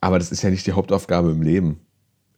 Aber 0.02 0.18
das 0.18 0.32
ist 0.32 0.42
ja 0.42 0.50
nicht 0.50 0.66
die 0.66 0.72
Hauptaufgabe 0.72 1.30
im 1.30 1.42
Leben. 1.42 1.78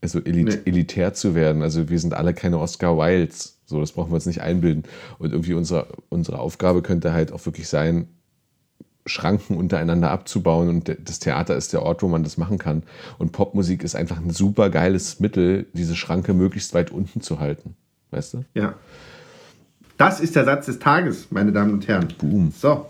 Also 0.02 0.20
elit 0.20 0.46
nee. 0.66 0.70
elitär 0.70 1.14
zu 1.14 1.34
werden. 1.34 1.62
Also 1.62 1.88
wir 1.88 1.98
sind 1.98 2.12
alle 2.12 2.34
keine 2.34 2.58
Oscar 2.58 2.98
Wildes. 2.98 3.58
So, 3.64 3.80
das 3.80 3.92
brauchen 3.92 4.10
wir 4.10 4.16
uns 4.16 4.26
nicht 4.26 4.42
einbilden. 4.42 4.84
Und 5.18 5.32
irgendwie 5.32 5.54
unsere, 5.54 5.88
unsere 6.10 6.38
Aufgabe 6.38 6.82
könnte 6.82 7.14
halt 7.14 7.32
auch 7.32 7.44
wirklich 7.46 7.66
sein, 7.66 8.08
Schranken 9.06 9.56
untereinander 9.56 10.10
abzubauen. 10.10 10.68
Und 10.68 10.94
das 11.02 11.20
Theater 11.20 11.56
ist 11.56 11.72
der 11.72 11.82
Ort, 11.82 12.02
wo 12.02 12.08
man 12.08 12.22
das 12.22 12.36
machen 12.36 12.58
kann. 12.58 12.82
Und 13.16 13.32
Popmusik 13.32 13.82
ist 13.82 13.96
einfach 13.96 14.18
ein 14.18 14.30
super 14.30 14.68
geiles 14.68 15.18
Mittel, 15.18 15.64
diese 15.72 15.96
Schranke 15.96 16.34
möglichst 16.34 16.74
weit 16.74 16.90
unten 16.90 17.22
zu 17.22 17.40
halten. 17.40 17.76
Weißt 18.10 18.34
du? 18.34 18.44
Ja. 18.52 18.74
Das 19.96 20.20
ist 20.20 20.36
der 20.36 20.44
Satz 20.44 20.66
des 20.66 20.80
Tages, 20.80 21.28
meine 21.30 21.50
Damen 21.50 21.72
und 21.72 21.88
Herren. 21.88 22.08
Boom. 22.18 22.52
So 22.54 22.84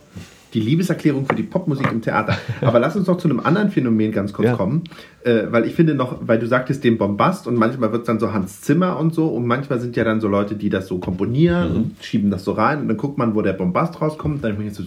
die 0.54 0.60
Liebeserklärung 0.60 1.26
für 1.26 1.34
die 1.34 1.42
Popmusik 1.42 1.90
im 1.90 2.00
Theater. 2.00 2.38
Aber 2.60 2.78
lass 2.78 2.96
uns 2.96 3.08
noch 3.08 3.18
zu 3.18 3.28
einem 3.28 3.40
anderen 3.40 3.70
Phänomen 3.70 4.12
ganz 4.12 4.32
kurz 4.32 4.46
ja. 4.46 4.54
kommen, 4.54 4.84
äh, 5.24 5.44
weil 5.50 5.66
ich 5.66 5.74
finde 5.74 5.94
noch, 5.94 6.18
weil 6.26 6.38
du 6.38 6.46
sagtest 6.46 6.84
den 6.84 6.96
Bombast 6.96 7.46
und 7.46 7.56
manchmal 7.56 7.90
wird 7.92 8.02
es 8.02 8.06
dann 8.06 8.20
so 8.20 8.32
Hans 8.32 8.60
Zimmer 8.60 8.98
und 8.98 9.12
so 9.12 9.26
und 9.26 9.46
manchmal 9.46 9.80
sind 9.80 9.96
ja 9.96 10.04
dann 10.04 10.20
so 10.20 10.28
Leute, 10.28 10.54
die 10.54 10.70
das 10.70 10.86
so 10.86 10.98
komponieren 10.98 11.70
mhm. 11.70 11.76
und 11.76 11.96
schieben 12.00 12.30
das 12.30 12.44
so 12.44 12.52
rein 12.52 12.80
und 12.80 12.88
dann 12.88 12.96
guckt 12.96 13.18
man, 13.18 13.34
wo 13.34 13.42
der 13.42 13.52
Bombast 13.52 14.00
rauskommt, 14.00 14.44
dann 14.44 14.56
bin 14.56 14.68
ich 14.68 14.74
so, 14.74 14.84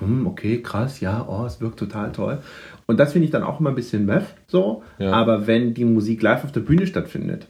hm, 0.00 0.26
okay, 0.26 0.62
krass, 0.62 1.00
ja, 1.00 1.26
oh, 1.28 1.44
es 1.44 1.60
wirkt 1.60 1.78
total 1.78 2.10
toll. 2.12 2.38
Und 2.86 2.98
das 2.98 3.12
finde 3.12 3.26
ich 3.26 3.30
dann 3.30 3.42
auch 3.42 3.60
immer 3.60 3.70
ein 3.70 3.76
bisschen 3.76 4.06
meth, 4.06 4.34
so. 4.46 4.82
Ja. 4.98 5.12
Aber 5.12 5.46
wenn 5.46 5.74
die 5.74 5.84
Musik 5.84 6.22
live 6.22 6.44
auf 6.44 6.52
der 6.52 6.60
Bühne 6.60 6.86
stattfindet, 6.86 7.48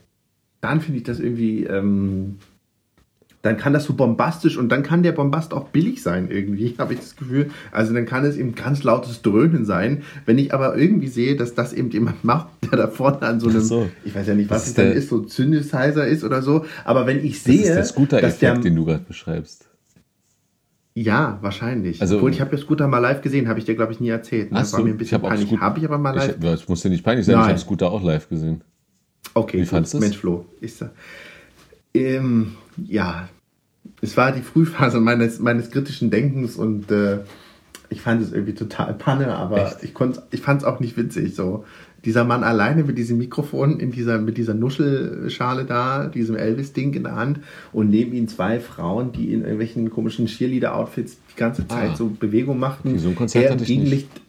dann 0.61 0.79
finde 0.79 0.97
ich 0.97 1.03
das 1.03 1.19
irgendwie 1.19 1.63
ähm, 1.63 2.37
dann 3.43 3.57
kann 3.57 3.73
das 3.73 3.83
so 3.83 3.93
bombastisch 3.93 4.57
und 4.57 4.69
dann 4.69 4.83
kann 4.83 5.03
der 5.03 5.11
Bombast 5.11 5.53
auch 5.53 5.67
billig 5.67 6.01
sein 6.01 6.31
irgendwie, 6.31 6.75
habe 6.79 6.93
ich 6.93 7.01
das 7.01 7.15
Gefühl. 7.17 7.51
Also 7.73 7.93
dann 7.93 8.05
kann 8.05 8.23
es 8.25 8.37
eben 8.37 8.55
ganz 8.55 8.83
lautes 8.83 9.21
Dröhnen 9.21 9.65
sein. 9.65 10.01
Wenn 10.25 10.37
ich 10.37 10.53
aber 10.53 10.77
irgendwie 10.77 11.09
sehe, 11.09 11.35
dass 11.35 11.53
das 11.53 11.73
eben 11.73 11.91
jemand 11.91 12.23
macht, 12.23 12.47
der 12.63 12.77
da 12.77 12.87
vorne 12.87 13.21
an 13.21 13.41
so 13.41 13.49
einem, 13.49 13.59
so. 13.61 13.89
ich 14.05 14.15
weiß 14.15 14.27
ja 14.27 14.33
nicht, 14.33 14.49
was 14.49 14.67
es 14.67 14.73
dann 14.75 14.93
ist, 14.93 15.09
so 15.09 15.27
Synthesizer 15.27 16.07
ist 16.07 16.23
oder 16.23 16.41
so, 16.41 16.65
aber 16.85 17.05
wenn 17.05 17.23
ich 17.23 17.41
sehe, 17.43 17.59
das 17.59 17.67
ist 17.67 17.75
der 17.75 17.85
Scooter-Effekt, 17.85 18.63
den 18.63 18.75
du 18.77 18.85
gerade 18.85 19.03
beschreibst. 19.05 19.69
Ja, 20.95 21.39
wahrscheinlich. 21.41 22.01
Also- 22.01 22.15
Obwohl, 22.17 22.31
ich 22.31 22.39
habe 22.39 22.55
ja 22.55 22.61
Scooter 22.61 22.87
mal 22.87 22.99
live 22.99 23.21
gesehen, 23.21 23.49
habe 23.49 23.59
ich 23.59 23.65
dir, 23.65 23.75
glaube 23.75 23.91
ich, 23.91 23.99
nie 23.99 24.09
erzählt. 24.09 24.51
Ne? 24.53 24.59
Hast 24.59 24.71
war 24.73 24.79
du? 24.79 24.85
mir 24.85 24.91
ein 24.91 24.93
Ich 24.93 24.99
bisschen 24.99 25.21
hab 25.21 25.27
peinlich. 25.27 25.49
Scoot- 25.49 25.59
Habe 25.59 25.79
ich 25.79 25.85
aber 25.85 25.97
mal 25.97 26.15
live. 26.15 26.35
Ich, 26.35 26.39
das 26.39 26.67
muss 26.69 26.81
dir 26.81 26.89
nicht 26.89 27.03
peinlich 27.03 27.25
sein, 27.25 27.33
ich 27.35 27.39
Nein. 27.41 27.49
habe 27.49 27.59
Scooter 27.59 27.91
auch 27.91 28.03
live 28.03 28.29
gesehen. 28.29 28.61
Okay, 29.33 29.57
Wie 29.57 29.61
gut. 29.61 29.69
fandst 29.69 29.93
du's? 29.95 29.99
Mensch, 30.01 30.17
Flo. 30.17 30.45
Ich 30.61 30.75
sag, 30.75 30.91
ähm, 31.93 32.53
ja, 32.77 33.27
es 34.01 34.17
war 34.17 34.31
die 34.31 34.41
Frühphase 34.41 34.99
meines, 34.99 35.39
meines 35.39 35.69
kritischen 35.71 36.09
Denkens 36.11 36.55
und 36.55 36.89
äh, 36.91 37.19
ich 37.89 38.01
fand 38.01 38.21
es 38.21 38.31
irgendwie 38.31 38.55
total 38.55 38.93
Panne, 38.93 39.35
aber 39.35 39.77
ich, 39.83 39.93
konnt- 39.93 40.21
ich 40.31 40.41
fand 40.41 40.61
es 40.61 40.67
auch 40.67 40.79
nicht 40.79 40.97
witzig. 40.97 41.35
So. 41.35 41.63
Dieser 42.05 42.23
Mann 42.25 42.43
alleine 42.43 42.83
mit 42.83 42.97
diesem 42.97 43.17
Mikrofon, 43.17 43.79
in 43.79 43.91
dieser, 43.91 44.17
mit 44.17 44.37
dieser 44.37 44.53
Nuschelschale 44.53 45.65
da, 45.65 46.07
diesem 46.07 46.35
Elvis-Ding 46.35 46.93
in 46.95 47.03
der 47.03 47.15
Hand 47.15 47.39
und 47.71 47.89
neben 47.89 48.13
ihm 48.13 48.27
zwei 48.27 48.59
Frauen, 48.59 49.11
die 49.11 49.31
in 49.31 49.41
irgendwelchen 49.41 49.89
komischen 49.89 50.25
Cheerleader-Outfits 50.25 51.17
die 51.33 51.39
ganze 51.39 51.67
Zeit 51.67 51.91
Ah. 51.91 51.95
so 51.95 52.07
Bewegung 52.09 52.57
machten. 52.59 52.89
Okay, 52.89 52.97
so 52.97 53.09
ein 53.09 53.15
Konzert 53.15 53.45
Er 53.45 53.51
hatte 53.51 53.63
ich 53.63 53.69
im 53.69 53.83
nicht. 53.83 53.89
Gegenlicht- 53.91 54.21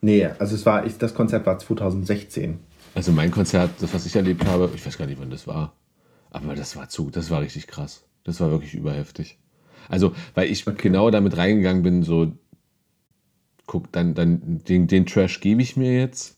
Nee, 0.00 0.28
also 0.38 0.54
es 0.54 0.64
war, 0.64 0.86
ich, 0.86 0.96
das 0.98 1.12
Konzert 1.14 1.44
war 1.46 1.58
2016. 1.58 2.58
Also 2.94 3.10
mein 3.10 3.30
Konzert, 3.32 3.70
das 3.80 3.92
was 3.94 4.06
ich 4.06 4.14
erlebt 4.14 4.46
habe, 4.46 4.70
ich 4.74 4.86
weiß 4.86 4.96
gar 4.96 5.06
nicht, 5.06 5.20
wann 5.20 5.30
das 5.30 5.46
war, 5.48 5.72
aber 6.30 6.54
das 6.54 6.76
war 6.76 6.88
zu, 6.88 7.10
das 7.10 7.30
war 7.30 7.40
richtig 7.40 7.66
krass. 7.66 8.04
Das 8.24 8.40
war 8.40 8.50
wirklich 8.50 8.74
überheftig. 8.74 9.38
Also, 9.88 10.12
weil 10.34 10.50
ich 10.50 10.64
genau 10.64 11.10
damit 11.10 11.36
reingegangen 11.36 11.82
bin, 11.82 12.02
so, 12.02 12.32
guck, 13.66 13.90
dann, 13.92 14.14
dann 14.14 14.62
den, 14.68 14.86
den 14.86 15.06
Trash 15.06 15.40
gebe 15.40 15.62
ich 15.62 15.76
mir 15.76 15.98
jetzt. 15.98 16.36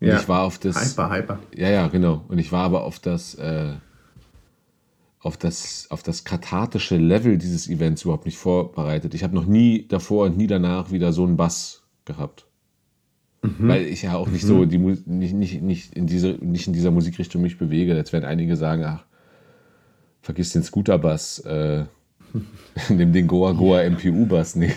Und 0.00 0.08
Ja. 0.08 0.18
ich 0.18 0.28
war 0.28 0.44
auf 0.44 0.58
das. 0.58 0.92
Hyper, 0.92 1.10
hyper. 1.10 1.38
Ja, 1.54 1.68
ja, 1.68 1.88
genau. 1.88 2.24
Und 2.28 2.38
ich 2.38 2.52
war 2.52 2.64
aber 2.64 2.84
auf 2.84 2.98
das, 2.98 3.34
äh, 3.34 3.74
auf 5.20 5.36
das, 5.36 5.86
auf 5.90 6.02
das 6.02 6.24
kathartische 6.24 6.96
Level 6.96 7.36
dieses 7.36 7.68
Events 7.68 8.02
überhaupt 8.04 8.26
nicht 8.26 8.38
vorbereitet. 8.38 9.14
Ich 9.14 9.24
habe 9.24 9.34
noch 9.34 9.46
nie 9.46 9.86
davor 9.88 10.26
und 10.26 10.36
nie 10.36 10.46
danach 10.46 10.90
wieder 10.90 11.12
so 11.12 11.24
einen 11.24 11.36
Bass 11.36 11.82
gehabt. 12.04 12.46
Weil 13.58 13.84
ich 13.84 14.02
ja 14.02 14.16
auch 14.16 14.28
nicht 14.28 14.44
so 14.44 14.64
die 14.64 14.78
nicht, 14.78 15.06
nicht, 15.06 15.62
nicht, 15.62 15.92
in 15.94 16.06
diese, 16.06 16.30
nicht 16.40 16.66
in 16.66 16.72
dieser 16.72 16.90
Musikrichtung 16.90 17.42
mich 17.42 17.58
bewege. 17.58 17.94
Jetzt 17.94 18.12
werden 18.12 18.24
einige 18.24 18.56
sagen, 18.56 18.82
ach, 18.84 19.04
vergiss 20.26 20.52
den 20.52 20.62
Scooter-Bass, 20.64 21.38
äh, 21.46 21.84
nimm 22.90 23.12
den 23.12 23.26
Goa 23.28 23.52
Goa 23.52 23.82
MPU-Bass. 23.88 24.56
Nee, 24.56 24.72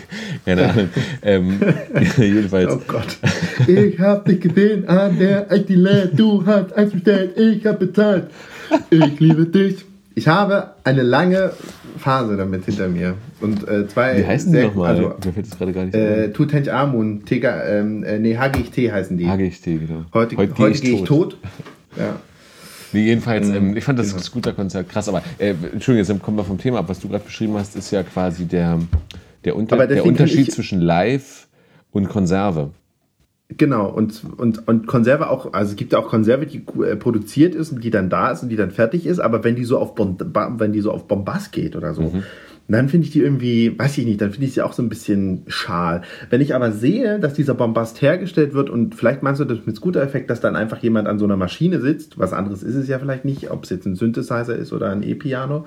keine 0.46 0.70
Ahnung. 0.70 0.88
ähm, 1.22 1.60
jedenfalls. 2.16 2.72
Oh 2.72 2.80
Gott. 2.86 3.18
Ich 3.66 3.98
hab 3.98 4.24
dich 4.24 4.40
gesehen 4.40 4.88
an 4.88 5.18
der 5.18 5.50
Echtile. 5.50 6.10
Du 6.14 6.46
hast 6.46 6.72
eins 6.72 6.92
bestellt. 6.92 7.36
Ich 7.36 7.66
hab 7.66 7.80
bezahlt. 7.80 8.28
Ich 8.90 9.18
liebe 9.20 9.44
dich. 9.46 9.84
Ich 10.14 10.28
habe 10.28 10.74
eine 10.84 11.02
lange 11.02 11.52
Phase 11.98 12.36
damit 12.36 12.64
hinter 12.64 12.88
mir. 12.88 13.14
Und 13.40 13.66
äh, 13.68 13.86
zwei. 13.88 14.18
Wie 14.18 14.26
heißen 14.26 14.52
die 14.52 14.58
sehr- 14.58 14.68
nochmal? 14.68 14.94
Also, 14.94 15.14
Mir 15.24 15.32
fällt 15.32 15.46
es 15.46 15.58
gerade 15.58 15.72
gar 15.72 15.84
nicht 15.84 15.94
äh, 15.94 16.30
Tutanch 16.32 16.72
Amun, 16.72 17.24
Tega, 17.24 17.64
ähm, 17.64 18.04
äh, 18.04 18.18
nee, 18.18 18.36
HGT 18.36 18.92
heißen 18.92 19.18
die. 19.18 19.26
ein. 19.26 19.38
HGT, 19.38 19.64
genau. 19.64 20.04
Heute, 20.14 20.36
heute, 20.36 20.52
gehe 20.80 20.94
ich 20.94 21.02
tot. 21.04 21.36
Ja. 21.98 22.20
Nee, 22.92 23.04
jedenfalls, 23.04 23.48
ähm, 23.48 23.76
ich 23.76 23.84
fand 23.84 23.98
das 23.98 24.10
genau. 24.10 24.22
Scooter-Konzert 24.22 24.88
krass, 24.88 25.08
aber 25.08 25.22
äh, 25.38 25.50
Entschuldigung, 25.72 26.16
jetzt 26.16 26.22
kommen 26.22 26.36
wir 26.36 26.44
vom 26.44 26.58
Thema 26.58 26.78
ab. 26.78 26.88
Was 26.88 27.00
du 27.00 27.08
gerade 27.08 27.24
beschrieben 27.24 27.54
hast, 27.54 27.76
ist 27.76 27.90
ja 27.90 28.02
quasi 28.02 28.46
der, 28.46 28.78
der, 29.44 29.56
Unter 29.56 29.86
der 29.86 30.04
Unterschied 30.04 30.52
zwischen 30.52 30.80
Live 30.80 31.48
und 31.92 32.08
Konserve. 32.08 32.70
Genau, 33.56 33.88
und, 33.88 34.22
und, 34.36 34.68
und 34.68 34.86
Konserve 34.86 35.28
auch, 35.28 35.52
also 35.52 35.72
es 35.72 35.76
gibt 35.76 35.92
ja 35.92 35.98
auch 35.98 36.08
Konserve, 36.08 36.46
die 36.46 36.64
äh, 36.84 36.94
produziert 36.94 37.56
ist 37.56 37.72
und 37.72 37.82
die 37.82 37.90
dann 37.90 38.08
da 38.08 38.30
ist 38.30 38.44
und 38.44 38.48
die 38.48 38.54
dann 38.56 38.70
fertig 38.70 39.06
ist, 39.06 39.18
aber 39.18 39.42
wenn 39.42 39.56
die 39.56 39.64
so 39.64 39.78
auf, 39.78 39.96
Bon- 39.96 40.16
wenn 40.58 40.72
die 40.72 40.80
so 40.80 40.92
auf 40.92 41.08
Bombast 41.08 41.50
geht 41.50 41.74
oder 41.74 41.92
so, 41.92 42.12
dann 42.72 42.88
finde 42.88 43.06
ich 43.06 43.12
die 43.12 43.20
irgendwie, 43.20 43.78
weiß 43.78 43.98
ich 43.98 44.06
nicht, 44.06 44.20
dann 44.20 44.32
finde 44.32 44.46
ich 44.46 44.54
sie 44.54 44.62
auch 44.62 44.72
so 44.72 44.82
ein 44.82 44.88
bisschen 44.88 45.42
schal. 45.46 46.02
Wenn 46.28 46.40
ich 46.40 46.54
aber 46.54 46.72
sehe, 46.72 47.18
dass 47.18 47.34
dieser 47.34 47.54
Bombast 47.54 48.02
hergestellt 48.02 48.54
wird 48.54 48.70
und 48.70 48.94
vielleicht 48.94 49.22
meinst 49.22 49.40
du 49.40 49.44
das 49.44 49.58
mit 49.64 49.76
Scooter-Effekt, 49.76 50.30
dass 50.30 50.40
dann 50.40 50.56
einfach 50.56 50.78
jemand 50.78 51.08
an 51.08 51.18
so 51.18 51.24
einer 51.24 51.36
Maschine 51.36 51.80
sitzt, 51.80 52.18
was 52.18 52.32
anderes 52.32 52.62
ist 52.62 52.74
es 52.74 52.88
ja 52.88 52.98
vielleicht 52.98 53.24
nicht, 53.24 53.50
ob 53.50 53.64
es 53.64 53.70
jetzt 53.70 53.86
ein 53.86 53.96
Synthesizer 53.96 54.54
ist 54.56 54.72
oder 54.72 54.90
ein 54.90 55.02
E-Piano, 55.02 55.66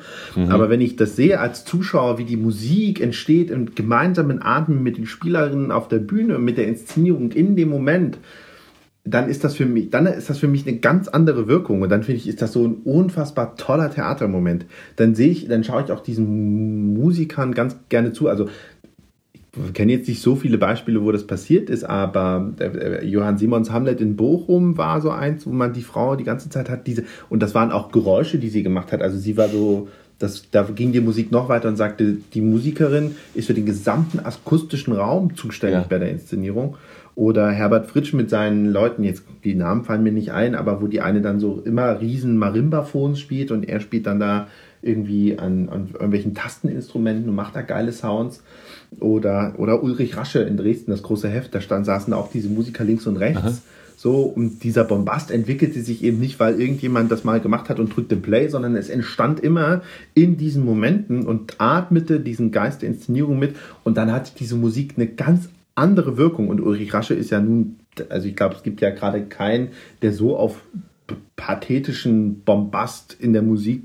aber 0.50 0.70
wenn 0.70 0.82
ich 0.82 0.96
das 0.96 1.16
sehe 1.16 1.40
als 1.40 1.66
Zuschauer, 1.66 2.18
wie 2.18 2.26
die 2.26 2.38
Musik 2.38 3.02
entsteht 3.02 3.52
im 3.52 3.76
gemeinsamen 3.76 4.42
Atmen 4.42 4.84
mit 4.84 4.98
den 4.98 5.06
Spielerinnen 5.06 5.72
auf 5.72 5.88
der 5.88 6.00
Bühne, 6.00 6.40
mit 6.40 6.58
der 6.58 6.68
Inszenierung 6.68 7.32
in 7.32 7.56
dem 7.56 7.70
Moment, 7.70 8.18
dann 9.06 9.28
ist 9.30 9.44
das 9.44 9.56
für 9.56 9.66
mich, 9.66 9.90
dann 9.90 10.06
ist 10.06 10.30
das 10.30 10.38
für 10.38 10.48
mich 10.48 10.66
eine 10.66 10.78
ganz 10.78 11.08
andere 11.10 11.48
Wirkung 11.48 11.82
und 11.82 11.90
dann 11.90 12.04
finde 12.04 12.20
ich, 12.20 12.28
ist 12.28 12.42
das 12.42 12.54
so 12.54 12.66
ein 12.66 12.76
unfassbar 12.86 13.56
toller 13.58 13.92
Theatermoment. 13.92 14.66
Dann 14.96 15.14
sehe 15.14 15.30
ich, 15.30 15.48
dann 15.48 15.64
schaue 15.64 15.84
ich 15.84 15.92
auch 15.92 16.00
diesen 16.00 16.94
Musikern 16.94 17.54
ganz 17.54 17.76
gerne 17.90 18.14
zu. 18.14 18.30
Also 18.30 18.48
ich 19.68 19.74
kenne 19.74 19.92
jetzt 19.92 20.08
nicht 20.08 20.22
so 20.22 20.36
viele 20.36 20.58
Beispiele, 20.58 21.04
wo 21.04 21.12
das 21.12 21.28
passiert 21.28 21.70
ist, 21.70 21.84
aber 21.84 22.54
äh, 22.60 23.06
Johann 23.06 23.38
Simons 23.38 23.70
Hamlet 23.72 24.02
in 24.02 24.16
Bochum 24.16 24.78
war 24.78 25.00
so 25.00 25.12
eins, 25.12 25.46
wo 25.46 25.52
man 25.52 25.74
die 25.74 25.84
Frau 25.84 26.16
die 26.16 26.24
ganze 26.24 26.50
Zeit 26.50 26.70
hat, 26.70 26.88
diese, 26.88 27.04
und 27.30 27.44
das 27.44 27.54
waren 27.54 27.72
auch 27.72 27.92
Geräusche, 27.92 28.40
die 28.40 28.50
sie 28.50 28.64
gemacht 28.64 28.92
hat. 28.92 29.02
Also 29.04 29.18
sie 29.20 29.38
war 29.38 29.50
so, 29.50 29.90
das, 30.18 30.50
da 30.50 30.64
ging 30.64 30.92
die 30.92 31.02
Musik 31.02 31.32
noch 31.32 31.50
weiter 31.50 31.68
und 31.68 31.76
sagte, 31.76 32.18
die 32.34 32.42
Musikerin 32.42 33.12
ist 33.36 33.46
für 33.48 33.54
den 33.54 33.66
gesamten 33.68 34.20
akustischen 34.22 34.94
Raum 34.94 35.36
zuständig 35.36 35.82
Ja. 35.82 35.88
bei 35.88 36.00
der 36.00 36.10
Inszenierung. 36.10 36.78
Oder 37.16 37.52
Herbert 37.52 37.86
Fritsch 37.88 38.14
mit 38.14 38.30
seinen 38.30 38.72
Leuten, 38.72 39.04
jetzt 39.04 39.24
die 39.44 39.54
Namen 39.54 39.84
fallen 39.84 40.04
mir 40.04 40.12
nicht 40.12 40.32
ein, 40.32 40.56
aber 40.56 40.82
wo 40.82 40.88
die 40.88 41.02
eine 41.02 41.22
dann 41.22 41.40
so 41.40 41.62
immer 41.64 42.00
riesen 42.02 42.38
Marimba-Phones 42.38 43.20
spielt 43.20 43.52
und 43.52 43.68
er 43.70 43.80
spielt 43.80 44.08
dann 44.08 44.20
da 44.20 44.48
irgendwie 44.82 45.38
an, 45.38 45.70
an 45.70 45.90
irgendwelchen 45.94 46.34
Tasteninstrumenten 46.34 47.30
und 47.30 47.36
macht 47.36 47.56
da 47.56 47.62
geile 47.62 47.92
Sounds. 47.92 48.42
Oder, 49.00 49.54
oder 49.58 49.84
Ulrich 49.84 50.18
Rasche 50.18 50.40
in 50.40 50.58
Dresden, 50.58 50.92
das 50.92 51.04
große 51.04 51.30
Heft, 51.30 51.56
da 51.56 51.62
stand, 51.62 51.86
saßen 51.86 52.14
auch 52.14 52.30
diese 52.32 52.50
Musiker 52.50 52.84
links 52.84 53.08
und 53.08 53.18
rechts. 53.18 53.62
So, 53.96 54.24
und 54.24 54.64
dieser 54.64 54.84
Bombast 54.84 55.32
entwickelte 55.32 55.82
sich 55.82 56.04
eben 56.04 56.20
nicht, 56.20 56.40
weil 56.40 56.60
irgendjemand 56.60 57.12
das 57.12 57.24
mal 57.24 57.40
gemacht 57.40 57.70
hat 57.70 57.80
und 57.80 57.96
drückte 57.96 58.18
Play, 58.18 58.50
sondern 58.50 58.76
es 58.76 58.90
entstand 58.90 59.40
immer 59.40 59.82
in 60.14 60.36
diesen 60.36 60.66
Momenten 60.66 61.26
und 61.26 61.56
atmete 61.60 62.20
diesen 62.20 62.52
Geist 62.52 62.82
der 62.82 62.90
Inszenierung 62.90 63.40
mit. 63.40 63.56
Und 63.84 63.96
dann 63.96 64.12
hat 64.12 64.40
diese 64.40 64.56
Musik 64.56 64.96
eine 64.98 65.08
ganz 65.08 65.48
andere 65.76 66.18
Wirkung. 66.18 66.48
Und 66.50 66.62
Ulrich 66.62 66.94
Rasche 66.94 67.14
ist 67.14 67.30
ja 67.32 67.40
nun, 67.40 67.80
also 68.10 68.28
ich 68.28 68.36
glaube, 68.36 68.56
es 68.56 68.64
gibt 68.64 68.82
ja 68.82 68.90
gerade 68.92 69.24
keinen, 69.26 69.70
der 70.02 70.14
so 70.14 70.38
auf 70.38 70.64
pathetischen 71.36 72.42
Bombast 72.44 73.16
in 73.20 73.34
der 73.34 73.42
Musik 73.42 73.84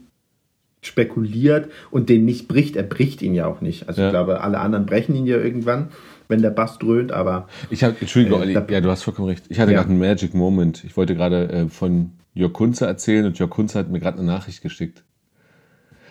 spekuliert 0.82 1.70
und 1.91 2.09
den 2.09 2.24
nicht 2.24 2.47
bricht. 2.49 2.76
Er 2.76 2.84
bricht 2.84 3.20
ihn 3.22 3.34
ja 3.34 3.47
auch 3.47 3.61
nicht. 3.61 3.89
Also 3.89 4.01
Ja. 4.03 4.09
ich 4.09 4.12
glaube, 4.12 4.41
alle 4.43 4.61
anderen 4.61 4.86
brechen 4.86 5.14
ihn 5.14 5.26
ja 5.26 5.36
irgendwann, 5.36 5.89
wenn 6.28 6.41
der 6.41 6.51
Bass 6.51 6.78
dröhnt, 6.78 7.11
aber 7.11 7.49
Ich 7.70 7.82
habe, 7.82 7.97
Entschuldigung, 8.01 8.43
Äh, 8.43 8.53
ja, 8.53 8.80
du 8.80 8.89
hast 8.91 9.03
vollkommen 9.03 9.28
recht. 9.28 9.45
Ich 9.49 9.59
hatte 9.59 9.72
Ja. 9.72 9.78
gerade 9.78 9.91
einen 9.91 9.99
Magic 9.99 10.34
Moment. 10.34 10.84
Ich 10.84 10.97
wollte 10.97 11.14
gerade 11.14 11.49
äh, 11.51 11.68
von 11.68 12.12
Jörg 12.34 12.53
Kunze 12.53 12.86
erzählen 12.86 13.26
und 13.26 13.39
Jörg 13.39 13.51
Kunze 13.51 13.78
hat 13.78 13.91
mir 13.91 13.99
gerade 13.99 14.18
eine 14.18 14.26
Nachricht 14.26 14.62
geschickt. 14.62 15.03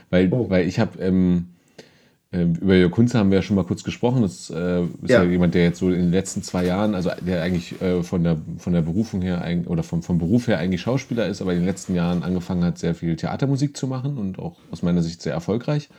Weil, 0.09 0.27
Oh. 0.31 0.49
weil 0.49 0.67
ich 0.67 0.79
habe, 0.79 0.99
ähm, 0.99 1.45
über 2.43 2.75
Jörg 2.75 2.91
Kunze 2.91 3.17
haben 3.17 3.29
wir 3.31 3.37
ja 3.37 3.41
schon 3.41 3.55
mal 3.55 3.63
kurz 3.63 3.83
gesprochen. 3.83 4.21
Das 4.21 4.49
äh, 4.49 4.81
ist 4.81 4.89
ja. 5.07 5.23
Ja. 5.23 5.29
jemand, 5.29 5.53
der 5.53 5.63
jetzt 5.63 5.79
so 5.79 5.89
in 5.89 5.95
den 5.95 6.11
letzten 6.11 6.43
zwei 6.43 6.65
Jahren, 6.65 6.95
also 6.95 7.11
der 7.21 7.43
eigentlich 7.43 7.81
äh, 7.81 8.03
von, 8.03 8.23
der, 8.23 8.37
von 8.57 8.73
der 8.73 8.81
Berufung 8.81 9.21
her 9.21 9.45
oder 9.65 9.83
vom, 9.83 10.03
vom 10.03 10.17
Beruf 10.17 10.47
her 10.47 10.59
eigentlich 10.59 10.81
Schauspieler 10.81 11.27
ist, 11.27 11.41
aber 11.41 11.53
in 11.53 11.59
den 11.59 11.65
letzten 11.65 11.95
Jahren 11.95 12.23
angefangen 12.23 12.63
hat, 12.63 12.77
sehr 12.77 12.95
viel 12.95 13.15
Theatermusik 13.15 13.75
zu 13.75 13.87
machen 13.87 14.17
und 14.17 14.39
auch 14.39 14.55
aus 14.71 14.81
meiner 14.83 15.01
Sicht 15.01 15.21
sehr 15.21 15.33
erfolgreich. 15.33 15.89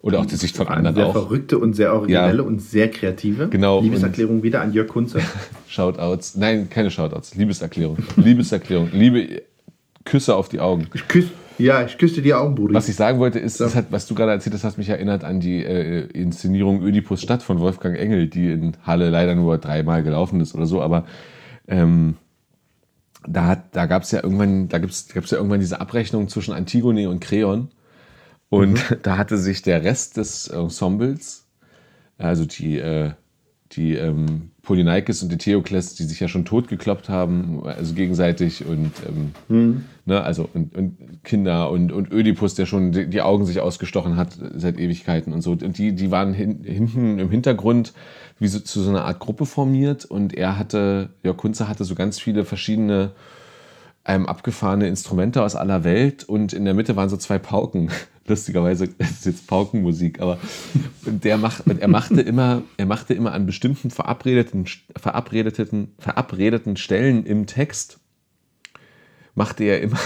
Oder 0.00 0.20
auch 0.20 0.26
die 0.26 0.36
Sicht 0.36 0.56
von 0.56 0.68
anderen 0.68 0.94
sehr 0.94 1.06
auch. 1.06 1.12
verrückte 1.12 1.58
und 1.58 1.74
sehr 1.74 1.92
originelle 1.92 2.44
und 2.44 2.60
sehr 2.62 2.88
kreative. 2.88 3.48
Genau, 3.48 3.80
Liebeserklärung 3.80 4.42
wieder 4.44 4.60
an 4.60 4.72
Jörg 4.72 4.88
Kunze. 4.88 5.20
Shoutouts. 5.68 6.36
Nein, 6.36 6.70
keine 6.70 6.90
Shoutouts. 6.90 7.34
Liebeserklärung. 7.34 7.98
Liebeserklärung. 8.16 8.90
Liebe 8.92 9.42
Küsse 10.04 10.36
auf 10.36 10.48
die 10.48 10.60
Augen. 10.60 10.88
Küsse, 11.08 11.30
ja, 11.58 11.84
ich 11.84 11.98
küsse 11.98 12.22
die 12.22 12.34
Augen, 12.34 12.54
Brudi. 12.54 12.74
Was 12.74 12.88
ich 12.88 12.96
sagen 12.96 13.18
wollte, 13.18 13.38
ist, 13.38 13.60
das 13.60 13.74
hat, 13.74 13.86
was 13.90 14.06
du 14.06 14.14
gerade 14.14 14.32
erzählt 14.32 14.54
hast, 14.54 14.64
hat 14.64 14.78
mich 14.78 14.88
erinnert 14.88 15.24
an 15.24 15.40
die 15.40 15.64
äh, 15.64 16.06
Inszenierung 16.06 16.82
Ödipus 16.82 17.22
Stadt 17.22 17.42
von 17.42 17.58
Wolfgang 17.60 17.98
Engel, 17.98 18.28
die 18.28 18.50
in 18.50 18.76
Halle 18.84 19.10
leider 19.10 19.34
nur 19.34 19.58
dreimal 19.58 20.02
gelaufen 20.02 20.40
ist 20.40 20.54
oder 20.54 20.66
so, 20.66 20.80
aber 20.80 21.04
ähm, 21.66 22.16
da, 23.26 23.46
hat, 23.46 23.76
da 23.76 23.86
gab 23.86 24.02
es 24.02 24.10
ja 24.10 24.22
irgendwann, 24.22 24.68
da 24.68 24.78
gibt's, 24.78 25.08
gab's 25.08 25.30
ja 25.30 25.38
irgendwann 25.38 25.60
diese 25.60 25.80
Abrechnung 25.80 26.28
zwischen 26.28 26.54
Antigone 26.54 27.08
und 27.08 27.20
Kreon. 27.20 27.70
Und 28.48 28.80
da 29.02 29.18
hatte 29.18 29.36
sich 29.36 29.62
der 29.62 29.82
Rest 29.82 30.16
des 30.16 30.48
Ensembles, 30.48 31.46
also 32.16 32.44
die, 32.44 32.78
äh, 32.78 33.12
die 33.72 33.94
ähm, 33.94 34.50
Polyneikes 34.68 35.22
und 35.22 35.32
die 35.32 35.38
Theokles, 35.38 35.94
die 35.94 36.04
sich 36.04 36.20
ja 36.20 36.28
schon 36.28 36.44
totgekloppt 36.44 37.08
haben, 37.08 37.62
also 37.64 37.94
gegenseitig 37.94 38.66
und 38.66 38.92
ähm, 39.48 39.84
ne, 40.04 40.22
also 40.22 40.46
und, 40.52 40.76
und 40.76 41.24
Kinder 41.24 41.70
und, 41.70 41.90
und 41.90 42.12
Ödipus, 42.12 42.54
der 42.54 42.66
schon 42.66 42.92
die, 42.92 43.08
die 43.08 43.22
Augen 43.22 43.46
sich 43.46 43.60
ausgestochen 43.60 44.18
hat 44.18 44.36
seit 44.56 44.78
Ewigkeiten 44.78 45.32
und 45.32 45.40
so. 45.40 45.52
Und 45.52 45.78
die, 45.78 45.94
die 45.94 46.10
waren 46.10 46.34
hin, 46.34 46.64
hinten 46.64 47.18
im 47.18 47.30
Hintergrund 47.30 47.94
wie 48.38 48.48
so, 48.48 48.60
zu 48.60 48.82
so 48.82 48.90
einer 48.90 49.06
Art 49.06 49.20
Gruppe 49.20 49.46
formiert 49.46 50.04
und 50.04 50.34
er 50.34 50.58
hatte, 50.58 51.08
ja, 51.22 51.32
Kunze 51.32 51.66
hatte 51.66 51.84
so 51.84 51.94
ganz 51.94 52.20
viele 52.20 52.44
verschiedene 52.44 53.12
einem 54.08 54.26
abgefahrene 54.26 54.88
Instrumente 54.88 55.42
aus 55.42 55.54
aller 55.54 55.84
Welt 55.84 56.24
und 56.24 56.52
in 56.52 56.64
der 56.64 56.74
Mitte 56.74 56.96
waren 56.96 57.08
so 57.08 57.16
zwei 57.16 57.38
Pauken. 57.38 57.90
Lustigerweise 58.26 58.84
ist 58.98 59.26
jetzt 59.26 59.46
Paukenmusik, 59.46 60.20
aber 60.20 60.38
der 61.06 61.38
macht, 61.38 61.64
er 61.66 61.88
machte 61.88 62.20
immer, 62.20 62.62
er 62.76 62.86
machte 62.86 63.14
immer 63.14 63.32
an 63.32 63.46
bestimmten 63.46 63.90
verabredeten, 63.90 64.66
verabredeten, 64.96 65.94
verabredeten 65.98 66.76
Stellen 66.76 67.24
im 67.24 67.46
Text 67.46 68.00
machte 69.38 69.64
er 69.64 69.80
immer, 69.80 70.00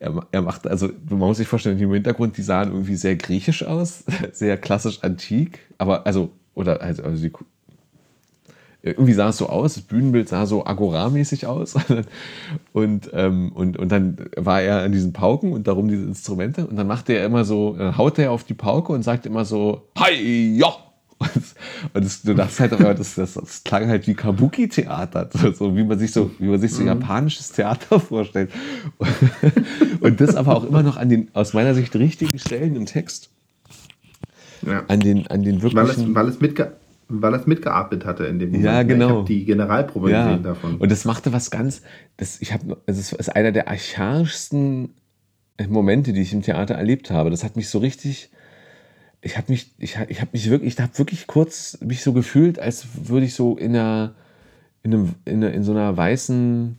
er, 0.00 0.26
er 0.32 0.42
machte, 0.42 0.68
also 0.70 0.88
man 1.08 1.18
muss 1.20 1.36
sich 1.36 1.46
vorstellen, 1.46 1.78
im 1.78 1.92
Hintergrund, 1.92 2.36
die 2.36 2.42
sahen 2.42 2.70
irgendwie 2.72 2.96
sehr 2.96 3.14
griechisch 3.14 3.62
aus, 3.62 4.04
sehr 4.32 4.56
klassisch 4.56 5.04
antik, 5.04 5.60
aber 5.78 6.06
also, 6.06 6.32
oder 6.54 6.80
also, 6.80 7.04
also 7.04 7.22
die, 7.22 7.32
irgendwie 8.82 9.12
sah 9.12 9.28
es 9.28 9.38
so 9.38 9.48
aus, 9.48 9.74
das 9.74 9.84
Bühnenbild 9.84 10.28
sah 10.28 10.44
so 10.46 10.66
Agora-mäßig 10.66 11.46
aus. 11.46 11.74
Und, 12.72 13.10
ähm, 13.12 13.52
und, 13.54 13.78
und 13.78 13.92
dann 13.92 14.16
war 14.36 14.62
er 14.62 14.82
an 14.82 14.92
diesen 14.92 15.12
Pauken 15.12 15.52
und 15.52 15.66
darum 15.66 15.88
diese 15.88 16.04
Instrumente. 16.04 16.66
Und 16.66 16.76
dann 16.76 16.86
machte 16.86 17.12
er 17.12 17.26
immer 17.26 17.44
so, 17.44 17.76
dann 17.76 17.98
haute 17.98 18.22
er 18.22 18.32
auf 18.32 18.44
die 18.44 18.54
Pauke 18.54 18.92
und 18.92 19.02
sagte 19.02 19.28
immer 19.28 19.44
so, 19.44 19.88
Hi, 19.98 20.56
ja! 20.56 20.74
Und 21.94 22.04
das, 22.04 22.22
du 22.22 22.34
dachtest 22.34 22.60
halt 22.60 22.72
das, 22.98 23.14
das, 23.14 23.34
das 23.34 23.62
klang 23.62 23.88
halt 23.88 24.08
wie 24.08 24.14
Kabuki-Theater, 24.14 25.30
so 25.54 25.76
wie 25.76 25.84
man 25.84 25.96
sich 25.96 26.12
so, 26.12 26.32
wie 26.40 26.48
man 26.48 26.60
sich 26.60 26.72
so 26.72 26.80
mhm. 26.80 26.88
japanisches 26.88 27.52
Theater 27.52 28.00
vorstellt. 28.00 28.50
Und 30.00 30.20
das 30.20 30.34
aber 30.34 30.56
auch 30.56 30.64
immer 30.64 30.82
noch 30.82 30.96
an 30.96 31.08
den, 31.08 31.28
aus 31.32 31.52
meiner 31.52 31.74
Sicht, 31.74 31.94
richtigen 31.94 32.40
Stellen 32.40 32.74
im 32.74 32.86
Text. 32.86 33.30
Ja. 34.66 34.82
An 34.88 34.98
den, 34.98 35.28
an 35.28 35.42
den 35.42 35.62
wirklichen. 35.62 35.76
Weil 35.76 35.90
es, 35.90 36.14
weil 36.14 36.28
es 36.28 36.40
mitge 36.40 36.72
weil 37.20 37.34
es 37.34 37.46
mitgearbeitet 37.46 38.06
hatte 38.06 38.24
in 38.24 38.38
dem 38.38 38.50
Moment. 38.50 38.64
Ja, 38.64 38.82
genau. 38.82 39.06
Ich 39.06 39.12
habe 39.12 39.24
die 39.26 39.44
Generalprobe 39.44 40.10
ja. 40.10 40.26
gesehen 40.26 40.42
davon. 40.42 40.76
Und 40.76 40.90
das 40.90 41.04
machte 41.04 41.32
was 41.32 41.50
ganz, 41.50 41.82
das, 42.16 42.40
ich 42.40 42.52
habe, 42.52 42.78
es 42.86 43.12
ist 43.12 43.28
einer 43.28 43.52
der 43.52 43.68
archaischsten 43.68 44.94
Momente, 45.68 46.12
die 46.12 46.22
ich 46.22 46.32
im 46.32 46.42
Theater 46.42 46.74
erlebt 46.74 47.10
habe. 47.10 47.30
Das 47.30 47.44
hat 47.44 47.56
mich 47.56 47.68
so 47.68 47.78
richtig, 47.78 48.30
ich 49.20 49.36
habe 49.36 49.52
mich, 49.52 49.72
ich, 49.78 49.98
ich 50.08 50.20
habe 50.20 50.30
mich 50.32 50.50
wirklich, 50.50 50.74
ich 50.74 50.80
habe 50.80 50.98
wirklich 50.98 51.26
kurz 51.26 51.78
mich 51.80 52.02
so 52.02 52.12
gefühlt, 52.12 52.58
als 52.58 52.86
würde 53.04 53.26
ich 53.26 53.34
so 53.34 53.56
in 53.56 53.76
einer, 53.76 54.14
in, 54.82 54.94
einem, 54.94 55.14
in, 55.24 55.44
einer, 55.44 55.52
in 55.52 55.62
so 55.62 55.72
einer 55.72 55.96
weißen, 55.96 56.78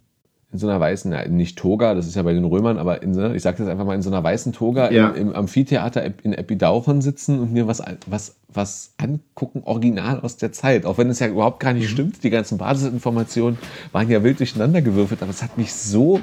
in 0.54 0.60
so 0.60 0.68
einer 0.68 0.80
weißen, 0.80 1.36
nicht 1.36 1.58
Toga, 1.58 1.96
das 1.96 2.06
ist 2.06 2.16
ja 2.16 2.22
bei 2.22 2.34
den 2.34 2.46
Römern, 2.46 2.78
aber 2.78 3.02
in, 3.02 3.12
ich 3.34 3.42
sage 3.42 3.58
das 3.58 3.68
einfach 3.68 3.86
mal, 3.86 3.96
in 3.96 4.04
so 4.04 4.12
einer 4.12 4.24
weißen 4.24 4.54
Toga 4.54 4.92
ja. 4.92 5.10
im, 5.10 5.30
im, 5.30 5.36
Amphitheater 5.36 6.06
in 6.22 6.32
Epidauchon 6.32 7.02
sitzen 7.02 7.40
und 7.40 7.52
mir 7.52 7.66
was, 7.66 7.82
was, 8.06 8.36
was 8.48 8.94
angucken, 8.98 9.64
original 9.66 10.20
aus 10.20 10.38
der 10.38 10.52
Zeit. 10.52 10.86
Auch 10.86 11.00
wenn 11.00 11.10
es 11.10 11.18
ja 11.18 11.28
überhaupt 11.28 11.60
gar 11.60 11.74
nicht 11.74 11.90
mhm. 11.90 11.94
stimmt, 11.94 12.24
die 12.24 12.30
ganzen 12.30 12.60
Basisinformationen 12.60 13.58
waren 13.92 14.08
ja 14.12 14.24
wild 14.24 14.38
durcheinander 14.38 14.84
gewürfelt, 14.84 15.24
aber 15.24 15.32
es 15.32 15.42
hat 15.42 15.58
mich 15.58 15.74
so 15.74 16.22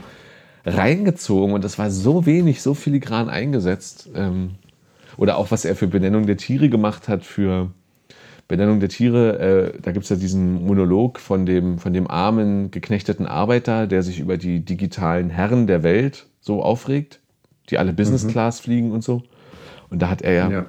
reingezogen 0.64 1.52
und 1.52 1.64
das 1.64 1.76
war 1.80 1.90
so 1.90 2.24
wenig, 2.24 2.62
so 2.62 2.74
filigran 2.74 3.28
eingesetzt. 3.28 4.10
Ähm, 4.14 4.52
oder 5.16 5.38
auch, 5.38 5.50
was 5.50 5.64
er 5.64 5.74
für 5.74 5.88
Benennung 5.88 6.26
der 6.26 6.36
Tiere 6.36 6.68
gemacht 6.68 7.08
hat, 7.08 7.24
für 7.24 7.72
Benennung 8.50 8.80
der 8.80 8.88
Tiere. 8.88 9.38
Äh, 9.38 9.80
da 9.80 9.92
gibt 9.92 10.02
es 10.02 10.10
ja 10.10 10.16
diesen 10.16 10.66
Monolog 10.66 11.20
von 11.20 11.46
dem, 11.46 11.78
von 11.78 11.92
dem 11.92 12.10
armen, 12.10 12.72
geknechteten 12.72 13.26
Arbeiter, 13.26 13.86
der 13.86 14.02
sich 14.02 14.18
über 14.18 14.38
die 14.38 14.64
digitalen 14.64 15.30
Herren 15.30 15.68
der 15.68 15.84
Welt 15.84 16.26
so 16.40 16.60
aufregt, 16.60 17.20
die 17.68 17.78
alle 17.78 17.92
Business 17.92 18.24
mhm. 18.24 18.30
Class 18.30 18.60
mhm. 18.60 18.64
fliegen 18.64 18.90
und 18.90 19.04
so. 19.04 19.22
Und 19.88 20.02
da 20.02 20.10
hat 20.10 20.22
er 20.22 20.32
ja, 20.32 20.50
ja. 20.50 20.66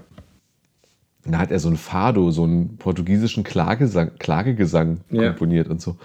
da 1.26 1.40
hat 1.40 1.50
er 1.50 1.58
so 1.58 1.70
ein 1.70 1.76
Fado, 1.76 2.30
so 2.30 2.44
einen 2.44 2.78
portugiesischen 2.78 3.44
Klagesang, 3.44 4.12
Klagegesang 4.20 5.00
ja. 5.10 5.30
komponiert 5.30 5.68
und 5.68 5.82
so. 5.82 5.98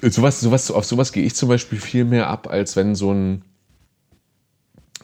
Sowas, 0.00 0.40
sowas, 0.40 0.70
auf 0.70 0.84
sowas 0.84 1.10
gehe 1.10 1.24
ich 1.24 1.34
zum 1.34 1.48
Beispiel 1.48 1.80
viel 1.80 2.04
mehr 2.04 2.28
ab, 2.28 2.46
als 2.48 2.76
wenn 2.76 2.94
so 2.94 3.12
ein 3.12 3.42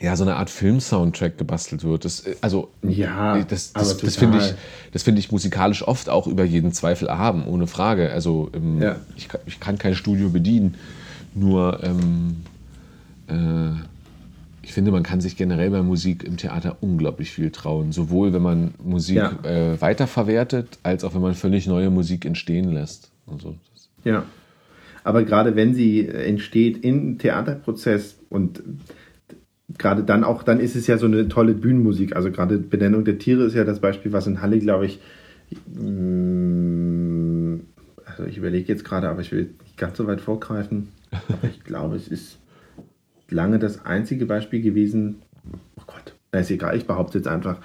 ja, 0.02 0.16
so 0.16 0.24
eine 0.24 0.34
Art 0.34 0.50
Film-Soundtrack 0.50 1.38
gebastelt 1.38 1.84
wird. 1.84 2.04
Das, 2.04 2.26
äh, 2.26 2.34
also, 2.40 2.70
ja, 2.82 3.38
das, 3.44 3.72
das, 3.72 3.96
das 3.98 4.16
finde 4.16 4.38
ich, 4.38 4.54
das 4.92 5.06
ich 5.06 5.30
musikalisch 5.30 5.86
oft 5.86 6.08
auch 6.08 6.26
über 6.26 6.42
jeden 6.42 6.72
Zweifel 6.72 7.06
erhaben, 7.06 7.46
ohne 7.46 7.68
Frage. 7.68 8.10
Also, 8.10 8.50
ähm, 8.52 8.82
ja. 8.82 8.96
ich, 9.16 9.28
ich, 9.46 9.60
kann 9.60 9.78
kein 9.78 9.94
Studio 9.94 10.28
bedienen, 10.28 10.74
nur 11.34 11.84
ähm, 11.84 12.42
äh, 13.28 13.78
ich 14.64 14.72
finde, 14.72 14.90
man 14.90 15.04
kann 15.04 15.20
sich 15.20 15.36
generell 15.36 15.70
bei 15.70 15.82
Musik 15.82 16.24
im 16.24 16.36
Theater 16.36 16.78
unglaublich 16.80 17.30
viel 17.30 17.50
trauen. 17.50 17.92
Sowohl 17.92 18.32
wenn 18.32 18.42
man 18.42 18.74
Musik 18.82 19.16
ja. 19.16 19.38
äh, 19.44 19.80
weiterverwertet, 19.80 20.78
als 20.82 21.04
auch 21.04 21.14
wenn 21.14 21.22
man 21.22 21.34
völlig 21.34 21.68
neue 21.68 21.90
Musik 21.90 22.24
entstehen 22.24 22.72
lässt. 22.72 23.10
Also, 23.30 23.54
ja. 24.02 24.24
Aber 25.04 25.24
gerade 25.24 25.54
wenn 25.54 25.74
sie 25.74 26.08
entsteht 26.08 26.84
im 26.84 27.18
Theaterprozess 27.18 28.16
und 28.30 28.62
gerade 29.78 30.04
dann 30.04 30.24
auch, 30.24 30.42
dann 30.42 30.60
ist 30.60 30.76
es 30.76 30.86
ja 30.86 30.98
so 30.98 31.06
eine 31.06 31.28
tolle 31.28 31.54
Bühnenmusik. 31.54 32.16
Also 32.16 32.30
gerade 32.30 32.58
Benennung 32.58 33.04
der 33.04 33.18
Tiere 33.18 33.44
ist 33.44 33.54
ja 33.54 33.64
das 33.64 33.80
Beispiel, 33.80 34.12
was 34.12 34.26
in 34.26 34.42
Halle, 34.42 34.58
glaube 34.58 34.86
ich, 34.86 35.00
mm, 35.74 37.60
also 38.04 38.24
ich 38.24 38.36
überlege 38.36 38.68
jetzt 38.68 38.84
gerade, 38.84 39.08
aber 39.08 39.20
ich 39.20 39.32
will 39.32 39.50
nicht 39.62 39.76
ganz 39.76 39.96
so 39.96 40.06
weit 40.06 40.20
vorgreifen. 40.20 40.88
Aber 41.10 41.48
ich 41.50 41.64
glaube, 41.64 41.96
es 41.96 42.08
ist 42.08 42.38
lange 43.28 43.58
das 43.58 43.84
einzige 43.84 44.26
Beispiel 44.26 44.62
gewesen. 44.62 45.22
Oh 45.76 45.82
Gott, 45.86 46.14
na 46.32 46.40
ist 46.40 46.50
egal, 46.50 46.76
ich 46.76 46.86
behaupte 46.86 47.18
jetzt 47.18 47.28
einfach. 47.28 47.58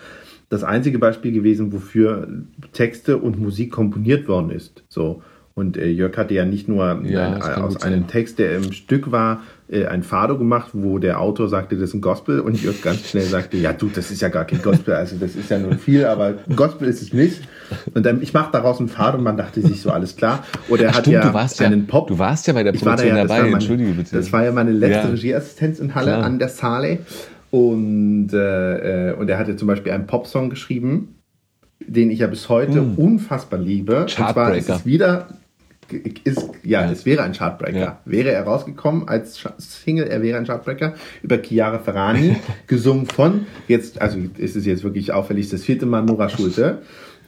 Das 0.49 0.63
einzige 0.63 0.97
Beispiel 0.97 1.33
gewesen, 1.33 1.73
wofür 1.73 2.27
Texte 2.71 3.17
und 3.17 3.39
Musik 3.39 3.71
komponiert 3.71 4.27
worden 4.27 4.49
ist. 4.49 4.83
So. 4.87 5.21
Und 5.55 5.75
äh, 5.75 5.89
Jörg 5.89 6.15
hatte 6.15 6.33
ja 6.33 6.45
nicht 6.45 6.67
nur 6.67 7.01
ja, 7.03 7.33
ein, 7.33 7.41
aus 7.61 7.81
einem 7.81 8.01
sein. 8.01 8.07
Text, 8.07 8.39
der 8.39 8.55
im 8.57 8.71
Stück 8.71 9.11
war, 9.11 9.41
ein 9.69 10.01
Fado 10.01 10.37
gemacht, 10.37 10.69
wo 10.71 10.97
der 10.97 11.19
Autor 11.19 11.49
sagte, 11.49 11.75
das 11.75 11.89
ist 11.89 11.95
ein 11.95 12.01
Gospel 12.01 12.39
und 12.39 12.61
Jörg 12.61 12.81
ganz 12.81 13.09
schnell 13.09 13.25
sagte, 13.25 13.57
ja 13.57 13.73
du, 13.73 13.87
das 13.87 14.11
ist 14.11 14.21
ja 14.21 14.29
gar 14.29 14.45
kein 14.45 14.61
Gospel, 14.61 14.93
also 14.93 15.17
das 15.19 15.35
ist 15.35 15.49
ja 15.49 15.59
nur 15.59 15.73
viel, 15.73 16.05
aber 16.05 16.35
Gospel 16.55 16.87
ist 16.87 17.01
es 17.01 17.11
nicht. 17.11 17.41
Und 17.93 18.05
dann, 18.05 18.21
ich 18.21 18.33
mache 18.33 18.49
daraus 18.53 18.79
ein 18.79 18.87
Fado 18.87 19.17
und 19.17 19.25
man 19.25 19.35
dachte 19.35 19.61
sich 19.61 19.81
so, 19.81 19.91
alles 19.91 20.15
klar. 20.15 20.45
Oder 20.69 20.83
er 20.83 20.89
Ach, 20.91 20.95
hat 20.95 21.01
stimmt, 21.03 21.15
ja 21.15 21.65
einen 21.65 21.81
ja, 21.81 21.85
Pop. 21.87 22.07
Du 22.07 22.17
warst 22.17 22.47
ja 22.47 22.53
bei 22.53 22.63
der 22.63 22.71
Produktion 22.71 23.09
da 23.09 23.17
ja, 23.17 23.23
dabei, 23.23 23.41
meine, 23.41 23.53
entschuldige 23.55 23.91
bitte. 23.91 24.15
Das 24.15 24.31
war 24.31 24.45
ja 24.45 24.53
meine 24.53 24.71
letzte 24.71 25.07
ja. 25.07 25.13
Regieassistenz 25.13 25.79
in 25.79 25.95
Halle 25.95 26.11
klar. 26.11 26.23
an 26.23 26.39
der 26.39 26.49
Saale. 26.49 26.99
Und, 27.51 28.29
äh, 28.33 29.09
äh, 29.11 29.13
und 29.15 29.29
er 29.29 29.37
hatte 29.37 29.57
zum 29.57 29.67
Beispiel 29.67 29.91
einen 29.91 30.07
Popsong 30.07 30.49
geschrieben, 30.49 31.15
den 31.79 32.09
ich 32.09 32.19
ja 32.19 32.27
bis 32.27 32.47
heute 32.49 32.81
mm. 32.81 32.95
unfassbar 32.95 33.59
liebe. 33.59 34.01
Und 34.01 34.09
zwar 34.09 34.55
ist 34.55 34.69
es 34.69 34.85
wieder 34.85 35.27
ist, 35.91 36.49
ja, 36.63 36.85
ja, 36.85 36.91
es 36.91 37.05
wäre 37.05 37.23
ein 37.23 37.33
Chartbreaker. 37.33 37.77
Ja. 37.77 37.99
Wäre 38.05 38.31
er 38.31 38.43
rausgekommen 38.43 39.07
als 39.07 39.43
Single, 39.57 40.07
er 40.07 40.21
wäre 40.21 40.37
ein 40.37 40.45
Chartbreaker 40.45 40.93
über 41.23 41.37
Chiara 41.41 41.79
Ferrani, 41.79 42.37
gesungen 42.67 43.05
von, 43.05 43.45
jetzt, 43.67 44.01
also 44.01 44.19
ist 44.37 44.55
es 44.55 44.65
jetzt 44.65 44.83
wirklich 44.83 45.11
auffällig, 45.13 45.49
das 45.49 45.63
vierte 45.63 45.85
Mal 45.85 46.03
Nora 46.03 46.29
Schulte. 46.29 46.81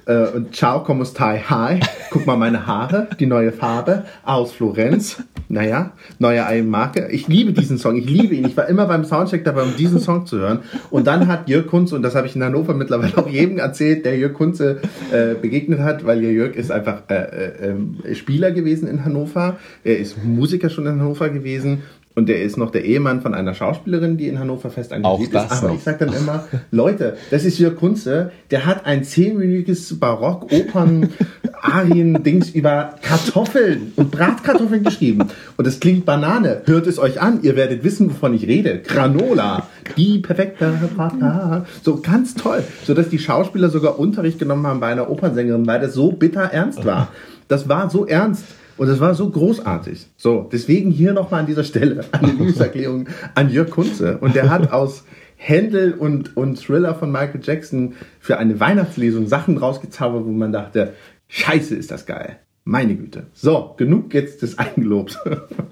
Äh, 0.09 0.25
und 0.35 0.55
Ciao, 0.55 0.83
como 0.83 1.05
stai? 1.05 1.39
Hi. 1.49 1.79
Guck 2.09 2.25
mal 2.25 2.35
meine 2.35 2.65
Haare, 2.65 3.07
die 3.19 3.27
neue 3.27 3.51
Farbe 3.51 4.05
aus 4.25 4.51
Florenz. 4.51 5.21
Naja, 5.49 5.93
neue 6.17 6.63
Marke. 6.63 7.07
Ich 7.11 7.27
liebe 7.27 7.53
diesen 7.53 7.77
Song, 7.77 7.95
ich 7.95 8.09
liebe 8.09 8.33
ihn. 8.33 8.45
Ich 8.45 8.57
war 8.57 8.67
immer 8.67 8.87
beim 8.87 9.03
Soundcheck 9.03 9.43
dabei, 9.43 9.63
um 9.63 9.75
diesen 9.75 9.99
Song 9.99 10.25
zu 10.25 10.39
hören. 10.39 10.59
Und 10.89 11.05
dann 11.05 11.27
hat 11.27 11.47
Jörg 11.47 11.67
Kunze, 11.67 11.95
und 11.95 12.01
das 12.01 12.15
habe 12.15 12.25
ich 12.25 12.35
in 12.35 12.43
Hannover 12.43 12.73
mittlerweile 12.73 13.17
auch 13.17 13.27
jedem 13.27 13.59
erzählt, 13.59 14.05
der 14.05 14.17
Jörg 14.17 14.33
Kunze 14.33 14.79
äh, 15.11 15.35
begegnet 15.35 15.79
hat, 15.79 16.05
weil 16.05 16.23
Jörg 16.23 16.55
ist 16.55 16.71
einfach 16.71 17.03
äh, 17.09 17.15
äh, 17.15 17.69
ähm, 17.69 17.97
Spieler 18.13 18.51
gewesen 18.51 18.87
in 18.87 19.05
Hannover. 19.05 19.57
Er 19.83 19.97
ist 19.97 20.23
Musiker 20.23 20.69
schon 20.69 20.87
in 20.87 20.99
Hannover 20.99 21.29
gewesen 21.29 21.83
und 22.15 22.27
der 22.27 22.41
ist 22.41 22.57
noch 22.57 22.71
der 22.71 22.83
Ehemann 22.83 23.21
von 23.21 23.35
einer 23.35 23.53
Schauspielerin, 23.53 24.17
die 24.17 24.27
in 24.27 24.39
Hannover 24.39 24.71
fest 24.71 24.91
engagiert 24.91 25.33
ist. 25.33 25.51
Aber 25.51 25.67
noch. 25.69 25.75
ich 25.75 25.83
sage 25.83 26.05
dann 26.05 26.13
immer, 26.13 26.45
Leute, 26.71 27.15
das 27.29 27.45
ist 27.45 27.59
Jörg 27.59 27.75
Kunze, 27.75 28.31
der 28.51 28.65
hat 28.65 28.85
ein 28.85 29.03
zehnminütiges 29.03 29.99
Barock-Opern-Arien-Dings 29.99 32.49
über 32.55 32.95
Kartoffeln 33.03 33.93
und 33.95 34.09
Bratkartoffeln 34.11 34.83
geschrieben. 34.83 35.27
Und 35.55 35.67
es 35.67 35.79
klingt 35.79 36.05
Banane. 36.05 36.63
Hört 36.65 36.87
es 36.87 36.97
euch 36.99 37.21
an, 37.21 37.43
ihr 37.43 37.55
werdet 37.55 37.83
wissen, 37.83 38.09
wovon 38.09 38.33
ich 38.33 38.47
rede. 38.47 38.79
Granola, 38.79 39.67
die 39.95 40.17
perfekte 40.17 40.73
Bratkartoffel. 40.95 41.67
So 41.83 42.01
ganz 42.01 42.33
toll. 42.33 42.63
So 42.85 42.95
dass 42.95 43.09
die 43.09 43.19
Schauspieler 43.19 43.69
sogar 43.69 43.99
Unterricht 43.99 44.39
genommen 44.39 44.65
haben 44.65 44.79
bei 44.79 44.87
einer 44.87 45.11
Opernsängerin, 45.11 45.67
weil 45.67 45.79
das 45.79 45.93
so 45.93 46.11
bitter 46.11 46.41
ernst 46.41 46.85
war. 46.85 47.09
Das 47.47 47.69
war 47.69 47.89
so 47.89 48.05
ernst. 48.05 48.43
Und 48.79 48.87
das 48.87 49.01
war 49.01 49.13
so 49.13 49.29
großartig. 49.29 50.07
So, 50.15 50.47
deswegen 50.49 50.89
hier 50.89 51.11
nochmal 51.11 51.41
an 51.41 51.47
dieser 51.47 51.65
Stelle 51.65 52.05
eine 52.13 52.31
Liebeserklärung 52.31 53.09
an 53.35 53.51
Jörg 53.51 53.69
Kunze. 53.69 54.17
Und 54.19 54.35
der 54.35 54.49
hat 54.49 54.71
aus 54.71 55.03
Händel 55.35 55.93
und, 55.93 56.37
und 56.37 56.57
Thriller 56.57 56.95
von 56.95 57.11
Michael 57.11 57.41
Jackson 57.43 57.95
für 58.21 58.37
eine 58.37 58.57
Weihnachtslesung 58.61 59.27
Sachen 59.27 59.57
rausgezaubert, 59.57 60.23
wo 60.25 60.31
man 60.31 60.53
dachte, 60.53 60.93
scheiße, 61.27 61.75
ist 61.75 61.91
das 61.91 62.05
geil. 62.05 62.37
Meine 62.63 62.95
Güte. 62.95 63.27
So, 63.33 63.73
genug 63.75 64.13
jetzt 64.13 64.43
des 64.43 64.57
Eigenlobs. 64.57 65.17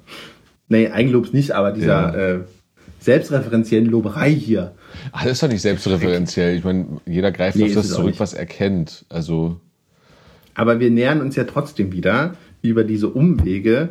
nee, 0.67 0.89
Eigenlobs 0.89 1.31
nicht, 1.31 1.51
aber 1.51 1.71
dieser 1.71 1.87
ja. 1.87 2.15
äh, 2.15 2.39
selbstreferenziellen 2.99 3.87
Loberei 3.87 4.31
hier. 4.31 4.75
Ach, 5.13 5.23
das 5.23 5.33
ist 5.33 5.43
doch 5.43 5.47
nicht 5.47 5.61
selbstreferenziell. 5.61 6.57
Ich 6.57 6.65
meine, 6.65 6.99
jeder 7.05 7.31
greift 7.31 7.55
nee, 7.55 7.67
auf 7.67 7.73
das 7.73 7.87
zurück, 7.87 8.15
was 8.17 8.33
er 8.33 8.45
kennt. 8.45 9.05
Also. 9.07 9.61
Aber 10.55 10.81
wir 10.81 10.91
nähern 10.91 11.21
uns 11.21 11.37
ja 11.37 11.45
trotzdem 11.45 11.93
wieder 11.93 12.33
über 12.61 12.83
diese 12.83 13.09
Umwege 13.09 13.89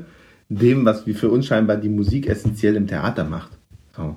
dem, 0.49 0.85
was 0.85 1.03
für 1.03 1.29
uns 1.31 1.47
scheinbar 1.47 1.77
die 1.77 1.89
Musik 1.89 2.29
essentiell 2.29 2.77
im 2.77 2.87
Theater 2.87 3.25
macht. 3.25 3.51
So. 3.97 4.17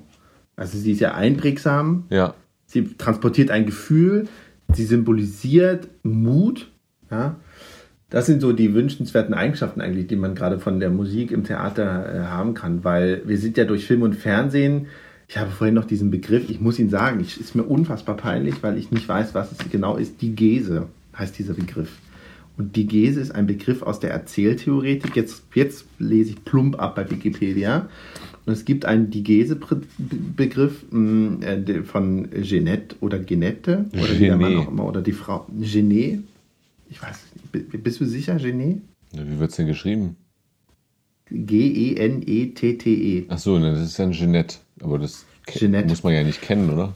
Also 0.56 0.78
sie 0.78 0.92
ist 0.92 1.00
ja 1.00 1.16
einprägsam, 1.16 2.04
Ja. 2.10 2.34
sie 2.66 2.84
transportiert 2.98 3.50
ein 3.50 3.66
Gefühl, 3.66 4.28
sie 4.74 4.86
symbolisiert 4.86 5.88
Mut. 6.04 6.70
Ja? 7.10 7.38
Das 8.10 8.26
sind 8.26 8.42
so 8.42 8.54
die 8.54 8.74
wünschenswerten 8.74 9.34
Eigenschaften 9.34 9.82
eigentlich, 9.82 10.08
die 10.08 10.16
man 10.16 10.36
gerade 10.36 10.60
von 10.60 10.80
der 10.80 10.90
Musik 10.90 11.32
im 11.32 11.44
Theater 11.44 12.14
äh, 12.14 12.20
haben 12.28 12.54
kann, 12.54 12.84
weil 12.84 13.22
wir 13.26 13.38
sind 13.38 13.58
ja 13.58 13.66
durch 13.66 13.86
Film 13.86 14.02
und 14.02 14.16
Fernsehen, 14.16 14.88
ich 15.28 15.38
habe 15.38 15.52
vorhin 15.52 15.76
noch 15.76 15.86
diesen 15.86 16.10
Begriff, 16.10 16.50
ich 16.50 16.60
muss 16.60 16.80
ihn 16.80 16.90
sagen, 16.90 17.20
ich, 17.20 17.40
ist 17.40 17.56
mir 17.56 17.64
unfassbar 17.64 18.18
peinlich, 18.18 18.64
weil 18.64 18.80
ich 18.80 18.90
nicht 18.90 19.08
weiß, 19.08 19.36
was 19.36 19.52
es 19.52 19.60
genau 19.70 19.96
ist. 19.96 20.22
Die 20.24 20.36
Gese 20.36 20.88
heißt 21.16 21.38
dieser 21.38 21.54
Begriff. 21.54 21.92
Und 22.60 22.76
die 22.76 22.86
Gese 22.88 23.22
ist 23.22 23.32
ein 23.32 23.48
Begriff 23.48 23.82
aus 23.84 24.02
der 24.02 24.12
Erzähltheoretik. 24.12 25.16
Jetzt, 25.16 25.44
jetzt 25.56 25.86
lese 25.98 26.32
ich 26.32 26.44
plump 26.44 26.78
ab 26.78 26.96
bei 26.96 27.10
Wikipedia. 27.10 27.88
Und 28.46 28.52
es 28.52 28.66
gibt 28.66 28.84
einen 28.84 29.10
Digese-Begriff 29.10 30.84
äh, 30.92 31.84
von 31.84 32.30
Genette 32.32 32.98
oder 33.00 33.18
Genette 33.20 33.86
oder 33.94 34.20
wie 34.20 34.26
der 34.26 34.36
Mann 34.36 34.52
Genet. 34.52 34.68
auch 34.68 34.72
immer 34.72 34.86
oder 34.86 35.02
die 35.02 35.14
Frau. 35.14 35.48
Genet? 35.58 36.24
Ich 36.90 37.02
weiß 37.02 37.18
nicht. 37.54 37.82
Bist 37.82 38.02
du 38.02 38.06
sicher, 38.06 38.36
Genet? 38.36 38.82
Ja, 39.14 39.26
Wie 39.26 39.40
wird 39.40 39.52
es 39.52 39.56
denn 39.56 39.68
geschrieben? 39.68 40.18
E 41.32 41.36
G-E-N-E-T-T-E. 41.36 43.26
Ach 43.30 43.38
so, 43.38 43.58
das 43.58 43.80
ist 43.80 43.98
ja 43.98 44.06
ein 44.06 44.12
Jeanette. 44.12 44.58
Aber 44.82 45.00
das 45.00 45.26
Jeanette. 45.48 45.88
muss 45.88 46.04
man 46.04 46.14
ja 46.14 46.24
nicht 46.24 46.42
kennen, 46.42 46.70
oder? 46.70 46.94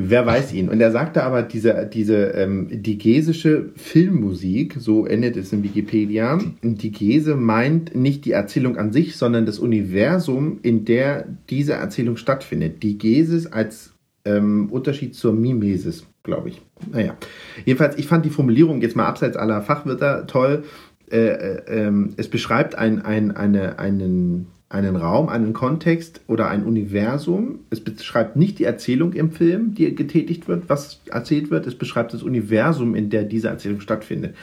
Wer 0.00 0.24
weiß 0.24 0.52
ihn? 0.52 0.68
Und 0.68 0.80
er 0.80 0.92
sagte 0.92 1.24
aber, 1.24 1.42
diese, 1.42 1.90
diese 1.92 2.28
ähm, 2.28 2.68
digesische 2.70 3.70
Filmmusik, 3.74 4.76
so 4.78 5.06
endet 5.06 5.36
es 5.36 5.52
in 5.52 5.64
Wikipedia, 5.64 6.38
Digese 6.62 7.34
meint 7.34 7.96
nicht 7.96 8.24
die 8.24 8.30
Erzählung 8.30 8.76
an 8.76 8.92
sich, 8.92 9.16
sondern 9.16 9.44
das 9.44 9.58
Universum, 9.58 10.60
in 10.62 10.84
der 10.84 11.26
diese 11.50 11.72
Erzählung 11.72 12.16
stattfindet. 12.16 12.80
Digesis 12.84 13.48
als 13.48 13.92
ähm, 14.24 14.68
Unterschied 14.70 15.16
zur 15.16 15.32
Mimesis, 15.32 16.06
glaube 16.22 16.50
ich. 16.50 16.62
Naja, 16.92 17.16
jedenfalls, 17.64 17.98
ich 17.98 18.06
fand 18.06 18.24
die 18.24 18.30
Formulierung 18.30 18.80
jetzt 18.80 18.94
mal 18.94 19.06
abseits 19.06 19.36
aller 19.36 19.62
Fachwörter 19.62 20.28
toll. 20.28 20.62
Äh, 21.10 21.16
äh, 21.16 21.62
ähm, 21.66 22.14
es 22.16 22.28
beschreibt 22.28 22.76
ein, 22.76 23.02
ein, 23.02 23.32
eine, 23.32 23.80
einen, 23.80 24.46
einen 24.70 24.96
Raum, 24.96 25.28
einen 25.28 25.54
Kontext 25.54 26.20
oder 26.26 26.48
ein 26.48 26.64
Universum. 26.64 27.60
Es 27.70 27.80
beschreibt 27.80 28.36
nicht 28.36 28.58
die 28.58 28.64
Erzählung 28.64 29.14
im 29.14 29.30
Film, 29.30 29.74
die 29.74 29.94
getätigt 29.94 30.46
wird, 30.46 30.68
was 30.68 31.00
erzählt 31.06 31.50
wird. 31.50 31.66
Es 31.66 31.74
beschreibt 31.74 32.12
das 32.12 32.22
Universum, 32.22 32.94
in 32.94 33.08
der 33.08 33.24
diese 33.24 33.48
Erzählung 33.48 33.80
stattfindet. 33.80 34.34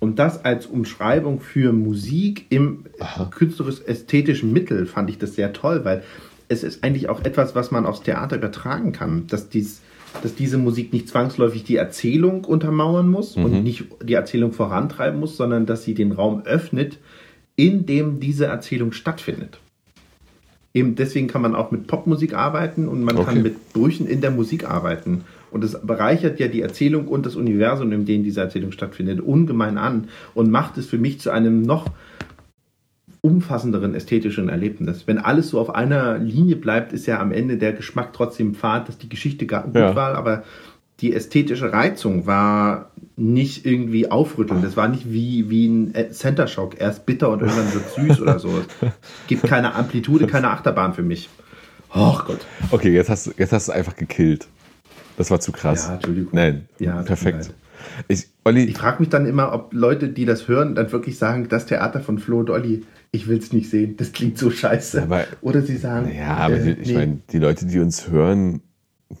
Und 0.00 0.18
das 0.18 0.44
als 0.44 0.66
Umschreibung 0.66 1.40
für 1.40 1.72
Musik 1.72 2.46
im 2.48 2.84
künstlerisch-ästhetischen 3.30 4.52
Mittel 4.52 4.86
fand 4.86 5.10
ich 5.10 5.18
das 5.18 5.34
sehr 5.34 5.52
toll, 5.52 5.84
weil 5.84 6.02
es 6.48 6.62
ist 6.62 6.82
eigentlich 6.82 7.08
auch 7.08 7.24
etwas, 7.24 7.54
was 7.54 7.70
man 7.70 7.86
aufs 7.86 8.02
Theater 8.02 8.36
übertragen 8.36 8.92
kann, 8.92 9.26
dass 9.26 9.48
dies 9.48 9.80
dass 10.22 10.36
diese 10.36 10.58
Musik 10.58 10.92
nicht 10.92 11.08
zwangsläufig 11.08 11.64
die 11.64 11.74
Erzählung 11.74 12.44
untermauern 12.44 13.08
muss 13.08 13.36
und 13.36 13.64
nicht 13.64 13.86
die 14.00 14.14
Erzählung 14.14 14.52
vorantreiben 14.52 15.18
muss, 15.18 15.36
sondern 15.36 15.66
dass 15.66 15.82
sie 15.82 15.94
den 15.94 16.12
Raum 16.12 16.42
öffnet, 16.44 16.98
in 17.56 17.84
dem 17.84 18.20
diese 18.20 18.46
Erzählung 18.46 18.92
stattfindet. 18.92 19.58
Eben 20.76 20.96
deswegen 20.96 21.28
kann 21.28 21.40
man 21.40 21.54
auch 21.54 21.70
mit 21.70 21.86
Popmusik 21.86 22.34
arbeiten 22.34 22.88
und 22.88 23.04
man 23.04 23.16
Okay. 23.16 23.26
kann 23.26 23.42
mit 23.42 23.72
Brüchen 23.72 24.08
in 24.08 24.20
der 24.20 24.32
Musik 24.32 24.68
arbeiten. 24.68 25.22
Und 25.52 25.62
es 25.62 25.78
bereichert 25.80 26.40
ja 26.40 26.48
die 26.48 26.62
Erzählung 26.62 27.06
und 27.06 27.24
das 27.24 27.36
Universum, 27.36 27.92
in 27.92 28.04
dem 28.04 28.24
diese 28.24 28.40
Erzählung 28.40 28.72
stattfindet, 28.72 29.20
ungemein 29.20 29.78
an 29.78 30.08
und 30.34 30.50
macht 30.50 30.76
es 30.76 30.86
für 30.86 30.98
mich 30.98 31.20
zu 31.20 31.30
einem 31.30 31.62
noch 31.62 31.86
umfassenderen 33.20 33.94
ästhetischen 33.94 34.48
Erlebnis. 34.48 35.06
Wenn 35.06 35.18
alles 35.18 35.48
so 35.48 35.60
auf 35.60 35.74
einer 35.74 36.18
Linie 36.18 36.56
bleibt, 36.56 36.92
ist 36.92 37.06
ja 37.06 37.20
am 37.20 37.30
Ende 37.32 37.56
der 37.56 37.72
Geschmack 37.72 38.12
trotzdem 38.12 38.54
fad, 38.54 38.88
dass 38.88 38.98
die 38.98 39.08
Geschichte 39.08 39.46
gar 39.46 39.62
gut 39.62 39.76
Ja. 39.76 39.94
war, 39.96 40.14
aber 40.16 40.42
die 41.00 41.12
ästhetische 41.14 41.72
Reizung 41.72 42.26
war 42.26 42.90
nicht 43.16 43.66
irgendwie 43.66 44.10
aufrüttelnd. 44.10 44.64
Das 44.64 44.76
war 44.76 44.88
nicht 44.88 45.10
wie, 45.12 45.50
wie 45.50 45.66
ein 45.66 45.94
Center 46.12 46.46
Shock, 46.46 46.80
erst 46.80 47.04
bitter 47.06 47.30
und 47.30 47.40
irgendwann 47.40 47.72
wird 47.74 47.90
süß 47.94 48.20
oder 48.20 48.38
so. 48.38 48.50
Es 48.80 48.90
gibt 49.26 49.42
keine 49.44 49.74
Amplitude, 49.74 50.26
keine 50.26 50.50
Achterbahn 50.50 50.94
für 50.94 51.02
mich. 51.02 51.28
Och 51.94 52.24
Gott. 52.26 52.46
Okay, 52.70 52.92
jetzt 52.92 53.08
hast, 53.10 53.26
du- 53.28 53.32
jetzt 53.36 53.52
hast 53.52 53.68
du 53.68 53.72
es 53.72 53.76
einfach 53.78 53.96
gekillt. 53.96 54.48
Das 55.16 55.30
war 55.30 55.38
zu 55.40 55.52
krass. 55.52 55.86
Ja, 55.88 55.94
Entschuldigung. 55.94 56.30
Nein, 56.32 56.68
Ja, 56.78 57.02
perfekt. 57.02 57.52
Ich, 58.08 58.26
Olli, 58.44 58.64
Ich 58.64 58.76
frage 58.78 59.00
mich 59.00 59.10
dann 59.10 59.26
immer, 59.26 59.52
ob 59.52 59.72
Leute, 59.74 60.08
die 60.08 60.24
das 60.24 60.48
hören, 60.48 60.74
dann 60.74 60.90
wirklich 60.90 61.18
sagen, 61.18 61.48
das 61.48 61.66
Theater 61.66 62.00
von 62.00 62.18
Flo 62.18 62.38
und 62.40 62.50
Olli, 62.50 62.82
ich 63.12 63.28
will 63.28 63.38
es 63.38 63.52
nicht 63.52 63.70
sehen, 63.70 63.96
das 63.96 64.12
klingt 64.12 64.38
so 64.38 64.50
scheiße. 64.50 65.02
Aber- 65.02 65.24
Oder 65.42 65.62
sie 65.62 65.76
sagen, 65.76 66.10
ja, 66.16 66.34
aber 66.36 66.56
äh, 66.56 66.62
die, 66.74 66.80
ich 66.82 66.88
nee. 66.88 66.94
meine, 66.94 67.18
die 67.30 67.38
Leute, 67.38 67.66
die 67.66 67.78
uns 67.78 68.08
hören, 68.10 68.62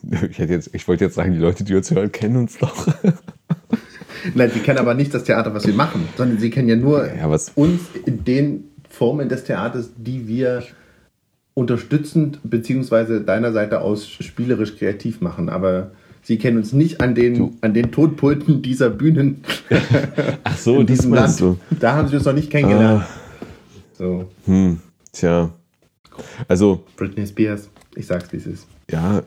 ich, 0.30 0.38
hätte 0.38 0.52
jetzt, 0.52 0.70
ich 0.74 0.86
wollte 0.88 1.04
jetzt 1.04 1.14
sagen, 1.14 1.32
die 1.32 1.38
Leute, 1.38 1.64
die 1.64 1.74
uns 1.74 1.90
hören, 1.90 2.10
kennen 2.12 2.36
uns 2.36 2.58
doch. 2.58 2.86
Nein, 4.34 4.50
sie 4.54 4.60
kennen 4.60 4.78
aber 4.78 4.94
nicht 4.94 5.12
das 5.12 5.24
Theater, 5.24 5.52
was 5.54 5.66
wir 5.66 5.74
machen, 5.74 6.08
sondern 6.16 6.38
sie 6.38 6.50
kennen 6.50 6.68
ja 6.68 6.76
nur 6.76 7.06
Ja, 7.14 7.26
uns 7.56 7.82
in 8.06 8.24
den 8.24 8.64
Formen 8.88 9.28
des 9.28 9.44
Theaters, 9.44 9.90
die 9.96 10.26
wir 10.26 10.62
unterstützend 11.54 12.38
beziehungsweise 12.42 13.20
deiner 13.20 13.52
Seite 13.52 13.80
aus 13.80 14.06
spielerisch 14.08 14.76
kreativ 14.76 15.20
machen. 15.20 15.48
Aber 15.48 15.90
sie 16.22 16.38
kennen 16.38 16.56
uns 16.56 16.72
nicht 16.72 17.00
an 17.00 17.14
den, 17.14 17.34
Du- 17.34 17.54
an 17.60 17.74
den 17.74 17.92
Tonpulten 17.92 18.62
dieser 18.62 18.90
Bühnen 18.90 19.42
Ach 20.44 20.56
so, 20.56 20.80
in 20.80 20.86
diesem 20.86 21.12
Land. 21.12 21.38
du. 21.40 21.58
Da 21.78 21.94
haben 21.94 22.08
sie 22.08 22.16
uns 22.16 22.24
noch 22.24 22.32
nicht 22.32 22.50
kennengelernt. 22.50 23.02
Ah, 23.04 23.08
So, 23.92 24.30
hm, 24.46 24.80
tja. 25.12 25.50
Also, 26.48 26.84
Britney 26.96 27.26
Spears, 27.26 27.68
ich 27.96 28.06
sag's, 28.06 28.32
wie 28.32 28.36
es 28.36 28.46
ist. 28.46 28.66
ja, 28.90 29.22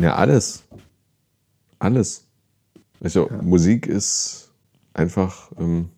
ja, 0.00 0.14
alles. 0.14 0.62
Alles. 1.78 2.24
Also, 3.00 3.28
Musik 3.42 3.86
ist 3.86 4.52
einfach, 4.94 5.50
ähm, 5.58 5.88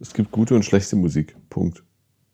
es 0.00 0.12
gibt 0.12 0.32
gute 0.32 0.54
und 0.54 0.64
schlechte 0.64 0.96
Musik. 0.96 1.36
Punkt. 1.50 1.84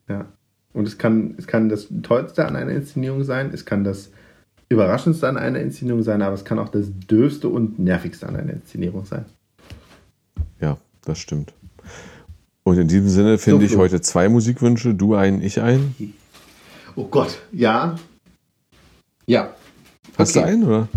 Ja. 0.08 0.26
Und 0.72 0.86
es 0.86 0.98
kann, 0.98 1.34
es 1.36 1.46
kann 1.46 1.68
das 1.68 1.88
Tollste 2.02 2.46
an 2.46 2.56
einer 2.56 2.72
Inszenierung 2.72 3.24
sein, 3.24 3.50
es 3.52 3.64
kann 3.64 3.84
das 3.84 4.10
Überraschendste 4.68 5.28
an 5.28 5.36
einer 5.36 5.58
Inszenierung 5.58 6.02
sein, 6.02 6.22
aber 6.22 6.34
es 6.34 6.44
kann 6.44 6.58
auch 6.58 6.68
das 6.68 6.86
Dürfste 7.10 7.48
und 7.48 7.78
Nervigste 7.78 8.28
an 8.28 8.36
einer 8.36 8.52
Inszenierung 8.52 9.04
sein. 9.04 9.24
Ja, 10.60 10.78
das 11.04 11.18
stimmt. 11.18 11.52
Und 12.62 12.78
in 12.78 12.86
diesem 12.86 13.08
Sinne 13.08 13.38
finde 13.38 13.64
ich 13.64 13.72
Flo. 13.72 13.80
heute 13.80 14.00
zwei 14.00 14.28
Musikwünsche, 14.28 14.94
du 14.94 15.14
einen, 15.14 15.42
ich 15.42 15.60
einen. 15.60 16.14
Oh 16.94 17.06
Gott, 17.06 17.40
ja. 17.50 17.96
Ja. 19.30 19.54
Hast 20.18 20.36
Okay. 20.36 20.44
du 20.44 20.52
einen, 20.52 20.64
oder? 20.64 20.88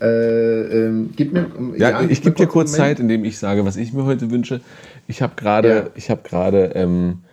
Äh, 0.00 0.86
ähm, 0.86 1.10
gib 1.14 1.34
mir. 1.34 1.50
Ja, 1.76 2.00
ich 2.00 2.22
gebe 2.22 2.34
dir 2.34 2.46
kurz 2.46 2.72
Zeit, 2.72 2.98
indem 2.98 3.26
ich 3.26 3.36
sage, 3.36 3.66
was 3.66 3.76
ich 3.76 3.92
mir 3.92 4.04
heute 4.06 4.30
wünsche. 4.30 4.62
Ich 5.06 5.20
habe 5.20 5.34
gerade, 5.36 5.68
Ja. 5.68 5.90
ich 5.94 6.08
habe 6.08 6.22
gerade 6.26 6.72
ähm, 6.74 7.24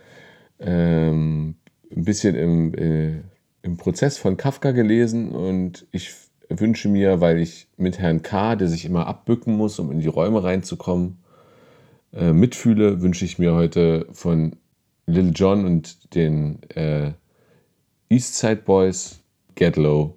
ähm, 0.58 1.54
ein 1.90 2.04
bisschen 2.04 2.34
im, 2.34 2.74
äh, 2.74 3.22
im 3.62 3.78
Prozess 3.78 4.18
von 4.18 4.36
Kafka 4.36 4.72
gelesen 4.72 5.30
und 5.30 5.86
ich 5.90 6.12
wünsche 6.50 6.90
mir, 6.90 7.22
weil 7.22 7.38
ich 7.38 7.68
mit 7.78 7.98
Herrn 7.98 8.20
K., 8.20 8.56
der 8.56 8.68
sich 8.68 8.84
immer 8.84 9.06
abbücken 9.06 9.56
muss, 9.56 9.78
um 9.78 9.90
in 9.90 10.00
die 10.00 10.08
Räume 10.08 10.44
reinzukommen, 10.44 11.16
äh, 12.12 12.34
mitfühle, 12.34 13.00
wünsche 13.00 13.24
ich 13.24 13.38
mir 13.38 13.54
heute 13.54 14.06
von 14.12 14.52
Lil 15.06 15.32
Jon 15.34 15.64
und 15.64 16.14
den 16.14 16.58
äh, 16.74 17.12
Eastside 18.10 18.56
Boys 18.56 19.19
Get 19.60 19.76
Low. 19.76 20.16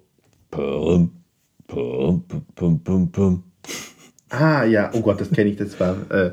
Pum, 0.50 1.10
pum, 1.66 2.24
pum. 3.12 3.42
Ah, 4.30 4.64
ja, 4.64 4.90
oh 4.94 5.02
Gott, 5.02 5.20
das 5.20 5.30
kenne 5.32 5.50
ich. 5.50 5.56
Das 5.56 5.78
war, 5.78 6.10
äh, 6.10 6.32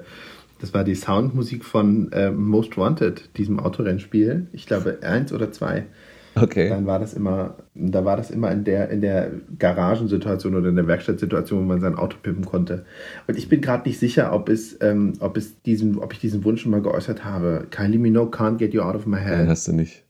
das 0.62 0.74
war 0.74 0.86
die 0.86 0.96
Soundmusik 0.96 1.66
von 1.66 2.10
äh, 2.14 2.32
Most 2.32 2.78
Wanted, 2.78 3.38
diesem 3.38 3.60
Autorennspiel. 3.60 4.48
Ich 4.54 4.66
glaube, 4.66 5.00
eins 5.02 5.34
oder 5.34 5.52
zwei. 5.52 5.88
Okay. 6.36 6.70
Dann 6.70 6.86
war 6.86 7.00
das 7.00 7.14
immer, 7.14 7.58
da 7.76 8.06
war 8.06 8.16
das 8.16 8.32
immer 8.32 8.50
in 8.50 8.64
der, 8.64 8.90
in 8.90 9.02
der 9.02 9.30
Garagensituation 9.60 10.56
oder 10.56 10.70
in 10.70 10.78
der 10.78 10.88
Werkstattsituation, 10.88 11.60
wo 11.60 11.66
man 11.66 11.82
sein 11.82 11.96
Auto 11.96 12.16
pimpen 12.24 12.46
konnte. 12.46 12.86
Und 13.28 13.38
ich 13.38 13.50
bin 13.50 13.60
gerade 13.60 13.90
nicht 13.90 14.00
sicher, 14.00 14.32
ob 14.32 14.48
es, 14.48 14.78
ähm, 14.80 15.16
ob 15.20 15.36
es 15.36 15.62
diesen, 15.64 15.98
ob 15.98 16.14
ich 16.14 16.20
diesen 16.20 16.46
Wunsch 16.46 16.62
schon 16.62 16.72
mal 16.72 16.82
geäußert 16.82 17.26
habe. 17.26 17.68
Kylie 17.72 18.00
Minogue 18.00 18.34
can't 18.34 18.56
get 18.56 18.74
you 18.74 18.82
out 18.82 18.96
of 18.96 19.06
my 19.06 19.18
Nein, 19.18 19.40
head. 19.40 19.48
hast 19.50 19.68
du 19.68 19.74
nicht. 19.74 20.06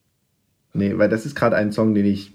Nee, 0.76 1.00
weil 1.00 1.10
das 1.10 1.26
ist 1.26 1.34
gerade 1.34 1.56
ein 1.56 1.72
Song, 1.72 1.96
den 1.96 2.06
ich 2.06 2.34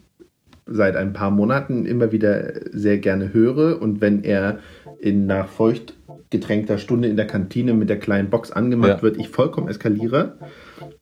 seit 0.66 0.96
ein 0.96 1.12
paar 1.12 1.30
Monaten 1.30 1.86
immer 1.86 2.12
wieder 2.12 2.52
sehr 2.72 2.98
gerne 2.98 3.32
höre. 3.32 3.80
Und 3.80 4.00
wenn 4.00 4.24
er 4.24 4.58
in 5.00 5.26
nach 5.26 5.48
feucht 5.48 5.94
getränkter 6.30 6.78
Stunde 6.78 7.08
in 7.08 7.16
der 7.16 7.26
Kantine 7.26 7.72
mit 7.72 7.88
der 7.88 7.98
kleinen 7.98 8.30
Box 8.30 8.50
angemacht 8.50 8.96
Ja. 8.96 9.02
wird, 9.02 9.16
ich 9.16 9.28
vollkommen 9.28 9.68
eskaliere. 9.68 10.38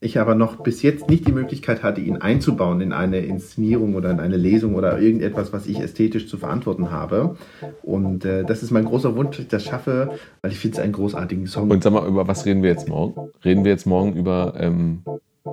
Ich 0.01 0.19
aber 0.19 0.35
noch 0.35 0.63
bis 0.63 0.83
jetzt 0.83 1.09
nicht 1.09 1.27
die 1.27 1.33
Möglichkeit 1.33 1.83
hatte, 1.83 2.01
ihn 2.01 2.19
einzubauen 2.19 2.81
in 2.83 2.93
eine 2.93 3.21
Inszenierung 3.21 3.95
oder 3.95 4.11
in 4.11 4.21
eine 4.21 4.37
Lesung 4.37 4.75
oder 4.75 5.01
irgendetwas, 5.01 5.53
was 5.53 5.67
ich 5.67 5.81
ästhetisch 5.81 6.29
zu 6.29 6.37
verantworten 6.37 6.91
habe. 6.91 7.37
Und 7.83 8.25
äh, 8.25 8.45
das 8.45 8.63
ist 8.63 8.71
mein 8.71 8.85
großer 8.85 9.17
Wunsch, 9.17 9.37
dass 9.37 9.45
ich 9.45 9.49
das 9.49 9.65
schaffe, 9.65 10.11
weil 10.43 10.53
ich 10.53 10.59
finde 10.59 10.77
es 10.77 10.83
einen 10.83 10.93
großartigen 10.93 11.47
Song. 11.47 11.71
Und 11.71 11.83
sag 11.83 11.93
mal, 11.93 12.07
über 12.07 12.29
was 12.29 12.45
reden 12.45 12.63
wir 12.63 12.71
jetzt 12.71 12.89
morgen? 12.89 13.31
Reden 13.45 13.65
wir 13.65 13.71
jetzt 13.73 13.87
morgen 13.87 14.15
über 14.15 14.55
ähm, 14.59 15.03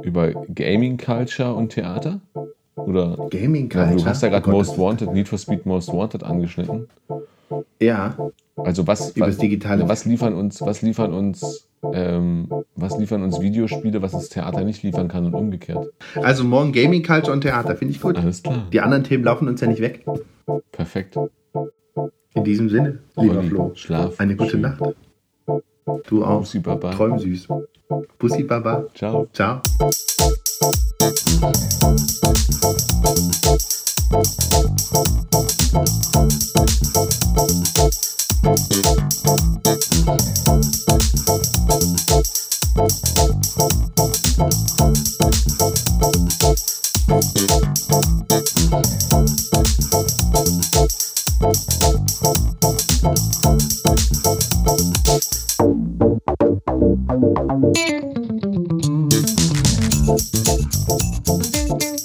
über 0.03 0.31
Gaming 0.53 0.97
Culture 0.97 1.53
und 1.53 1.69
Theater? 1.69 2.21
Oder? 2.85 3.27
Gaming 3.29 3.69
Ja, 3.69 3.83
Culture. 3.85 4.03
du 4.03 4.05
hast 4.05 4.23
ja 4.23 4.29
gerade 4.29 4.47
Oh 4.47 4.51
Most 4.51 4.77
Wanted, 4.77 5.13
Need 5.13 5.27
for 5.27 5.37
Speed 5.37 5.65
Most 5.65 5.91
Wanted 5.93 6.23
angeschnitten. 6.23 6.87
Ja, 7.79 8.15
Also 8.55 8.87
was, 8.87 9.13
was, 9.17 9.37
was 9.39 10.05
liefern 10.05 10.33
uns, 10.35 10.61
was 10.61 10.81
liefern 10.81 11.13
uns, 11.13 11.67
ähm, 11.93 12.47
was 12.75 12.97
liefern 12.97 13.23
uns 13.23 13.41
Videospiele, 13.41 14.01
was 14.01 14.13
das 14.13 14.29
Theater 14.29 14.63
nicht 14.63 14.83
liefern 14.83 15.07
kann 15.09 15.25
und 15.25 15.33
umgekehrt? 15.33 15.89
also 16.15 16.43
morgen 16.45 16.71
Gaming 16.71 17.03
Culture 17.03 17.33
und 17.33 17.41
Theater, 17.41 17.75
finde 17.75 17.93
ich 17.93 18.01
gut. 18.01 18.17
Alles 18.17 18.41
klar. 18.43 18.67
Die 18.71 18.79
anderen 18.79 19.03
Themen 19.03 19.23
laufen 19.23 19.47
uns 19.47 19.59
ja 19.61 19.67
nicht 19.67 19.81
weg. 19.81 20.05
Perfekt. 20.71 21.17
In 22.33 22.43
diesem 22.45 22.69
Sinne, 22.69 22.99
lieber 23.17 23.39
Olli, 23.39 23.49
Flo, 23.49 23.71
Schlaf. 23.75 24.17
eine 24.19 24.35
gute 24.37 24.51
schön. 24.51 24.61
Nacht. 24.61 24.81
Du 26.07 26.23
auch. 26.23 26.39
Bussi 26.39 26.59
Baba. 26.59 26.91
Träum 26.91 27.19
süß. 27.19 27.47
Bussi 28.19 28.43
Baba. 28.43 28.85
Ciao. 28.93 29.27
Ciao. 29.33 29.61
Thank 55.11 55.50
Thank 56.01 56.19
you. 61.83 62.00